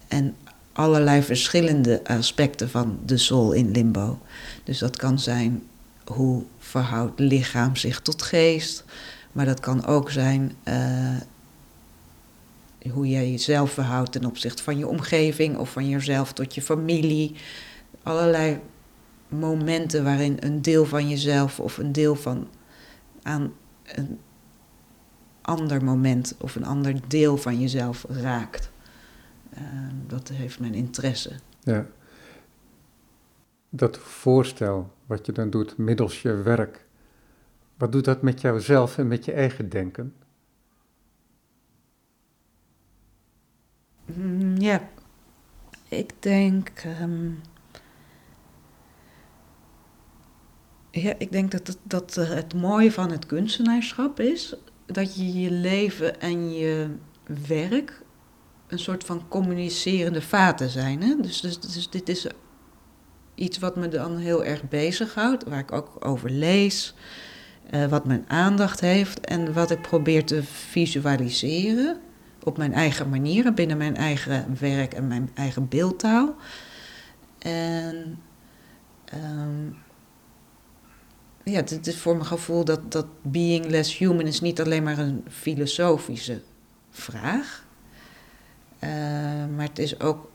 en 0.08 0.36
allerlei 0.72 1.22
verschillende 1.22 2.00
aspecten 2.04 2.70
van 2.70 2.98
de 3.06 3.16
soul 3.16 3.52
in 3.52 3.70
limbo. 3.70 4.18
Dus 4.64 4.78
dat 4.78 4.96
kan 4.96 5.18
zijn 5.18 5.62
hoe 6.04 6.42
verhoudt 6.58 7.20
lichaam 7.20 7.76
zich 7.76 8.00
tot 8.00 8.22
geest, 8.22 8.84
maar 9.32 9.44
dat 9.44 9.60
kan 9.60 9.86
ook 9.86 10.10
zijn 10.10 10.52
uh, 10.64 11.16
hoe 12.90 13.08
jij 13.08 13.30
jezelf 13.30 13.70
verhoudt 13.70 14.12
ten 14.12 14.24
opzichte 14.24 14.62
van 14.62 14.78
je 14.78 14.86
omgeving 14.86 15.56
of 15.56 15.70
van 15.70 15.88
jezelf 15.88 16.32
tot 16.32 16.54
je 16.54 16.62
familie. 16.62 17.34
Allerlei 18.08 18.60
momenten 19.28 20.04
waarin 20.04 20.36
een 20.40 20.62
deel 20.62 20.84
van 20.84 21.08
jezelf 21.08 21.60
of 21.60 21.78
een 21.78 21.92
deel 21.92 22.14
van 22.14 22.48
aan 23.22 23.52
een 23.84 24.18
ander 25.40 25.84
moment 25.84 26.34
of 26.40 26.54
een 26.54 26.64
ander 26.64 27.08
deel 27.08 27.36
van 27.36 27.60
jezelf 27.60 28.04
raakt. 28.08 28.70
Uh, 29.54 29.60
dat 30.06 30.28
heeft 30.28 30.60
mijn 30.60 30.74
interesse. 30.74 31.32
Ja. 31.60 31.86
Dat 33.70 33.98
voorstel 33.98 34.92
wat 35.06 35.26
je 35.26 35.32
dan 35.32 35.50
doet 35.50 35.76
middels 35.76 36.22
je 36.22 36.34
werk, 36.34 36.86
wat 37.76 37.92
doet 37.92 38.04
dat 38.04 38.22
met 38.22 38.40
jouzelf 38.40 38.98
en 38.98 39.08
met 39.08 39.24
je 39.24 39.32
eigen 39.32 39.68
denken? 39.68 40.14
Mm, 44.04 44.56
ja, 44.56 44.88
ik 45.88 46.12
denk. 46.22 46.84
Um, 47.00 47.40
ja, 51.02 51.14
ik 51.18 51.32
denk 51.32 51.50
dat 51.50 51.66
het, 51.66 51.78
dat 51.82 52.14
het 52.14 52.54
mooie 52.54 52.92
van 52.92 53.10
het 53.10 53.26
kunstenaarschap 53.26 54.20
is 54.20 54.54
dat 54.86 55.16
je 55.16 55.40
je 55.40 55.50
leven 55.50 56.20
en 56.20 56.52
je 56.52 56.88
werk 57.46 58.02
een 58.66 58.78
soort 58.78 59.04
van 59.04 59.28
communicerende 59.28 60.22
vaten 60.22 60.68
zijn. 60.68 61.02
Hè? 61.02 61.14
Dus, 61.20 61.40
dus, 61.40 61.60
dus 61.60 61.90
dit 61.90 62.08
is 62.08 62.26
iets 63.34 63.58
wat 63.58 63.76
me 63.76 63.88
dan 63.88 64.16
heel 64.16 64.44
erg 64.44 64.68
bezighoudt, 64.68 65.44
waar 65.44 65.58
ik 65.58 65.72
ook 65.72 66.06
over 66.06 66.30
lees, 66.30 66.94
uh, 67.70 67.86
wat 67.86 68.04
mijn 68.04 68.24
aandacht 68.28 68.80
heeft 68.80 69.20
en 69.20 69.52
wat 69.52 69.70
ik 69.70 69.82
probeer 69.82 70.24
te 70.24 70.42
visualiseren 70.42 72.00
op 72.42 72.56
mijn 72.56 72.72
eigen 72.72 73.08
manier, 73.08 73.54
binnen 73.54 73.76
mijn 73.76 73.96
eigen 73.96 74.56
werk 74.60 74.94
en 74.94 75.06
mijn 75.06 75.30
eigen 75.34 75.68
beeldtaal. 75.68 76.34
En 77.38 78.18
um, 79.14 79.76
ja, 81.50 81.58
het 81.58 81.86
is 81.86 81.98
voor 81.98 82.14
mijn 82.14 82.26
gevoel 82.26 82.64
dat, 82.64 82.92
dat 82.92 83.06
being 83.22 83.66
less 83.66 83.98
human 83.98 84.26
is 84.26 84.40
niet 84.40 84.60
alleen 84.60 84.82
maar 84.82 84.98
een 84.98 85.24
filosofische 85.28 86.40
vraag. 86.90 87.66
Uh, 88.84 88.90
maar 89.56 89.66
het 89.68 89.78
is 89.78 90.00
ook 90.00 90.30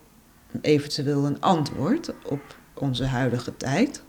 eventueel 0.60 1.26
een 1.26 1.40
antwoord 1.40 2.12
op 2.24 2.56
onze 2.74 3.04
huidige 3.04 3.56
tijd. 3.56 4.02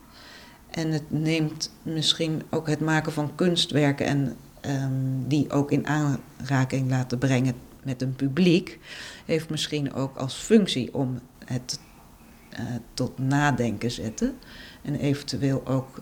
En 0.70 0.92
het 0.92 1.12
neemt 1.12 1.72
misschien 1.84 2.42
ook 2.50 2.68
het 2.68 2.80
maken 2.80 3.12
van 3.12 3.36
kunstwerken 3.36 4.06
en 4.06 4.36
ehm, 4.62 5.28
die 5.28 5.52
ook 5.52 5.72
in 5.72 5.88
aanraking 5.88 6.90
laten 6.90 7.18
brengen 7.18 7.56
met 7.84 8.02
een 8.02 8.16
publiek, 8.16 8.80
heeft 9.26 9.50
misschien 9.50 9.94
ook 9.94 10.18
als 10.18 10.36
functie 10.36 10.94
om 10.94 11.20
het 11.46 11.80
uh, 12.54 12.60
tot 12.94 13.18
nadenken 13.18 13.92
zetten 13.92 14.36
en 14.82 14.96
eventueel 14.96 15.68
ook 15.68 16.02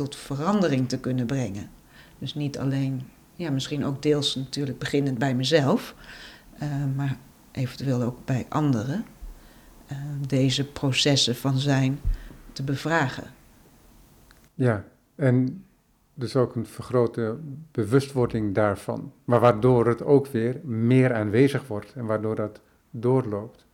tot 0.00 0.16
verandering 0.16 0.88
te 0.88 0.98
kunnen 0.98 1.26
brengen. 1.26 1.70
Dus 2.18 2.34
niet 2.34 2.58
alleen, 2.58 3.02
ja, 3.34 3.50
misschien 3.50 3.84
ook 3.84 4.02
deels 4.02 4.34
natuurlijk 4.34 4.78
beginnend 4.78 5.18
bij 5.18 5.34
mezelf, 5.34 5.94
uh, 6.62 6.68
maar 6.96 7.16
eventueel 7.52 8.02
ook 8.02 8.24
bij 8.24 8.46
anderen, 8.48 9.04
uh, 9.92 9.98
deze 10.26 10.66
processen 10.66 11.36
van 11.36 11.58
zijn 11.58 12.00
te 12.52 12.62
bevragen. 12.62 13.24
Ja, 14.54 14.84
en 15.14 15.64
dus 16.14 16.36
ook 16.36 16.54
een 16.54 16.66
vergrote 16.66 17.38
bewustwording 17.70 18.54
daarvan, 18.54 19.12
maar 19.24 19.40
waardoor 19.40 19.86
het 19.86 20.02
ook 20.02 20.26
weer 20.26 20.60
meer 20.64 21.14
aanwezig 21.14 21.66
wordt 21.66 21.92
en 21.94 22.04
waardoor 22.04 22.34
dat 22.34 22.60
doorloopt, 22.90 23.66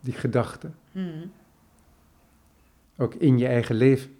die 0.00 0.14
gedachte. 0.14 0.70
Hmm. 0.92 1.32
Ook 2.96 3.14
in 3.14 3.38
je 3.38 3.46
eigen 3.46 3.74
leven, 3.74 4.18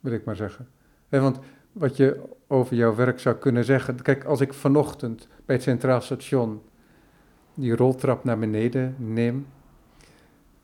wil 0.00 0.12
ik 0.12 0.24
maar 0.24 0.36
zeggen. 0.36 0.68
want 1.08 1.38
wat 1.72 1.96
je 1.96 2.22
over 2.46 2.76
jouw 2.76 2.94
werk 2.94 3.18
zou 3.18 3.36
kunnen 3.36 3.64
zeggen, 3.64 4.02
kijk, 4.02 4.24
als 4.24 4.40
ik 4.40 4.54
vanochtend 4.54 5.28
bij 5.44 5.54
het 5.54 5.64
Centraal 5.64 6.00
Station 6.00 6.62
die 7.54 7.76
roltrap 7.76 8.24
naar 8.24 8.38
beneden 8.38 8.94
neem, 8.98 9.46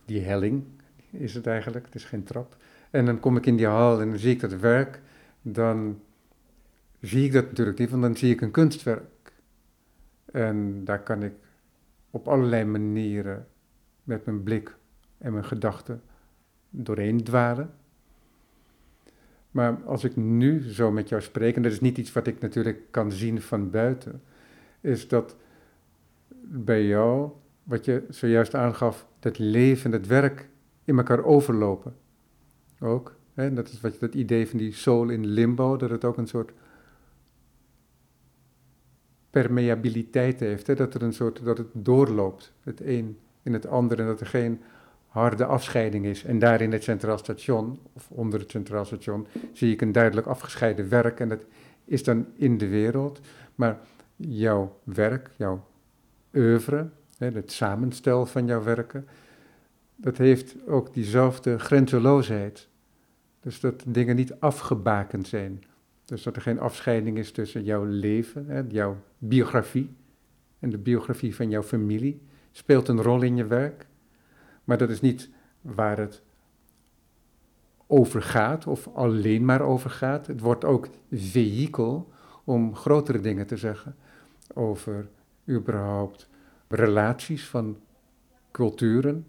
die 0.04 0.20
helling 0.20 0.64
is 1.10 1.34
het 1.34 1.46
eigenlijk, 1.46 1.84
het 1.84 1.94
is 1.94 2.04
geen 2.04 2.24
trap, 2.24 2.56
en 2.90 3.04
dan 3.04 3.20
kom 3.20 3.36
ik 3.36 3.46
in 3.46 3.56
die 3.56 3.66
hal 3.66 4.00
en 4.00 4.08
dan 4.08 4.18
zie 4.18 4.32
ik 4.32 4.40
dat 4.40 4.52
werk, 4.52 5.00
dan 5.42 6.00
zie 7.00 7.24
ik 7.24 7.32
dat 7.32 7.44
natuurlijk 7.44 7.78
niet, 7.78 7.90
want 7.90 8.02
dan 8.02 8.16
zie 8.16 8.32
ik 8.32 8.40
een 8.40 8.50
kunstwerk. 8.50 9.32
En 10.32 10.84
daar 10.84 11.02
kan 11.02 11.22
ik 11.22 11.32
op 12.10 12.28
allerlei 12.28 12.64
manieren 12.64 13.46
met 14.02 14.24
mijn 14.24 14.42
blik 14.42 14.76
en 15.18 15.32
mijn 15.32 15.44
gedachten 15.44 16.02
doorheen 16.70 17.24
dwalen. 17.24 17.74
Maar 19.56 19.78
als 19.84 20.04
ik 20.04 20.16
nu 20.16 20.62
zo 20.62 20.90
met 20.90 21.08
jou 21.08 21.22
spreek, 21.22 21.56
en 21.56 21.62
dat 21.62 21.72
is 21.72 21.80
niet 21.80 21.98
iets 21.98 22.12
wat 22.12 22.26
ik 22.26 22.40
natuurlijk 22.40 22.80
kan 22.90 23.12
zien 23.12 23.40
van 23.40 23.70
buiten, 23.70 24.22
is 24.80 25.08
dat 25.08 25.36
bij 26.42 26.86
jou, 26.86 27.30
wat 27.62 27.84
je 27.84 28.04
zojuist 28.08 28.54
aangaf, 28.54 29.06
dat 29.18 29.38
leven 29.38 29.92
en 29.92 29.98
het 29.98 30.06
werk 30.06 30.48
in 30.84 30.96
elkaar 30.96 31.24
overlopen. 31.24 31.94
Ook. 32.80 33.16
Hè? 33.34 33.52
Dat 33.52 33.68
is 33.68 33.80
wat 33.80 33.92
je, 33.92 33.98
dat 33.98 34.14
idee 34.14 34.48
van 34.48 34.58
die 34.58 34.72
soul 34.72 35.08
in 35.08 35.26
limbo, 35.26 35.76
dat 35.76 35.90
het 35.90 36.04
ook 36.04 36.16
een 36.16 36.28
soort 36.28 36.52
permeabiliteit 39.30 40.40
heeft. 40.40 40.76
Dat, 40.76 40.94
er 40.94 41.02
een 41.02 41.12
soort, 41.12 41.44
dat 41.44 41.58
het 41.58 41.68
doorloopt, 41.72 42.52
het 42.60 42.80
een 42.80 43.18
in 43.42 43.52
het 43.52 43.66
ander, 43.66 44.00
en 44.00 44.06
dat 44.06 44.20
er 44.20 44.26
geen 44.26 44.60
harde 45.16 45.44
afscheiding 45.44 46.04
is. 46.04 46.24
En 46.24 46.38
daar 46.38 46.60
in 46.60 46.72
het 46.72 46.82
Centraal 46.82 47.18
Station, 47.18 47.78
of 47.92 48.10
onder 48.10 48.40
het 48.40 48.50
Centraal 48.50 48.84
Station, 48.84 49.26
zie 49.52 49.72
ik 49.72 49.80
een 49.80 49.92
duidelijk 49.92 50.26
afgescheiden 50.26 50.88
werk. 50.88 51.20
En 51.20 51.28
dat 51.28 51.44
is 51.84 52.04
dan 52.04 52.26
in 52.34 52.58
de 52.58 52.68
wereld. 52.68 53.20
Maar 53.54 53.78
jouw 54.16 54.78
werk, 54.84 55.30
jouw 55.36 55.66
oeuvre, 56.34 56.88
het 57.18 57.52
samenstel 57.52 58.26
van 58.26 58.46
jouw 58.46 58.62
werken, 58.62 59.06
dat 59.96 60.16
heeft 60.16 60.56
ook 60.66 60.94
diezelfde 60.94 61.58
grenzeloosheid. 61.58 62.68
Dus 63.40 63.60
dat 63.60 63.84
dingen 63.86 64.16
niet 64.16 64.40
afgebakend 64.40 65.28
zijn. 65.28 65.64
Dus 66.04 66.22
dat 66.22 66.36
er 66.36 66.42
geen 66.42 66.60
afscheiding 66.60 67.18
is 67.18 67.32
tussen 67.32 67.64
jouw 67.64 67.84
leven, 67.84 68.66
jouw 68.68 68.96
biografie 69.18 69.90
en 70.58 70.70
de 70.70 70.78
biografie 70.78 71.34
van 71.34 71.50
jouw 71.50 71.62
familie. 71.62 72.20
Speelt 72.52 72.88
een 72.88 73.02
rol 73.02 73.22
in 73.22 73.36
je 73.36 73.46
werk. 73.46 73.86
Maar 74.66 74.78
dat 74.78 74.90
is 74.90 75.00
niet 75.00 75.30
waar 75.60 75.98
het 75.98 76.22
over 77.86 78.22
gaat 78.22 78.66
of 78.66 78.88
alleen 78.94 79.44
maar 79.44 79.60
over 79.60 79.90
gaat. 79.90 80.26
Het 80.26 80.40
wordt 80.40 80.64
ook 80.64 80.88
vehikel 81.12 82.12
om 82.44 82.74
grotere 82.74 83.20
dingen 83.20 83.46
te 83.46 83.56
zeggen 83.56 83.96
over 84.54 85.08
überhaupt 85.48 86.28
relaties 86.68 87.48
van 87.48 87.76
culturen, 88.50 89.26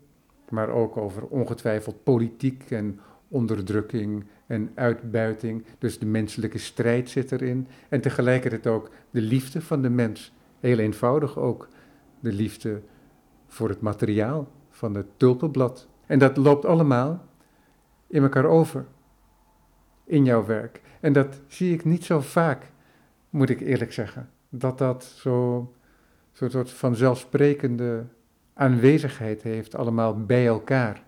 maar 0.49 0.69
ook 0.69 0.97
over 0.97 1.25
ongetwijfeld 1.25 2.03
politiek 2.03 2.71
en 2.71 2.99
onderdrukking 3.27 4.25
en 4.47 4.71
uitbuiting. 4.75 5.65
Dus 5.77 5.99
de 5.99 6.05
menselijke 6.05 6.57
strijd 6.57 7.09
zit 7.09 7.31
erin. 7.31 7.67
En 7.89 8.01
tegelijkertijd 8.01 8.67
ook 8.67 8.89
de 9.11 9.21
liefde 9.21 9.61
van 9.61 9.81
de 9.81 9.89
mens. 9.89 10.33
Heel 10.59 10.77
eenvoudig 10.77 11.37
ook 11.37 11.67
de 12.19 12.33
liefde 12.33 12.81
voor 13.47 13.69
het 13.69 13.81
materiaal 13.81 14.47
van 14.77 14.95
het 14.95 15.05
tulpenblad. 15.17 15.87
En 16.05 16.19
dat 16.19 16.37
loopt 16.37 16.65
allemaal 16.65 17.25
in 18.07 18.23
elkaar 18.23 18.45
over 18.45 18.85
in 20.03 20.25
jouw 20.25 20.45
werk. 20.45 20.81
En 20.99 21.13
dat 21.13 21.41
zie 21.47 21.73
ik 21.73 21.85
niet 21.85 22.05
zo 22.05 22.19
vaak, 22.19 22.71
moet 23.29 23.49
ik 23.49 23.59
eerlijk 23.59 23.93
zeggen. 23.93 24.29
Dat 24.49 24.77
dat 24.77 25.03
zo, 25.03 25.73
zo'n 26.31 26.49
soort 26.49 26.71
vanzelfsprekende 26.71 28.05
aanwezigheid 28.53 29.41
heeft, 29.41 29.75
allemaal 29.75 30.25
bij 30.25 30.47
elkaar. 30.47 31.03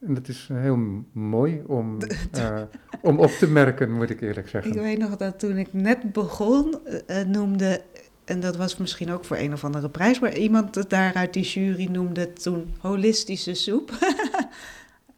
En 0.00 0.14
dat 0.14 0.28
is 0.28 0.48
heel 0.52 1.04
mooi 1.12 1.62
om, 1.66 1.98
uh, 2.36 2.62
om 3.02 3.18
op 3.18 3.30
te 3.30 3.50
merken, 3.50 3.92
moet 3.92 4.10
ik 4.10 4.20
eerlijk 4.20 4.48
zeggen. 4.48 4.72
Ik 4.72 4.80
weet 4.80 4.98
nog 4.98 5.16
dat 5.16 5.38
toen 5.38 5.56
ik 5.56 5.72
net 5.72 6.12
begon, 6.12 6.74
uh, 7.08 7.22
noemde 7.22 7.82
en 8.30 8.40
dat 8.40 8.56
was 8.56 8.76
misschien 8.76 9.10
ook 9.10 9.24
voor 9.24 9.36
een 9.36 9.52
of 9.52 9.64
andere 9.64 9.88
prijs, 9.88 10.18
maar 10.18 10.36
iemand 10.36 10.90
daar 10.90 11.14
uit 11.14 11.32
die 11.32 11.44
jury 11.44 11.84
noemde 11.84 12.32
toen 12.32 12.74
holistische 12.78 13.54
soep. 13.54 13.90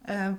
um, 0.09 0.37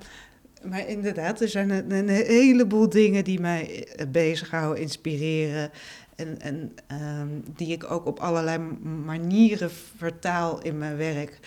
maar 0.70 0.88
inderdaad, 0.88 1.42
er 1.42 1.50
zijn 1.50 1.92
een, 1.92 2.10
heleboel 2.10 2.90
dingen 2.90 3.24
die 3.24 3.40
mij 3.40 3.88
eh, 3.88 4.08
bezighouden, 4.08 4.82
inspireren. 4.82 5.72
En, 6.16 6.42
en 6.42 6.74
um, 7.02 7.44
die 7.56 7.68
ik 7.68 7.92
ook 7.92 8.06
op 8.06 8.20
allerlei 8.20 8.58
manieren 9.06 9.72
vertaal 9.98 10.62
in 10.62 10.78
mijn 10.78 10.98
werk. 10.98 11.40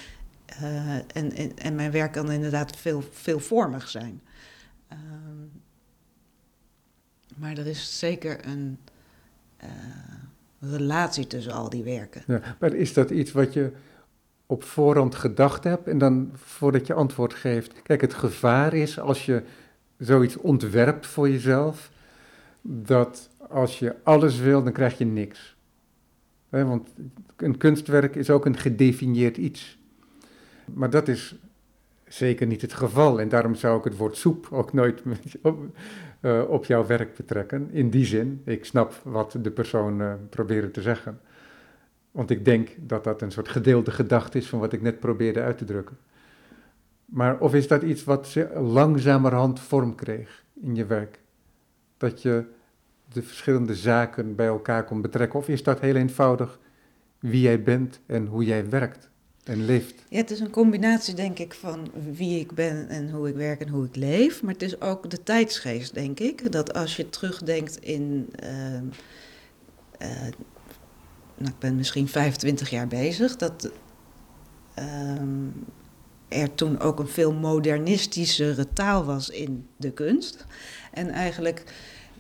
Uh, 0.63 0.95
en, 0.95 1.57
en, 1.57 1.75
mijn 1.75 1.91
werk 1.91 2.13
kan 2.13 2.31
inderdaad 2.31 2.77
veel, 2.77 3.03
veelvormig 3.11 3.89
zijn. 3.89 4.21
Um, 4.93 5.51
maar 7.37 7.59
er 7.59 7.67
is 7.67 7.99
zeker 7.99 8.47
een. 8.47 8.79
Uh, 9.65 9.69
relatie 10.71 11.27
tussen 11.27 11.53
al 11.53 11.71
die 11.71 11.85
werken. 11.85 12.23
Ja, 12.27 12.41
maar 12.61 12.73
is 12.73 12.93
dat 12.93 13.11
iets 13.11 13.33
wat 13.33 13.53
je 13.53 13.71
op 14.47 14.63
voorhand 14.63 15.15
gedacht 15.15 15.65
hebt 15.65 15.89
en 15.89 15.99
dan 15.99 16.31
voordat 16.35 16.87
je 16.87 16.95
antwoord 16.95 17.35
geeft? 17.35 17.83
Kijk, 17.83 18.01
het 18.01 18.15
gevaar 18.15 18.75
is 18.75 19.01
als 19.01 19.27
je 19.27 19.43
zoiets 19.99 20.37
ontwerpt 20.37 21.07
voor 21.07 21.31
jezelf, 21.31 21.91
dat 22.63 23.29
als 23.49 23.79
je 23.79 23.95
alles 24.03 24.39
wil, 24.39 24.63
dan 24.63 24.73
krijg 24.73 24.99
je 24.99 25.05
niks. 25.05 25.57
want 26.49 26.89
een 27.37 27.57
kunstwerk 27.57 28.17
is 28.17 28.31
ook 28.31 28.47
een 28.47 28.57
gedefinieerd 28.57 29.37
iets. 29.37 29.79
Maar 30.75 30.91
dat 30.91 31.09
is 31.09 31.37
zeker 32.09 32.47
niet 32.47 32.63
het 32.63 32.73
geval. 32.73 33.21
En 33.21 33.29
daarom 33.29 33.55
zou 33.55 33.79
ik 33.79 33.85
het 33.85 33.97
woord 33.97 34.17
soep 34.17 34.49
ook 34.51 34.73
nooit 34.73 35.03
uh, 36.27 36.49
op 36.49 36.65
jouw 36.65 36.87
werk 36.87 37.17
betrekken. 37.17 37.71
In 37.71 37.91
die 37.91 38.05
zin, 38.05 38.43
ik 38.45 38.65
snap 38.65 39.01
wat 39.03 39.39
de 39.43 39.51
persoon 39.51 40.01
uh, 40.01 40.15
probeerde 40.31 40.71
te 40.71 40.83
zeggen. 40.83 41.21
Want 42.11 42.31
ik 42.31 42.45
denk 42.45 42.69
dat 42.79 43.05
dat 43.05 43.23
een 43.23 43.31
soort 43.31 43.49
gedeelde 43.49 43.91
gedachte 43.91 44.39
is 44.39 44.49
van 44.49 44.59
wat 44.59 44.73
ik 44.73 44.83
net 44.83 45.01
probeerde 45.01 45.43
uit 45.43 45.59
te 45.59 45.65
drukken. 45.65 45.99
Maar 47.05 47.39
of 47.39 47.55
is 47.55 47.69
dat 47.69 47.83
iets 47.83 48.05
wat 48.05 48.37
langzamerhand 48.55 49.61
vorm 49.61 49.95
kreeg 49.95 50.45
in 50.61 50.75
je 50.75 50.87
werk? 50.87 51.21
Dat 51.97 52.23
je 52.23 52.45
de 53.13 53.23
verschillende 53.23 53.75
zaken 53.75 54.35
bij 54.35 54.47
elkaar 54.47 54.85
kon 54.85 55.01
betrekken? 55.01 55.39
Of 55.39 55.49
is 55.49 55.63
dat 55.63 55.81
heel 55.81 55.95
eenvoudig 55.95 56.59
wie 57.19 57.41
jij 57.41 57.63
bent 57.63 58.01
en 58.07 58.27
hoe 58.27 58.45
jij 58.45 58.71
werkt? 58.71 59.11
En 59.49 59.65
leeft. 59.65 59.95
Ja, 60.09 60.17
het 60.17 60.31
is 60.31 60.41
een 60.41 60.51
combinatie, 60.51 61.15
denk 61.15 61.39
ik, 61.39 61.55
van 61.55 61.91
wie 62.13 62.41
ik 62.41 62.53
ben 62.53 62.89
en 62.89 63.11
hoe 63.11 63.29
ik 63.29 63.35
werk 63.35 63.61
en 63.61 63.69
hoe 63.69 63.85
ik 63.85 63.97
leef. 63.97 64.43
Maar 64.43 64.53
het 64.53 64.63
is 64.63 64.81
ook 64.81 65.11
de 65.11 65.23
tijdsgeest, 65.23 65.95
denk 65.95 66.21
ik. 66.21 66.53
Dat 66.53 66.75
als 66.75 66.97
je 66.97 67.09
terugdenkt 67.09 67.77
in. 67.77 68.29
Uh, 68.45 68.73
uh, 70.03 70.23
nou, 71.39 71.51
ik 71.53 71.59
ben 71.59 71.77
misschien 71.77 72.09
25 72.09 72.71
jaar 72.71 72.89
bezig. 72.89 73.37
Dat 73.37 73.71
uh, 74.79 75.21
er 76.29 76.55
toen 76.55 76.81
ook 76.81 76.99
een 76.99 77.09
veel 77.09 77.33
modernistischere 77.33 78.73
taal 78.73 79.05
was 79.05 79.31
in 79.31 79.69
de 79.77 79.93
kunst. 79.93 80.47
En 80.93 81.11
eigenlijk, 81.11 81.63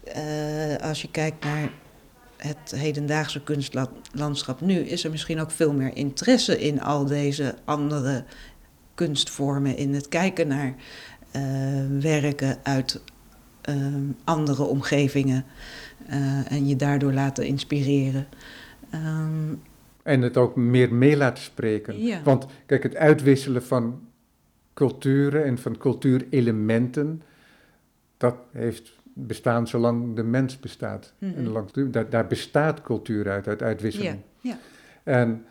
eh, 0.04 0.76
als 0.76 1.02
je 1.02 1.10
kijkt 1.10 1.44
naar 1.44 1.70
het 2.36 2.72
hedendaagse 2.76 3.42
kunstlandschap 3.42 4.60
nu 4.60 4.74
is 4.74 5.04
er 5.04 5.10
misschien 5.10 5.40
ook 5.40 5.50
veel 5.50 5.72
meer 5.72 5.96
interesse 5.96 6.60
in 6.60 6.82
al 6.82 7.04
deze 7.04 7.54
andere 7.64 8.24
kunstvormen, 8.94 9.76
in 9.76 9.94
het 9.94 10.08
kijken 10.08 10.48
naar 10.48 10.74
eh, 11.30 11.42
werken 12.00 12.58
uit 12.62 13.00
ehm, 13.60 14.04
andere 14.24 14.62
omgevingen 14.62 15.44
eh, 16.06 16.52
en 16.52 16.68
je 16.68 16.76
daardoor 16.76 17.12
laten 17.12 17.46
inspireren. 17.46 18.26
Ehm, 18.90 19.54
En 20.02 20.22
het 20.22 20.36
ook 20.36 20.56
meer 20.56 20.94
mee 20.94 21.16
laten 21.16 21.42
spreken. 21.42 22.02
Ja. 22.02 22.22
Want 22.22 22.46
kijk, 22.66 22.82
het 22.82 22.96
uitwisselen 22.96 23.62
van 23.62 24.00
culturen 24.74 25.44
en 25.44 25.58
van 25.58 25.78
cultuurelementen, 25.78 27.22
dat 28.16 28.36
heeft 28.52 28.95
bestaan 29.18 29.66
zolang 29.68 30.16
de 30.16 30.22
mens 30.22 30.60
bestaat. 30.60 31.14
En 31.18 31.48
lang, 31.48 31.70
daar, 31.90 32.10
daar 32.10 32.26
bestaat 32.26 32.82
cultuur 32.82 33.30
uit, 33.30 33.48
uit 33.48 33.62
uitwisseling. 33.62 34.18
ja, 34.40 34.58
En 35.02 35.44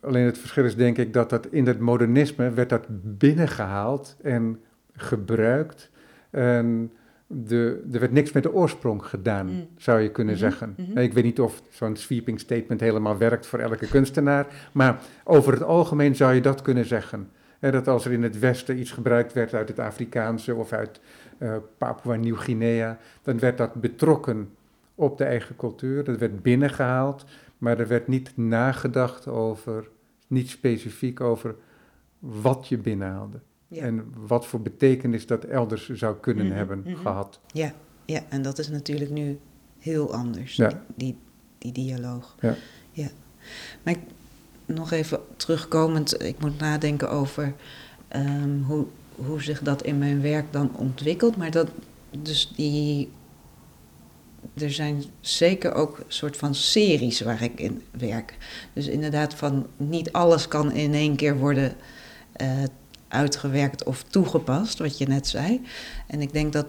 alleen 0.00 0.24
het 0.26 0.38
verschil 0.38 0.64
is 0.64 0.76
denk 0.76 0.98
ik 0.98 1.12
dat 1.12 1.30
dat 1.30 1.46
in 1.46 1.66
het 1.66 1.78
modernisme 1.78 2.50
werd 2.50 2.68
dat 2.68 2.86
binnengehaald 3.28 4.16
en 4.22 4.60
gebruikt. 4.92 5.90
En 6.30 6.92
de, 7.26 7.82
er 7.92 8.00
werd 8.00 8.12
niks 8.12 8.32
met 8.32 8.42
de 8.42 8.52
oorsprong 8.52 9.04
gedaan, 9.06 9.46
Mm. 9.46 9.66
zou 9.76 10.00
je 10.00 10.10
kunnen 10.10 10.34
Mhm, 10.34 10.42
zeggen. 10.42 10.74
mhm. 10.76 10.98
Ik 10.98 11.12
weet 11.12 11.24
niet 11.24 11.40
of 11.40 11.62
zo'n 11.70 11.96
sweeping 11.96 12.40
statement 12.40 12.80
helemaal 12.80 13.18
werkt 13.18 13.46
voor 13.46 13.58
elke 13.58 13.88
kunstenaar, 13.88 14.46
maar 14.72 15.00
over 15.24 15.52
het 15.52 15.62
algemeen 15.62 16.16
zou 16.16 16.34
je 16.34 16.40
dat 16.40 16.62
kunnen 16.62 16.84
zeggen. 16.84 17.28
Dat 17.72 17.88
als 17.88 18.04
er 18.04 18.12
in 18.12 18.22
het 18.22 18.38
Westen 18.38 18.78
iets 18.78 18.90
gebruikt 18.90 19.32
werd 19.32 19.54
uit 19.54 19.68
het 19.68 19.78
Afrikaanse 19.78 20.54
of 20.54 20.72
uit 20.72 21.00
eh 21.38 21.56
Papua 21.78 22.14
Nieuw-Guinea, 22.14 22.98
dan 23.22 23.38
werd 23.38 23.58
dat 23.58 23.74
betrokken 23.74 24.48
op 24.94 25.18
de 25.18 25.24
eigen 25.24 25.56
cultuur. 25.56 26.04
Dat 26.04 26.18
werd 26.18 26.42
binnengehaald, 26.42 27.24
maar 27.58 27.78
er 27.78 27.88
werd 27.88 28.08
niet 28.08 28.36
nagedacht 28.36 29.28
over, 29.28 29.88
niet 30.26 30.48
specifiek 30.50 31.20
over 31.20 31.54
wat 32.18 32.68
je 32.68 32.78
binnenhaalde. 32.78 33.40
ja. 33.68 33.82
En 33.82 34.12
wat 34.26 34.46
voor 34.46 34.60
betekenis 34.60 35.26
dat 35.26 35.44
elders 35.44 35.88
zou 35.88 36.16
kunnen 36.20 36.46
Mhm, 36.46 36.54
hebben 36.56 36.82
mhm. 36.84 36.96
gehad. 36.96 37.40
Ja, 37.52 37.72
ja, 38.04 38.20
en 38.28 38.42
dat 38.42 38.58
is 38.58 38.68
natuurlijk 38.68 39.10
nu 39.10 39.38
heel 39.78 40.12
anders, 40.14 40.56
Ja. 40.56 40.82
die, 40.96 41.18
die 41.58 41.72
dialoog. 41.72 42.36
Ja. 42.40 42.54
ja. 42.90 43.08
Maar 43.82 43.94
ik, 43.94 44.00
nog 44.66 44.90
even 44.90 45.20
terugkomend, 45.36 46.22
ik 46.22 46.40
moet 46.40 46.58
nadenken 46.58 47.10
over 47.10 47.54
ehm, 48.08 48.62
hoe, 48.62 48.86
hoe 49.14 49.42
zich 49.42 49.60
dat 49.60 49.82
in 49.82 49.98
mijn 49.98 50.20
werk 50.20 50.52
dan 50.52 50.76
ontwikkelt. 50.76 51.36
Maar 51.36 51.50
dat, 51.50 51.68
dus 52.10 52.52
die, 52.56 53.10
er 54.54 54.72
zijn 54.72 55.04
zeker 55.20 55.74
ook 55.74 56.04
soort 56.08 56.36
van 56.36 56.54
series 56.54 57.20
waar 57.20 57.42
ik 57.42 57.60
in 57.60 57.82
werk. 57.90 58.36
Dus 58.72 58.86
inderdaad 58.86 59.34
van 59.34 59.66
niet 59.76 60.12
alles 60.12 60.48
kan 60.48 60.72
in 60.72 60.94
één 60.94 61.16
keer 61.16 61.38
worden 61.38 61.76
eh, 62.32 62.48
uitgewerkt 63.08 63.84
of 63.84 64.02
toegepast, 64.02 64.78
wat 64.78 64.98
je 64.98 65.06
net 65.06 65.26
zei. 65.26 65.60
En 66.06 66.20
ik 66.20 66.32
denk 66.32 66.52
dat 66.52 66.66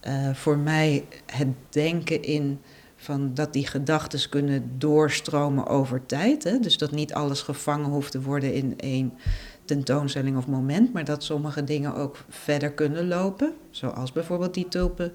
eh, 0.00 0.34
voor 0.34 0.58
mij 0.58 1.04
het 1.26 1.48
denken 1.68 2.22
in 2.22 2.60
van 3.04 3.34
dat 3.34 3.52
die 3.52 3.66
gedachten 3.66 4.28
kunnen 4.28 4.78
doorstromen 4.78 5.66
over 5.66 6.06
tijd. 6.06 6.44
Hè? 6.44 6.58
Dus 6.58 6.78
dat 6.78 6.90
niet 6.90 7.14
alles 7.14 7.42
gevangen 7.42 7.90
hoeft 7.90 8.10
te 8.10 8.22
worden 8.22 8.54
in 8.54 8.78
één 8.78 9.12
tentoonstelling 9.64 10.36
of 10.36 10.46
moment, 10.46 10.92
maar 10.92 11.04
dat 11.04 11.22
sommige 11.22 11.64
dingen 11.64 11.94
ook 11.94 12.16
verder 12.28 12.72
kunnen 12.72 13.08
lopen. 13.08 13.54
Zoals 13.70 14.12
bijvoorbeeld 14.12 14.54
die 14.54 14.68
tulpen 14.68 15.12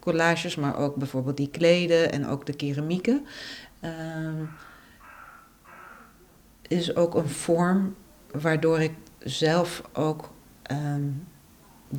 collages, 0.00 0.56
maar 0.56 0.76
ook 0.78 0.96
bijvoorbeeld 0.96 1.36
die 1.36 1.50
kleden 1.50 2.12
en 2.12 2.26
ook 2.26 2.46
de 2.46 2.52
keramieken. 2.52 3.26
Ehm, 3.80 4.44
is 6.68 6.96
ook 6.96 7.14
een 7.14 7.28
vorm 7.28 7.94
waardoor 8.30 8.80
ik 8.80 8.92
zelf 9.18 9.82
ook 9.92 10.30
ehm, 10.62 11.08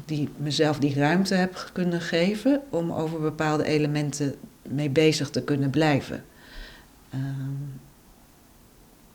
die, 0.06 0.30
mezelf 0.38 0.80
die 0.80 0.96
ruimte 0.96 1.36
heb 1.36 1.70
kunnen 1.74 2.02
geven 2.02 2.62
om 2.70 2.92
over 2.92 3.20
bepaalde 3.20 3.64
elementen 3.64 4.36
mee 4.70 4.90
bezig 4.90 5.30
te 5.30 5.44
kunnen 5.44 5.70
blijven. 5.70 6.24
Ehm, 7.10 7.82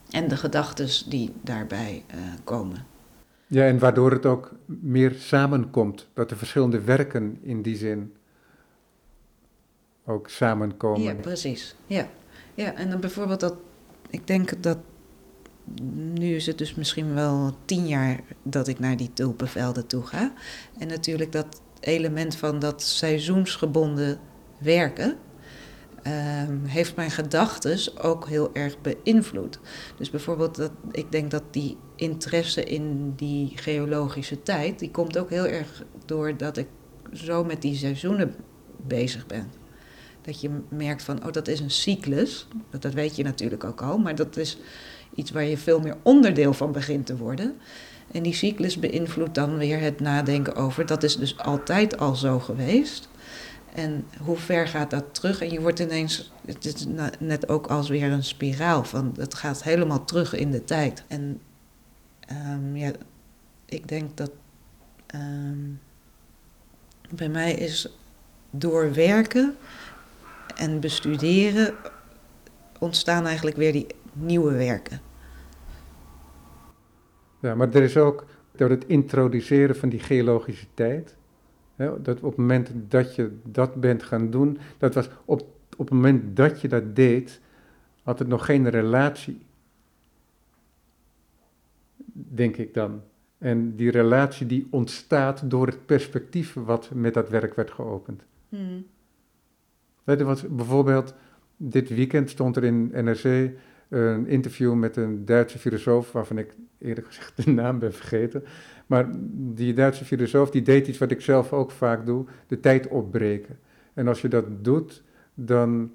en 0.09 0.27
de 0.27 0.37
gedachten 0.37 1.09
die 1.09 1.33
daarbij 1.41 2.03
eh, 2.07 2.17
komen. 2.43 2.85
Ja, 3.47 3.65
en 3.65 3.79
waardoor 3.79 4.11
het 4.11 4.25
ook 4.25 4.55
meer 4.65 5.15
samenkomt. 5.17 6.07
Dat 6.13 6.29
de 6.29 6.35
verschillende 6.35 6.81
werken 6.81 7.37
in 7.41 7.61
die 7.61 7.75
zin 7.75 8.13
ook 10.05 10.29
samenkomen. 10.29 11.01
Ja, 11.01 11.13
precies. 11.13 11.75
Ja. 11.85 12.07
ja, 12.53 12.73
en 12.73 12.89
dan 12.89 12.99
bijvoorbeeld 12.99 13.39
dat, 13.39 13.55
ik 14.09 14.27
denk 14.27 14.63
dat, 14.63 14.77
nu 15.91 16.35
is 16.35 16.45
het 16.45 16.57
dus 16.57 16.75
misschien 16.75 17.13
wel 17.13 17.55
tien 17.65 17.87
jaar 17.87 18.19
dat 18.43 18.67
ik 18.67 18.79
naar 18.79 18.97
die 18.97 19.13
tulpenvelden 19.13 19.87
toe 19.87 20.03
ga. 20.05 20.33
En 20.77 20.87
natuurlijk 20.87 21.31
dat 21.31 21.61
element 21.79 22.35
van 22.35 22.59
dat 22.59 22.81
seizoensgebonden 22.81 24.19
werken, 24.57 25.17
ehm, 26.03 26.63
heeft 26.65 26.95
mijn 26.95 27.11
gedachten 27.11 27.79
ook 28.01 28.27
heel 28.27 28.49
erg 28.53 28.75
beïnvloed. 28.81 29.59
Dus 29.97 30.09
bijvoorbeeld, 30.09 30.55
dat, 30.55 30.71
ik 30.91 31.11
denk 31.11 31.31
dat 31.31 31.43
die 31.51 31.77
interesse 31.95 32.63
in 32.63 33.13
die 33.15 33.51
geologische 33.55 34.43
tijd, 34.43 34.79
die 34.79 34.91
komt 34.91 35.17
ook 35.17 35.29
heel 35.29 35.45
erg 35.45 35.83
doordat 36.05 36.57
ik 36.57 36.67
zo 37.13 37.43
met 37.43 37.61
die 37.61 37.75
seizoenen 37.75 38.35
bezig 38.87 39.25
ben. 39.25 39.51
Dat 40.21 40.41
je 40.41 40.49
merkt 40.69 41.03
van, 41.03 41.25
oh, 41.25 41.31
dat 41.31 41.47
is 41.47 41.59
een 41.59 41.71
cyclus. 41.71 42.47
Dat, 42.69 42.81
dat 42.81 42.93
weet 42.93 43.15
je 43.15 43.23
natuurlijk 43.23 43.63
ook 43.63 43.81
al, 43.81 43.97
maar 43.97 44.15
dat 44.15 44.37
is 44.37 44.57
iets 45.15 45.31
waar 45.31 45.43
je 45.43 45.57
veel 45.57 45.79
meer 45.79 45.95
onderdeel 46.03 46.53
van 46.53 46.71
begint 46.71 47.05
te 47.05 47.17
worden. 47.17 47.55
En 48.11 48.23
die 48.23 48.33
cyclus 48.33 48.79
beïnvloedt 48.79 49.35
dan 49.35 49.57
weer 49.57 49.79
het 49.79 49.99
nadenken 49.99 50.55
over, 50.55 50.85
dat 50.85 51.03
is 51.03 51.17
dus 51.17 51.37
altijd 51.37 51.97
al 51.97 52.15
zo 52.15 52.39
geweest. 52.39 53.08
En 53.79 54.05
hoe 54.23 54.37
ver 54.37 54.67
gaat 54.67 54.89
dat 54.89 55.13
terug? 55.13 55.41
En 55.41 55.51
je 55.51 55.61
wordt 55.61 55.79
ineens, 55.79 56.31
het 56.45 56.65
is 56.65 56.85
net 57.19 57.49
ook 57.49 57.67
als 57.67 57.89
weer 57.89 58.11
een 58.11 58.23
spiraal 58.23 58.83
van, 58.83 59.13
het 59.17 59.33
gaat 59.33 59.63
helemaal 59.63 60.05
terug 60.05 60.33
in 60.33 60.51
de 60.51 60.63
tijd. 60.63 61.03
En 61.07 61.41
ehm, 62.19 62.75
ja, 62.75 62.91
ik 63.65 63.87
denk 63.87 64.17
dat 64.17 64.31
ehm, 65.07 65.57
bij 67.09 67.29
mij 67.29 67.53
is 67.53 67.97
door 68.49 68.93
werken 68.93 69.55
en 70.55 70.79
bestuderen 70.79 71.73
ontstaan 72.79 73.25
eigenlijk 73.25 73.57
weer 73.57 73.71
die 73.71 73.87
nieuwe 74.13 74.53
werken. 74.53 75.01
Ja, 77.41 77.55
maar 77.55 77.73
er 77.73 77.83
is 77.83 77.97
ook 77.97 78.25
door 78.55 78.69
het 78.69 78.85
introduceren 78.87 79.75
van 79.75 79.89
die 79.89 79.99
geologische 79.99 80.67
tijd, 80.73 81.15
hè, 81.79 82.01
dat 82.01 82.17
op 82.17 82.29
het 82.29 82.37
moment 82.37 82.71
dat 82.87 83.15
je 83.15 83.37
dat 83.43 83.75
bent 83.75 84.03
gaan 84.03 84.29
doen, 84.29 84.57
dat 84.77 84.93
was 84.93 85.09
op, 85.25 85.41
op 85.77 85.85
het 85.85 85.89
moment 85.89 86.35
dat 86.35 86.61
je 86.61 86.67
dat 86.67 86.95
deed, 86.95 87.41
had 88.03 88.19
het 88.19 88.27
nog 88.27 88.45
geen 88.45 88.69
relatie. 88.69 89.41
Denk 92.13 92.57
ik 92.57 92.73
dan. 92.73 93.01
En 93.37 93.75
die 93.75 93.91
relatie 93.91 94.45
die 94.45 94.67
ontstaat 94.69 95.49
door 95.49 95.67
het 95.67 95.85
perspectief 95.85 96.53
wat 96.53 96.89
met 96.93 97.13
dat 97.13 97.29
werk 97.29 97.55
werd 97.55 97.71
geopend. 97.71 98.23
Weet 100.03 100.19
je 100.19 100.25
wat, 100.25 100.55
bijvoorbeeld 100.55 101.13
dit 101.57 101.89
weekend 101.89 102.29
stond 102.29 102.55
er 102.55 102.63
in 102.63 102.91
NRC 102.93 103.51
een 103.89 104.27
interview 104.27 104.73
met 104.73 104.95
een 104.95 105.25
Duitse 105.25 105.59
filosoof, 105.59 106.11
waarvan 106.11 106.37
ik 106.37 106.55
eerlijk 106.77 107.07
gezegd 107.07 107.45
de 107.45 107.51
naam 107.51 107.79
ben 107.79 107.93
vergeten. 107.93 108.43
Maar 108.89 109.09
die 109.31 109.73
Duitse 109.73 110.05
filosoof 110.05 110.49
die 110.49 110.61
deed 110.61 110.87
iets 110.87 110.97
wat 110.97 111.11
ik 111.11 111.21
zelf 111.21 111.53
ook 111.53 111.71
vaak 111.71 112.05
doe, 112.05 112.25
de 112.47 112.59
tijd 112.59 112.87
opbreken. 112.87 113.59
En 113.93 114.07
als 114.07 114.21
je 114.21 114.27
dat 114.27 114.45
doet, 114.63 115.03
dan 115.33 115.91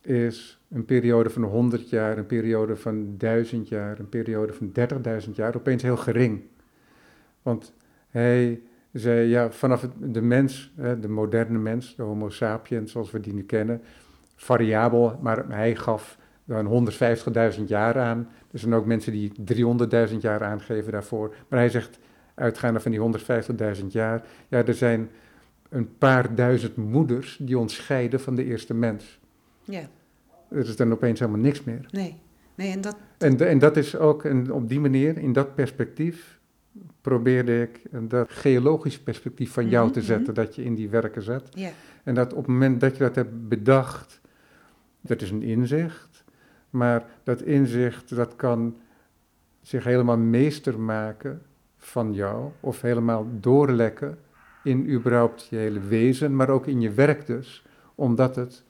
is 0.00 0.60
een 0.68 0.84
periode 0.84 1.30
van 1.30 1.42
100 1.42 1.88
jaar, 1.88 2.18
een 2.18 2.26
periode 2.26 2.76
van 2.76 3.14
1000 3.16 3.68
jaar, 3.68 3.98
een 3.98 4.08
periode 4.08 4.52
van 4.52 4.72
30.000 5.26 5.30
jaar 5.32 5.56
opeens 5.56 5.82
heel 5.82 5.96
gering. 5.96 6.40
Want 7.42 7.72
hij 8.10 8.60
zei, 8.92 9.28
ja, 9.28 9.50
vanaf 9.50 9.88
de 9.98 10.22
mens, 10.22 10.72
de 11.00 11.08
moderne 11.08 11.58
mens, 11.58 11.96
de 11.96 12.02
homo 12.02 12.28
sapiens 12.28 12.92
zoals 12.92 13.10
we 13.10 13.20
die 13.20 13.34
nu 13.34 13.42
kennen, 13.42 13.82
variabel, 14.34 15.18
maar 15.22 15.48
hij 15.48 15.76
gaf 15.76 16.18
dan 16.44 16.90
150.000 17.58 17.64
jaar 17.66 17.98
aan. 17.98 18.28
Er 18.50 18.58
zijn 18.58 18.74
ook 18.74 18.86
mensen 18.86 19.12
die 19.12 19.32
300.000 20.10 20.16
jaar 20.20 20.44
aangeven 20.44 20.92
daarvoor. 20.92 21.34
Maar 21.48 21.58
hij 21.58 21.68
zegt, 21.68 21.98
uitgaande 22.40 22.80
van 22.80 22.90
die 22.90 23.00
150.000 23.80 23.86
jaar, 23.88 24.22
ja, 24.48 24.64
er 24.64 24.74
zijn 24.74 25.08
een 25.68 25.96
paar 25.98 26.34
duizend 26.34 26.76
moeders 26.76 27.36
die 27.40 27.58
ons 27.58 27.74
scheiden 27.74 28.20
van 28.20 28.34
de 28.34 28.44
eerste 28.44 28.74
mens. 28.74 29.18
Ja, 29.64 29.80
Er 30.48 30.58
is 30.68 30.76
dan 30.76 30.92
opeens 30.92 31.20
helemaal 31.20 31.40
niks 31.40 31.64
meer. 31.64 31.86
nee. 31.90 32.16
Nee, 32.54 32.72
en 32.72 32.80
dat, 32.80 32.96
En, 33.18 33.48
en 33.48 33.58
dat 33.58 33.76
is 33.76 33.96
ook, 33.96 34.24
en 34.24 34.52
op 34.52 34.68
die 34.68 34.80
manier, 34.80 35.18
in 35.18 35.32
dat 35.32 35.54
perspectief, 35.54 36.38
probeerde 37.00 37.62
ik 37.62 37.80
dat 38.08 38.30
geologisch 38.30 38.98
perspectief 38.98 39.52
van 39.52 39.68
jou 39.68 39.84
Mhm, 39.84 39.92
te 39.94 40.02
zetten, 40.02 40.34
dat 40.34 40.54
je 40.54 40.64
in 40.64 40.74
die 40.74 40.88
werken 40.88 41.22
zet. 41.22 41.48
ja. 41.54 41.70
En 42.04 42.14
dat 42.14 42.30
op 42.32 42.38
het 42.38 42.46
moment 42.46 42.80
dat 42.80 42.96
je 42.96 43.02
dat 43.02 43.14
hebt 43.14 43.48
bedacht, 43.48 44.20
dat 45.00 45.22
is 45.22 45.30
een 45.30 45.42
inzicht, 45.42 46.24
maar 46.70 47.04
dat 47.24 47.42
inzicht 47.42 48.14
dat 48.16 48.36
kan 48.36 48.76
zich 49.62 49.84
helemaal 49.84 50.18
meester 50.18 50.80
maken 50.80 51.42
van 51.80 52.14
jou 52.14 52.50
of 52.60 52.80
helemaal 52.80 53.26
doorlekken 53.40 54.18
in 54.62 54.90
überhaupt 54.90 55.46
je 55.50 55.56
hele 55.56 55.80
wezen, 55.80 56.36
maar 56.36 56.48
ook 56.48 56.66
in 56.66 56.80
je 56.80 56.90
werk 56.90 57.26
dus, 57.26 57.64
omdat 57.94 58.36
het 58.36 58.64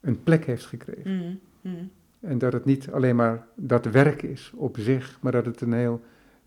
een 0.00 0.22
plek 0.22 0.44
heeft 0.44 0.66
gekregen. 0.66 1.16
Mhm, 1.16 1.34
mhm. 1.60 1.84
En 2.20 2.38
dat 2.38 2.52
het 2.52 2.64
niet 2.64 2.90
alleen 2.90 3.16
maar 3.16 3.46
dat 3.54 3.84
werk 3.84 4.22
is 4.22 4.52
op 4.54 4.76
zich, 4.78 5.18
maar 5.20 5.32
dat 5.32 5.46
het 5.46 5.60
een 5.60 5.72
heel 5.72 6.00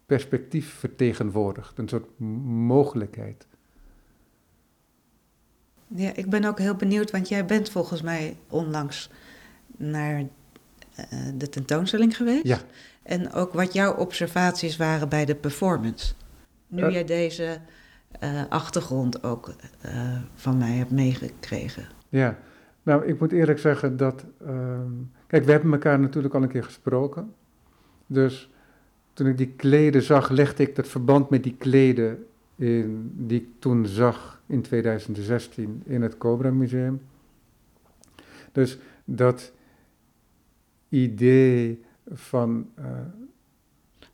perspectief 0.05 0.73
vertegenwoordigt, 0.73 1.77
een 1.77 1.87
soort 1.87 2.19
mogelijkheid. 2.19 3.47
Ja, 5.87 6.15
ik 6.15 6.29
ben 6.29 6.45
ook 6.45 6.59
heel 6.59 6.75
benieuwd, 6.75 7.11
want 7.11 7.27
jij 7.27 7.45
bent 7.45 7.69
volgens 7.69 8.01
mij 8.01 8.37
onlangs 8.47 9.09
naar 9.77 10.23
eh, 10.95 11.19
de 11.35 11.49
tentoonstelling 11.49 12.17
geweest. 12.17 12.47
Ja. 12.47 12.59
En 13.09 13.33
ook 13.33 13.53
wat 13.53 13.73
jouw 13.73 13.95
observaties 13.95 14.77
waren 14.77 15.09
bij 15.09 15.25
de 15.25 15.35
performance. 15.35 16.13
Nu 16.67 16.89
jij 16.89 17.03
deze 17.03 17.57
eh, 18.19 18.41
achtergrond 18.49 19.23
ook 19.23 19.53
eh, 19.81 20.17
van 20.35 20.57
mij 20.57 20.71
hebt 20.71 20.91
meegekregen. 20.91 21.87
Ja, 22.09 22.37
nou, 22.83 23.05
ik 23.05 23.19
moet 23.19 23.31
eerlijk 23.31 23.59
zeggen 23.59 23.97
dat. 23.97 24.25
ehm, 24.45 24.91
kijk, 25.27 25.45
we 25.45 25.51
hebben 25.51 25.71
elkaar 25.71 25.99
natuurlijk 25.99 26.33
al 26.33 26.43
een 26.43 26.49
keer 26.49 26.63
gesproken. 26.63 27.33
Dus 28.05 28.49
toen 29.13 29.27
ik 29.27 29.37
die 29.37 29.53
kleden 29.55 30.01
zag, 30.01 30.29
legde 30.29 30.63
ik 30.63 30.75
dat 30.75 30.87
verband 30.87 31.29
met 31.29 31.43
die 31.43 31.55
kleden 31.57 32.25
in, 32.55 33.11
die 33.15 33.41
ik 33.41 33.47
toen 33.59 33.85
zag 33.85 34.41
in 34.45 34.61
2016 34.61 35.81
in 35.85 36.01
het 36.01 36.17
Cobra 36.17 36.51
Museum. 36.51 37.01
Dus 38.51 38.77
dat 39.05 39.51
idee 40.89 41.87
van. 42.13 42.69
eh, 42.75 42.83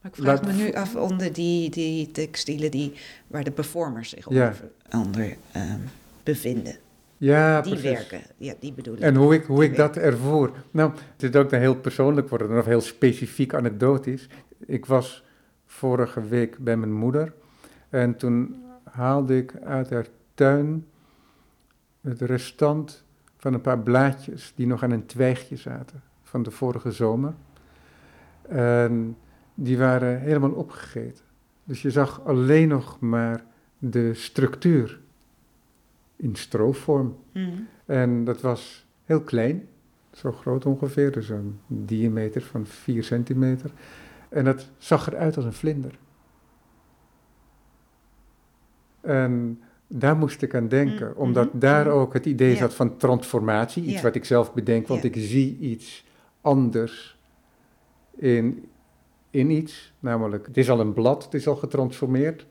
Maar 0.02 0.14
ik 0.14 0.16
vraag 0.16 0.26
Laat- 0.42 0.46
me 0.58 0.64
nu 0.64 0.74
af 0.74 0.96
onder 0.96 1.34
die, 1.34 1.70
die 1.70 2.12
textielen 2.12 2.72
die, 2.72 2.94
waar 3.28 3.44
de 3.44 3.52
performers 3.52 4.10
zich 4.10 4.30
Ja. 4.30 4.54
onder, 4.92 5.36
ehm, 5.52 5.80
bevinden. 6.24 6.76
ja, 7.18 7.62
die 7.62 7.74
precies. 7.76 7.92
werken, 8.10 8.22
ja, 8.38 8.54
die 8.60 8.74
bedoel 8.74 8.94
ik. 8.96 9.00
En 9.00 9.16
hoe 9.16 9.34
ik, 9.34 9.44
hoe 9.46 9.64
ik 9.64 9.76
dat 9.76 9.98
ervoer. 9.98 10.52
Nou, 10.72 10.92
het 11.18 11.24
is 11.34 11.40
ook 11.42 11.50
dan 11.50 11.60
heel 11.60 11.76
persoonlijk 11.76 12.30
worden, 12.30 12.58
of 12.58 12.66
heel 12.66 12.82
specifiek 12.82 13.54
anekdotisch. 13.54 14.28
Ik 14.66 14.86
was 14.86 15.24
vorige 15.66 16.22
week 16.28 16.58
bij 16.58 16.78
mijn 16.78 16.94
moeder 16.94 17.34
en 17.90 18.16
toen 18.16 18.64
haalde 18.84 19.38
ik 19.38 19.54
uit 19.64 19.90
haar 19.90 20.08
tuin 20.34 20.86
het 22.02 22.22
restant 22.22 23.04
van 23.38 23.54
een 23.54 23.62
paar 23.62 23.80
blaadjes 23.80 24.54
die 24.56 24.68
nog 24.68 24.84
aan 24.84 24.92
een 24.92 25.06
twijgje 25.06 25.56
zaten 25.56 26.02
van 26.24 26.44
de 26.44 26.52
vorige 26.52 26.92
zomer. 26.92 27.34
En 28.50 29.18
die 29.54 29.78
waren 29.78 30.20
helemaal 30.20 30.52
opgegeten. 30.52 31.24
Dus 31.64 31.82
je 31.82 31.92
zag 31.92 32.22
alleen 32.26 32.68
nog 32.68 33.00
maar 33.00 33.44
de 33.78 34.14
structuur 34.14 35.00
in 36.16 36.36
stroofvorm. 36.36 37.18
Mhm. 37.34 37.50
En 37.86 38.24
dat 38.24 38.42
was 38.42 38.86
heel 39.04 39.22
klein, 39.22 39.68
zo 40.12 40.32
groot 40.32 40.66
ongeveer, 40.66 41.12
dus 41.12 41.30
een 41.30 41.60
diameter 41.68 42.42
van 42.42 42.66
4 42.66 43.04
centimeter. 43.04 43.72
En 44.30 44.46
dat 44.46 44.70
zag 44.78 45.08
eruit 45.12 45.36
als 45.36 45.46
een 45.46 45.54
vlinder. 45.54 45.98
En 49.02 49.62
daar 49.88 50.18
moest 50.18 50.42
ik 50.42 50.56
aan 50.56 50.68
denken, 50.68 51.08
Mm, 51.08 51.14
omdat 51.16 51.48
mhm, 51.50 51.60
daar 51.60 51.86
mhm. 51.86 51.96
ook 51.96 52.14
het 52.14 52.26
idee 52.26 52.52
Ja. 52.52 52.58
zat 52.58 52.74
van 52.74 52.98
transformatie, 52.98 53.84
iets 53.84 53.94
Ja. 53.94 54.02
wat 54.02 54.16
ik 54.16 54.26
zelf 54.26 54.54
bedenk, 54.54 54.88
want 54.88 55.02
Ja. 55.02 55.10
ik 55.10 55.16
zie 55.18 55.58
iets 55.60 56.06
anders 56.42 57.15
in, 58.16 58.70
in 59.30 59.50
iets. 59.50 59.94
Namelijk, 60.00 60.46
het 60.46 60.58
is 60.58 60.70
al 60.70 60.80
een 60.80 60.94
blad, 60.94 61.24
het 61.24 61.34
is 61.34 61.48
al 61.48 61.56
getransformeerd 61.56 62.46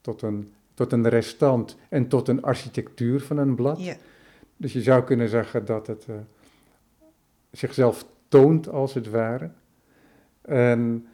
tot 0.00 0.22
een, 0.22 0.52
tot 0.74 0.92
een 0.92 1.08
restant 1.08 1.76
en 1.88 2.08
tot 2.08 2.28
een 2.28 2.42
architectuur 2.42 3.20
van 3.20 3.38
een 3.38 3.54
blad. 3.54 3.84
Ja, 3.84 3.96
Dus 4.56 4.72
je 4.72 4.82
zou 4.82 5.04
kunnen 5.04 5.28
zeggen 5.28 5.64
dat 5.64 5.86
het 5.86 6.06
eh, 6.08 6.14
zichzelf 7.50 8.06
toont 8.28 8.68
als 8.68 8.94
het 8.94 9.10
ware. 9.10 9.50
En 10.42 11.06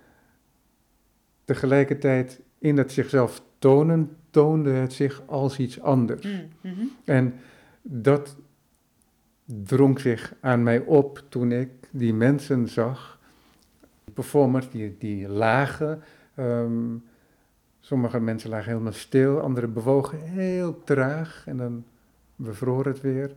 tegelijkertijd 1.45 2.41
in 2.59 2.76
het 2.76 2.93
zichzelf 2.93 3.43
tonen, 3.59 4.16
toonde 4.30 4.70
het 4.70 4.93
zich 4.93 5.22
als 5.26 5.59
iets 5.59 5.80
anders. 5.80 6.22
Mhm, 6.22 6.45
mhm. 6.61 6.87
En 7.05 7.34
dat 7.82 8.37
drong 9.45 10.01
zich 10.01 10.34
aan 10.41 10.62
mij 10.62 10.80
op 10.80 11.22
toen 11.28 11.53
ik 11.53 11.68
die 11.91 12.14
mensen 12.14 12.68
zag, 12.68 13.15
performers 14.14 14.70
die, 14.70 14.96
die 14.98 15.28
lagen. 15.28 16.02
ehm, 16.34 16.96
sommige 17.80 18.20
mensen 18.20 18.50
lagen 18.50 18.70
helemaal 18.70 18.92
stil, 18.92 19.40
anderen 19.40 19.72
bewogen 19.72 20.20
heel 20.20 20.82
traag 20.84 21.42
en 21.46 21.57
dan 21.57 21.84
bevroor 22.36 22.84
het 22.84 23.00
weer. 23.00 23.30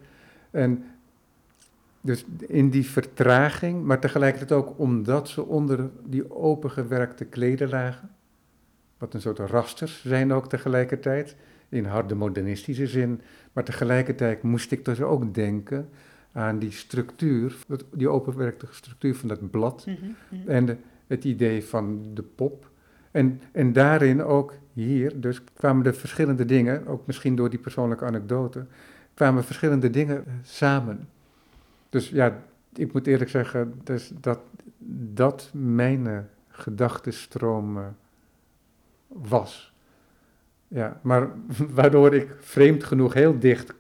En 0.52 0.84
dus 2.02 2.26
in 2.48 2.70
die 2.70 2.90
vertraging, 2.90 3.84
maar 3.84 4.00
tegelijkertijd 4.00 4.52
ook 4.52 4.80
omdat 4.80 5.30
ze 5.30 5.46
onder 5.46 5.90
die 6.04 6.36
opengewerkte 6.36 7.26
kleden 7.26 7.70
lagen, 7.70 8.10
wat 8.98 9.14
een 9.14 9.22
soort 9.22 9.40
rasters 9.40 10.04
zijn 10.06 10.34
ook 10.34 10.50
tegelijkertijd, 10.50 11.36
in 11.70 11.86
harde 11.86 12.16
modernistische 12.16 12.88
zin, 12.88 13.22
maar 13.54 13.64
tegelijkertijd 13.64 14.44
moest 14.44 14.72
ik 14.72 14.86
dus 14.86 15.02
ook 15.02 15.34
denken 15.34 15.90
aan 16.32 16.60
die 16.60 16.72
structuur, 16.72 17.56
die 17.94 18.10
openwerkte 18.10 18.68
structuur 18.72 19.16
van 19.16 19.28
dat 19.28 19.50
blad 19.52 19.86
Mhm, 19.86 19.98
mhm. 20.30 20.50
en 20.50 20.66
de- 20.66 20.78
het 21.08 21.24
idee 21.24 21.64
van 21.64 22.02
de 22.14 22.22
pop. 22.24 22.70
En, 23.12 23.42
en 23.52 23.74
daarin 23.74 24.24
ook 24.24 24.54
hier, 24.74 25.20
dus 25.22 25.44
kwamen 25.54 25.86
er 25.86 25.94
verschillende 25.96 26.46
dingen, 26.46 26.88
ook 26.88 27.08
misschien 27.08 27.36
door 27.36 27.50
die 27.50 27.60
persoonlijke 27.60 28.06
anekdote, 28.06 28.66
kwamen 29.14 29.44
verschillende 29.44 29.90
dingen 29.90 30.26
eh, 30.26 30.34
samen. 30.42 31.10
Dus 31.90 32.10
ja, 32.10 32.44
ik 32.76 32.94
moet 32.94 33.08
eerlijk 33.08 33.30
zeggen 33.30 33.74
dus 33.84 34.12
dat 34.22 34.40
dat 35.12 35.50
mijn 35.54 36.08
eh, 36.08 36.18
gedachtenstroom 36.48 37.78
eh, 37.78 37.84
was. 39.08 39.74
Ja, 40.68 41.00
maar 41.04 41.30
waardoor 41.80 42.14
ik 42.16 42.36
vreemd 42.40 42.84
genoeg 42.84 43.14
heel 43.14 43.40
dicht 43.40 43.74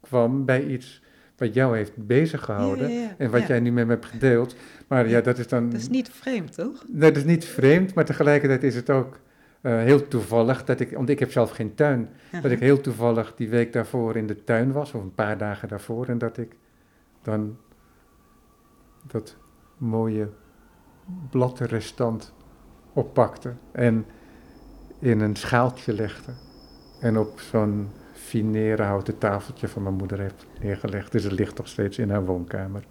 kwam 0.00 0.44
bij 0.44 0.66
iets 0.66 1.02
wat 1.40 1.54
jou 1.54 1.76
heeft 1.76 2.06
bezig 2.06 2.44
gehouden 2.44 2.88
Ja, 2.88 2.94
ja, 2.94 3.00
ja. 3.00 3.14
en 3.18 3.30
wat 3.30 3.46
jij 3.46 3.60
nu 3.60 3.72
met 3.72 3.86
me 3.86 3.92
hebt 3.92 4.06
gedeeld. 4.06 4.56
Maar 4.88 5.08
ja, 5.08 5.20
dat 5.20 5.38
is 5.38 5.48
dan... 5.48 5.70
Dat 5.70 5.80
is 5.80 5.88
niet 5.88 6.10
vreemd, 6.10 6.54
toch? 6.54 6.84
Dat 6.88 7.16
is 7.16 7.24
niet 7.24 7.44
vreemd, 7.44 7.94
maar 7.94 8.04
tegelijkertijd 8.04 8.62
is 8.62 8.74
het 8.74 8.90
ook 8.90 9.20
eh, 9.60 9.78
heel 9.78 10.08
toevallig 10.08 10.64
dat 10.64 10.80
ik, 10.80 10.90
want 10.90 11.08
ik 11.08 11.18
heb 11.18 11.30
zelf 11.30 11.50
geen 11.50 11.74
tuin, 11.74 12.08
dat 12.42 12.50
ik 12.50 12.58
heel 12.58 12.80
toevallig 12.80 13.34
die 13.34 13.48
week 13.48 13.72
daarvoor 13.72 14.16
in 14.16 14.26
de 14.26 14.44
tuin 14.44 14.72
was, 14.72 14.92
of 14.92 15.02
een 15.02 15.14
paar 15.14 15.38
dagen 15.38 15.68
daarvoor, 15.68 16.06
en 16.06 16.18
dat 16.18 16.38
ik 16.38 16.56
dan 17.22 17.56
dat 19.06 19.36
mooie 19.76 20.28
bladrestant 21.30 22.32
oppakte 22.92 23.54
en 23.72 24.06
in 24.98 25.20
een 25.20 25.36
schaaltje 25.36 25.92
legde 25.92 26.32
en 27.00 27.18
op 27.18 27.40
zo'n 27.40 27.88
finere 28.30 28.82
houten 28.82 29.18
tafeltje 29.18 29.68
van 29.68 29.82
mijn 29.82 29.94
moeder 29.94 30.18
heeft 30.18 30.46
neergelegd. 30.60 31.12
Dus 31.12 31.24
het 31.24 31.32
ligt 31.32 31.56
nog 31.56 31.68
steeds 31.68 31.98
in 31.98 32.10
haar 32.10 32.24
woonkamer. 32.24 32.84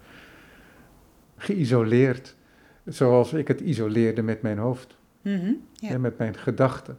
Geïsoleerd, 1.36 2.36
zoals 2.84 3.32
ik 3.32 3.48
het 3.48 3.60
isoleerde 3.60 4.22
met 4.22 4.42
mijn 4.42 4.58
hoofd. 4.58 4.96
Mhm, 5.22 5.52
ja. 5.72 5.90
Ja, 5.90 5.98
met 5.98 6.18
mijn 6.18 6.36
gedachten. 6.36 6.98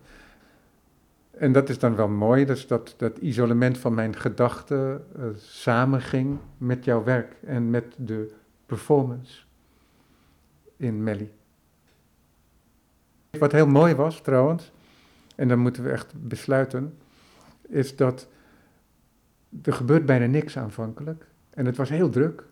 En 1.32 1.52
dat 1.52 1.70
is 1.70 1.80
dan 1.80 1.96
wel 1.96 2.08
mooi, 2.08 2.46
dus 2.46 2.68
dat, 2.68 2.94
dat 2.98 3.18
isolement 3.18 3.78
van 3.78 3.94
mijn 3.94 4.16
gedachten 4.16 5.06
eh, 5.16 5.24
samenging 5.38 6.38
met 6.58 6.86
jouw 6.86 7.04
werk 7.04 7.36
en 7.46 7.70
met 7.70 7.86
de 7.98 8.34
performance 8.66 9.42
in 10.78 11.04
Melly. 11.04 11.32
Wat 13.40 13.52
heel 13.52 13.68
mooi 13.68 13.96
was 13.96 14.22
trouwens, 14.22 14.72
en 15.36 15.48
dan 15.48 15.60
moeten 15.60 15.84
we 15.84 15.90
echt 15.90 16.14
besluiten, 16.28 16.98
is 17.72 17.96
dat 17.96 18.28
er 19.64 19.74
gebeurt 19.74 20.06
bijna 20.06 20.26
niks 20.26 20.58
aanvankelijk. 20.58 21.28
En 21.50 21.66
het 21.66 21.78
was 21.78 21.90
heel 21.90 22.10
druk. 22.10 22.44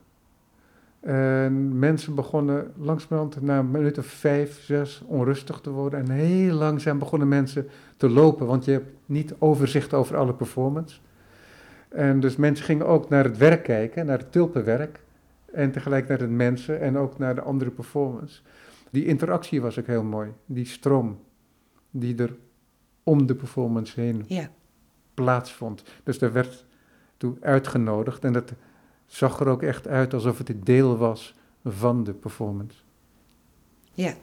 En 0.99 1.79
mensen 1.79 2.15
begonnen 2.15 2.71
langzamerhand 2.77 3.41
na 3.41 3.59
een 3.59 3.71
minuut 3.71 3.97
of 3.97 4.05
vijf, 4.05 4.61
zes 4.61 5.01
onrustig 5.05 5.59
te 5.59 5.69
worden. 5.69 5.99
En 5.99 6.09
heel 6.09 6.55
langzaam 6.55 6.99
begonnen 6.99 7.27
mensen 7.27 7.67
te 7.97 8.09
lopen, 8.09 8.45
want 8.45 8.65
je 8.65 8.71
hebt 8.71 8.91
niet 9.05 9.35
overzicht 9.37 9.93
over 9.93 10.17
alle 10.17 10.33
performance. 10.33 10.99
En 11.89 12.19
dus 12.19 12.35
mensen 12.35 12.65
gingen 12.65 12.85
ook 12.85 13.09
naar 13.09 13.23
het 13.23 13.37
werk 13.37 13.63
kijken, 13.63 14.05
naar 14.05 14.17
het 14.17 14.31
tulpenwerk. 14.31 14.99
En 15.53 15.71
tegelijk 15.71 16.07
naar 16.07 16.17
de 16.17 16.27
mensen 16.27 16.79
en 16.79 16.97
ook 16.97 17.17
naar 17.17 17.35
de 17.35 17.41
andere 17.41 17.71
performance. 17.71 18.41
Die 18.89 19.05
interactie 19.05 19.61
was 19.61 19.79
ook 19.79 19.87
heel 19.87 20.03
mooi. 20.03 20.31
Die 20.45 20.65
stroom 20.65 21.19
die 21.91 22.15
er 22.15 22.35
om 23.03 23.25
de 23.25 23.35
performance 23.35 24.01
heen 24.01 24.23
ja. 24.27 24.49
Plaatsvond. 25.23 25.83
Dus 26.03 26.19
daar 26.19 26.31
werd 26.31 26.65
toe 27.17 27.37
uitgenodigd 27.41 28.23
en 28.23 28.33
dat 28.33 28.53
zag 29.05 29.39
er 29.39 29.47
ook 29.47 29.63
echt 29.63 29.87
uit 29.87 30.13
alsof 30.13 30.37
het 30.37 30.49
een 30.49 30.63
deel 30.63 30.97
was 30.97 31.33
van 31.63 32.03
de 32.03 32.13
performance. 32.13 32.77
Ja. 33.93 34.13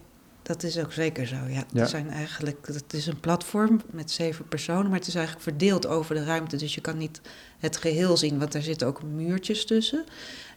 Dat 0.43 0.63
is 0.63 0.79
ook 0.79 0.93
zeker 0.93 1.27
zo, 1.27 1.37
ja. 1.37 1.65
Ja. 1.73 1.81
Het, 1.81 1.89
zijn 1.89 2.11
eigenlijk, 2.11 2.67
het 2.67 2.93
is 2.93 3.07
een 3.07 3.21
platform 3.21 3.81
met 3.91 4.11
zeven 4.11 4.49
personen, 4.49 4.91
maar 4.91 4.99
het 4.99 5.07
is 5.07 5.15
eigenlijk 5.15 5.45
verdeeld 5.45 5.87
over 5.87 6.15
de 6.15 6.25
ruimte. 6.25 6.57
Dus 6.57 6.75
je 6.75 6.81
kan 6.81 6.97
niet 6.97 7.21
het 7.59 7.77
geheel 7.77 8.17
zien, 8.17 8.39
want 8.39 8.53
daar 8.53 8.63
zitten 8.63 8.87
ook 8.87 9.03
muurtjes 9.03 9.67
tussen. 9.67 10.05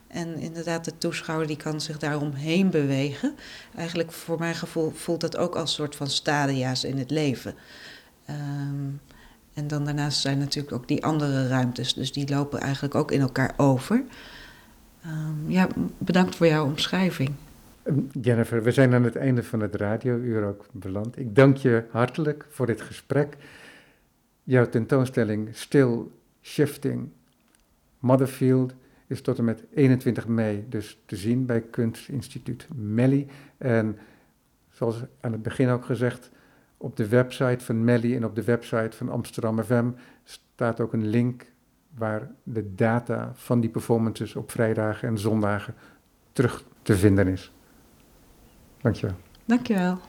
En 0.08 0.38
inderdaad, 0.38 0.86
de 0.86 0.98
toeschouwer 0.98 1.48
die 1.48 1.58
kan 1.58 1.82
zich 1.82 1.98
daaromheen 1.98 2.70
bewegen. 2.70 3.36
Eigenlijk 3.76 4.12
voor 4.12 4.40
mijn 4.40 4.56
gevoel 4.56 4.92
voelt 4.92 5.22
dat 5.22 5.38
ook 5.38 5.56
als 5.56 5.74
soort 5.74 5.96
van 5.96 6.08
stadia's 6.08 6.84
in 6.84 6.98
het 6.98 7.12
leven. 7.12 7.56
Ehm, 8.26 8.90
en 9.60 9.68
dan 9.68 9.86
daarnaast 9.86 10.20
zijn 10.20 10.38
natuurlijk 10.38 10.76
ook 10.76 10.88
die 10.88 11.04
andere 11.04 11.48
ruimtes. 11.48 11.94
Dus 11.94 12.12
die 12.12 12.30
lopen 12.30 12.60
eigenlijk 12.60 12.96
ook 12.96 13.12
in 13.12 13.22
elkaar 13.22 13.54
over. 13.58 14.04
Ehm, 15.02 15.52
ja, 15.52 15.68
bedankt 15.98 16.36
voor 16.36 16.48
jouw 16.48 16.66
omschrijving. 16.66 17.32
Ehm, 17.84 18.00
Jennifer, 18.22 18.64
we 18.64 18.72
zijn 18.72 18.94
aan 18.94 19.04
het 19.04 19.16
einde 19.16 19.44
van 19.44 19.60
het 19.60 19.76
radiouur 19.76 20.44
ook 20.44 20.66
beland. 20.72 21.18
Ik 21.18 21.36
dank 21.36 21.58
je 21.58 21.84
hartelijk 21.92 22.46
voor 22.50 22.66
dit 22.66 22.82
gesprek. 22.82 23.38
Jouw 24.44 24.70
tentoonstelling 24.70 25.50
Still 25.52 25.98
Shifting 26.42 27.10
Motherfield 28.00 28.74
is 29.08 29.22
tot 29.22 29.38
en 29.38 29.44
met 29.44 29.64
21 29.74 30.28
mei 30.28 30.66
dus 30.70 31.00
te 31.06 31.16
zien 31.16 31.46
bij 31.46 31.62
Kunstinstituut 31.62 32.68
Melly. 32.76 33.28
En 33.58 33.98
zoals 34.70 35.04
aan 35.22 35.32
het 35.32 35.42
begin 35.42 35.70
ook 35.70 35.86
gezegd, 35.86 36.32
op 36.82 36.96
de 36.98 37.08
website 37.08 37.66
van 37.66 37.84
Melly 37.84 38.16
en 38.16 38.26
op 38.26 38.36
de 38.36 38.44
website 38.44 38.98
van 38.98 39.10
Amsterdam 39.10 39.64
FM 39.64 39.90
staat 40.24 40.80
ook 40.80 40.94
een 40.94 41.08
link 41.08 41.52
waar 41.96 42.32
de 42.44 42.76
data 42.76 43.32
van 43.34 43.60
die 43.60 43.70
performances 43.70 44.36
op 44.36 44.52
vrijdagen 44.52 45.08
en 45.08 45.18
zondagen 45.18 45.74
terug 46.32 46.64
te 46.82 46.98
vinden 46.98 47.28
is. 47.28 47.52
Dankjewel. 48.82 49.16
Dankjewel. 49.46 50.00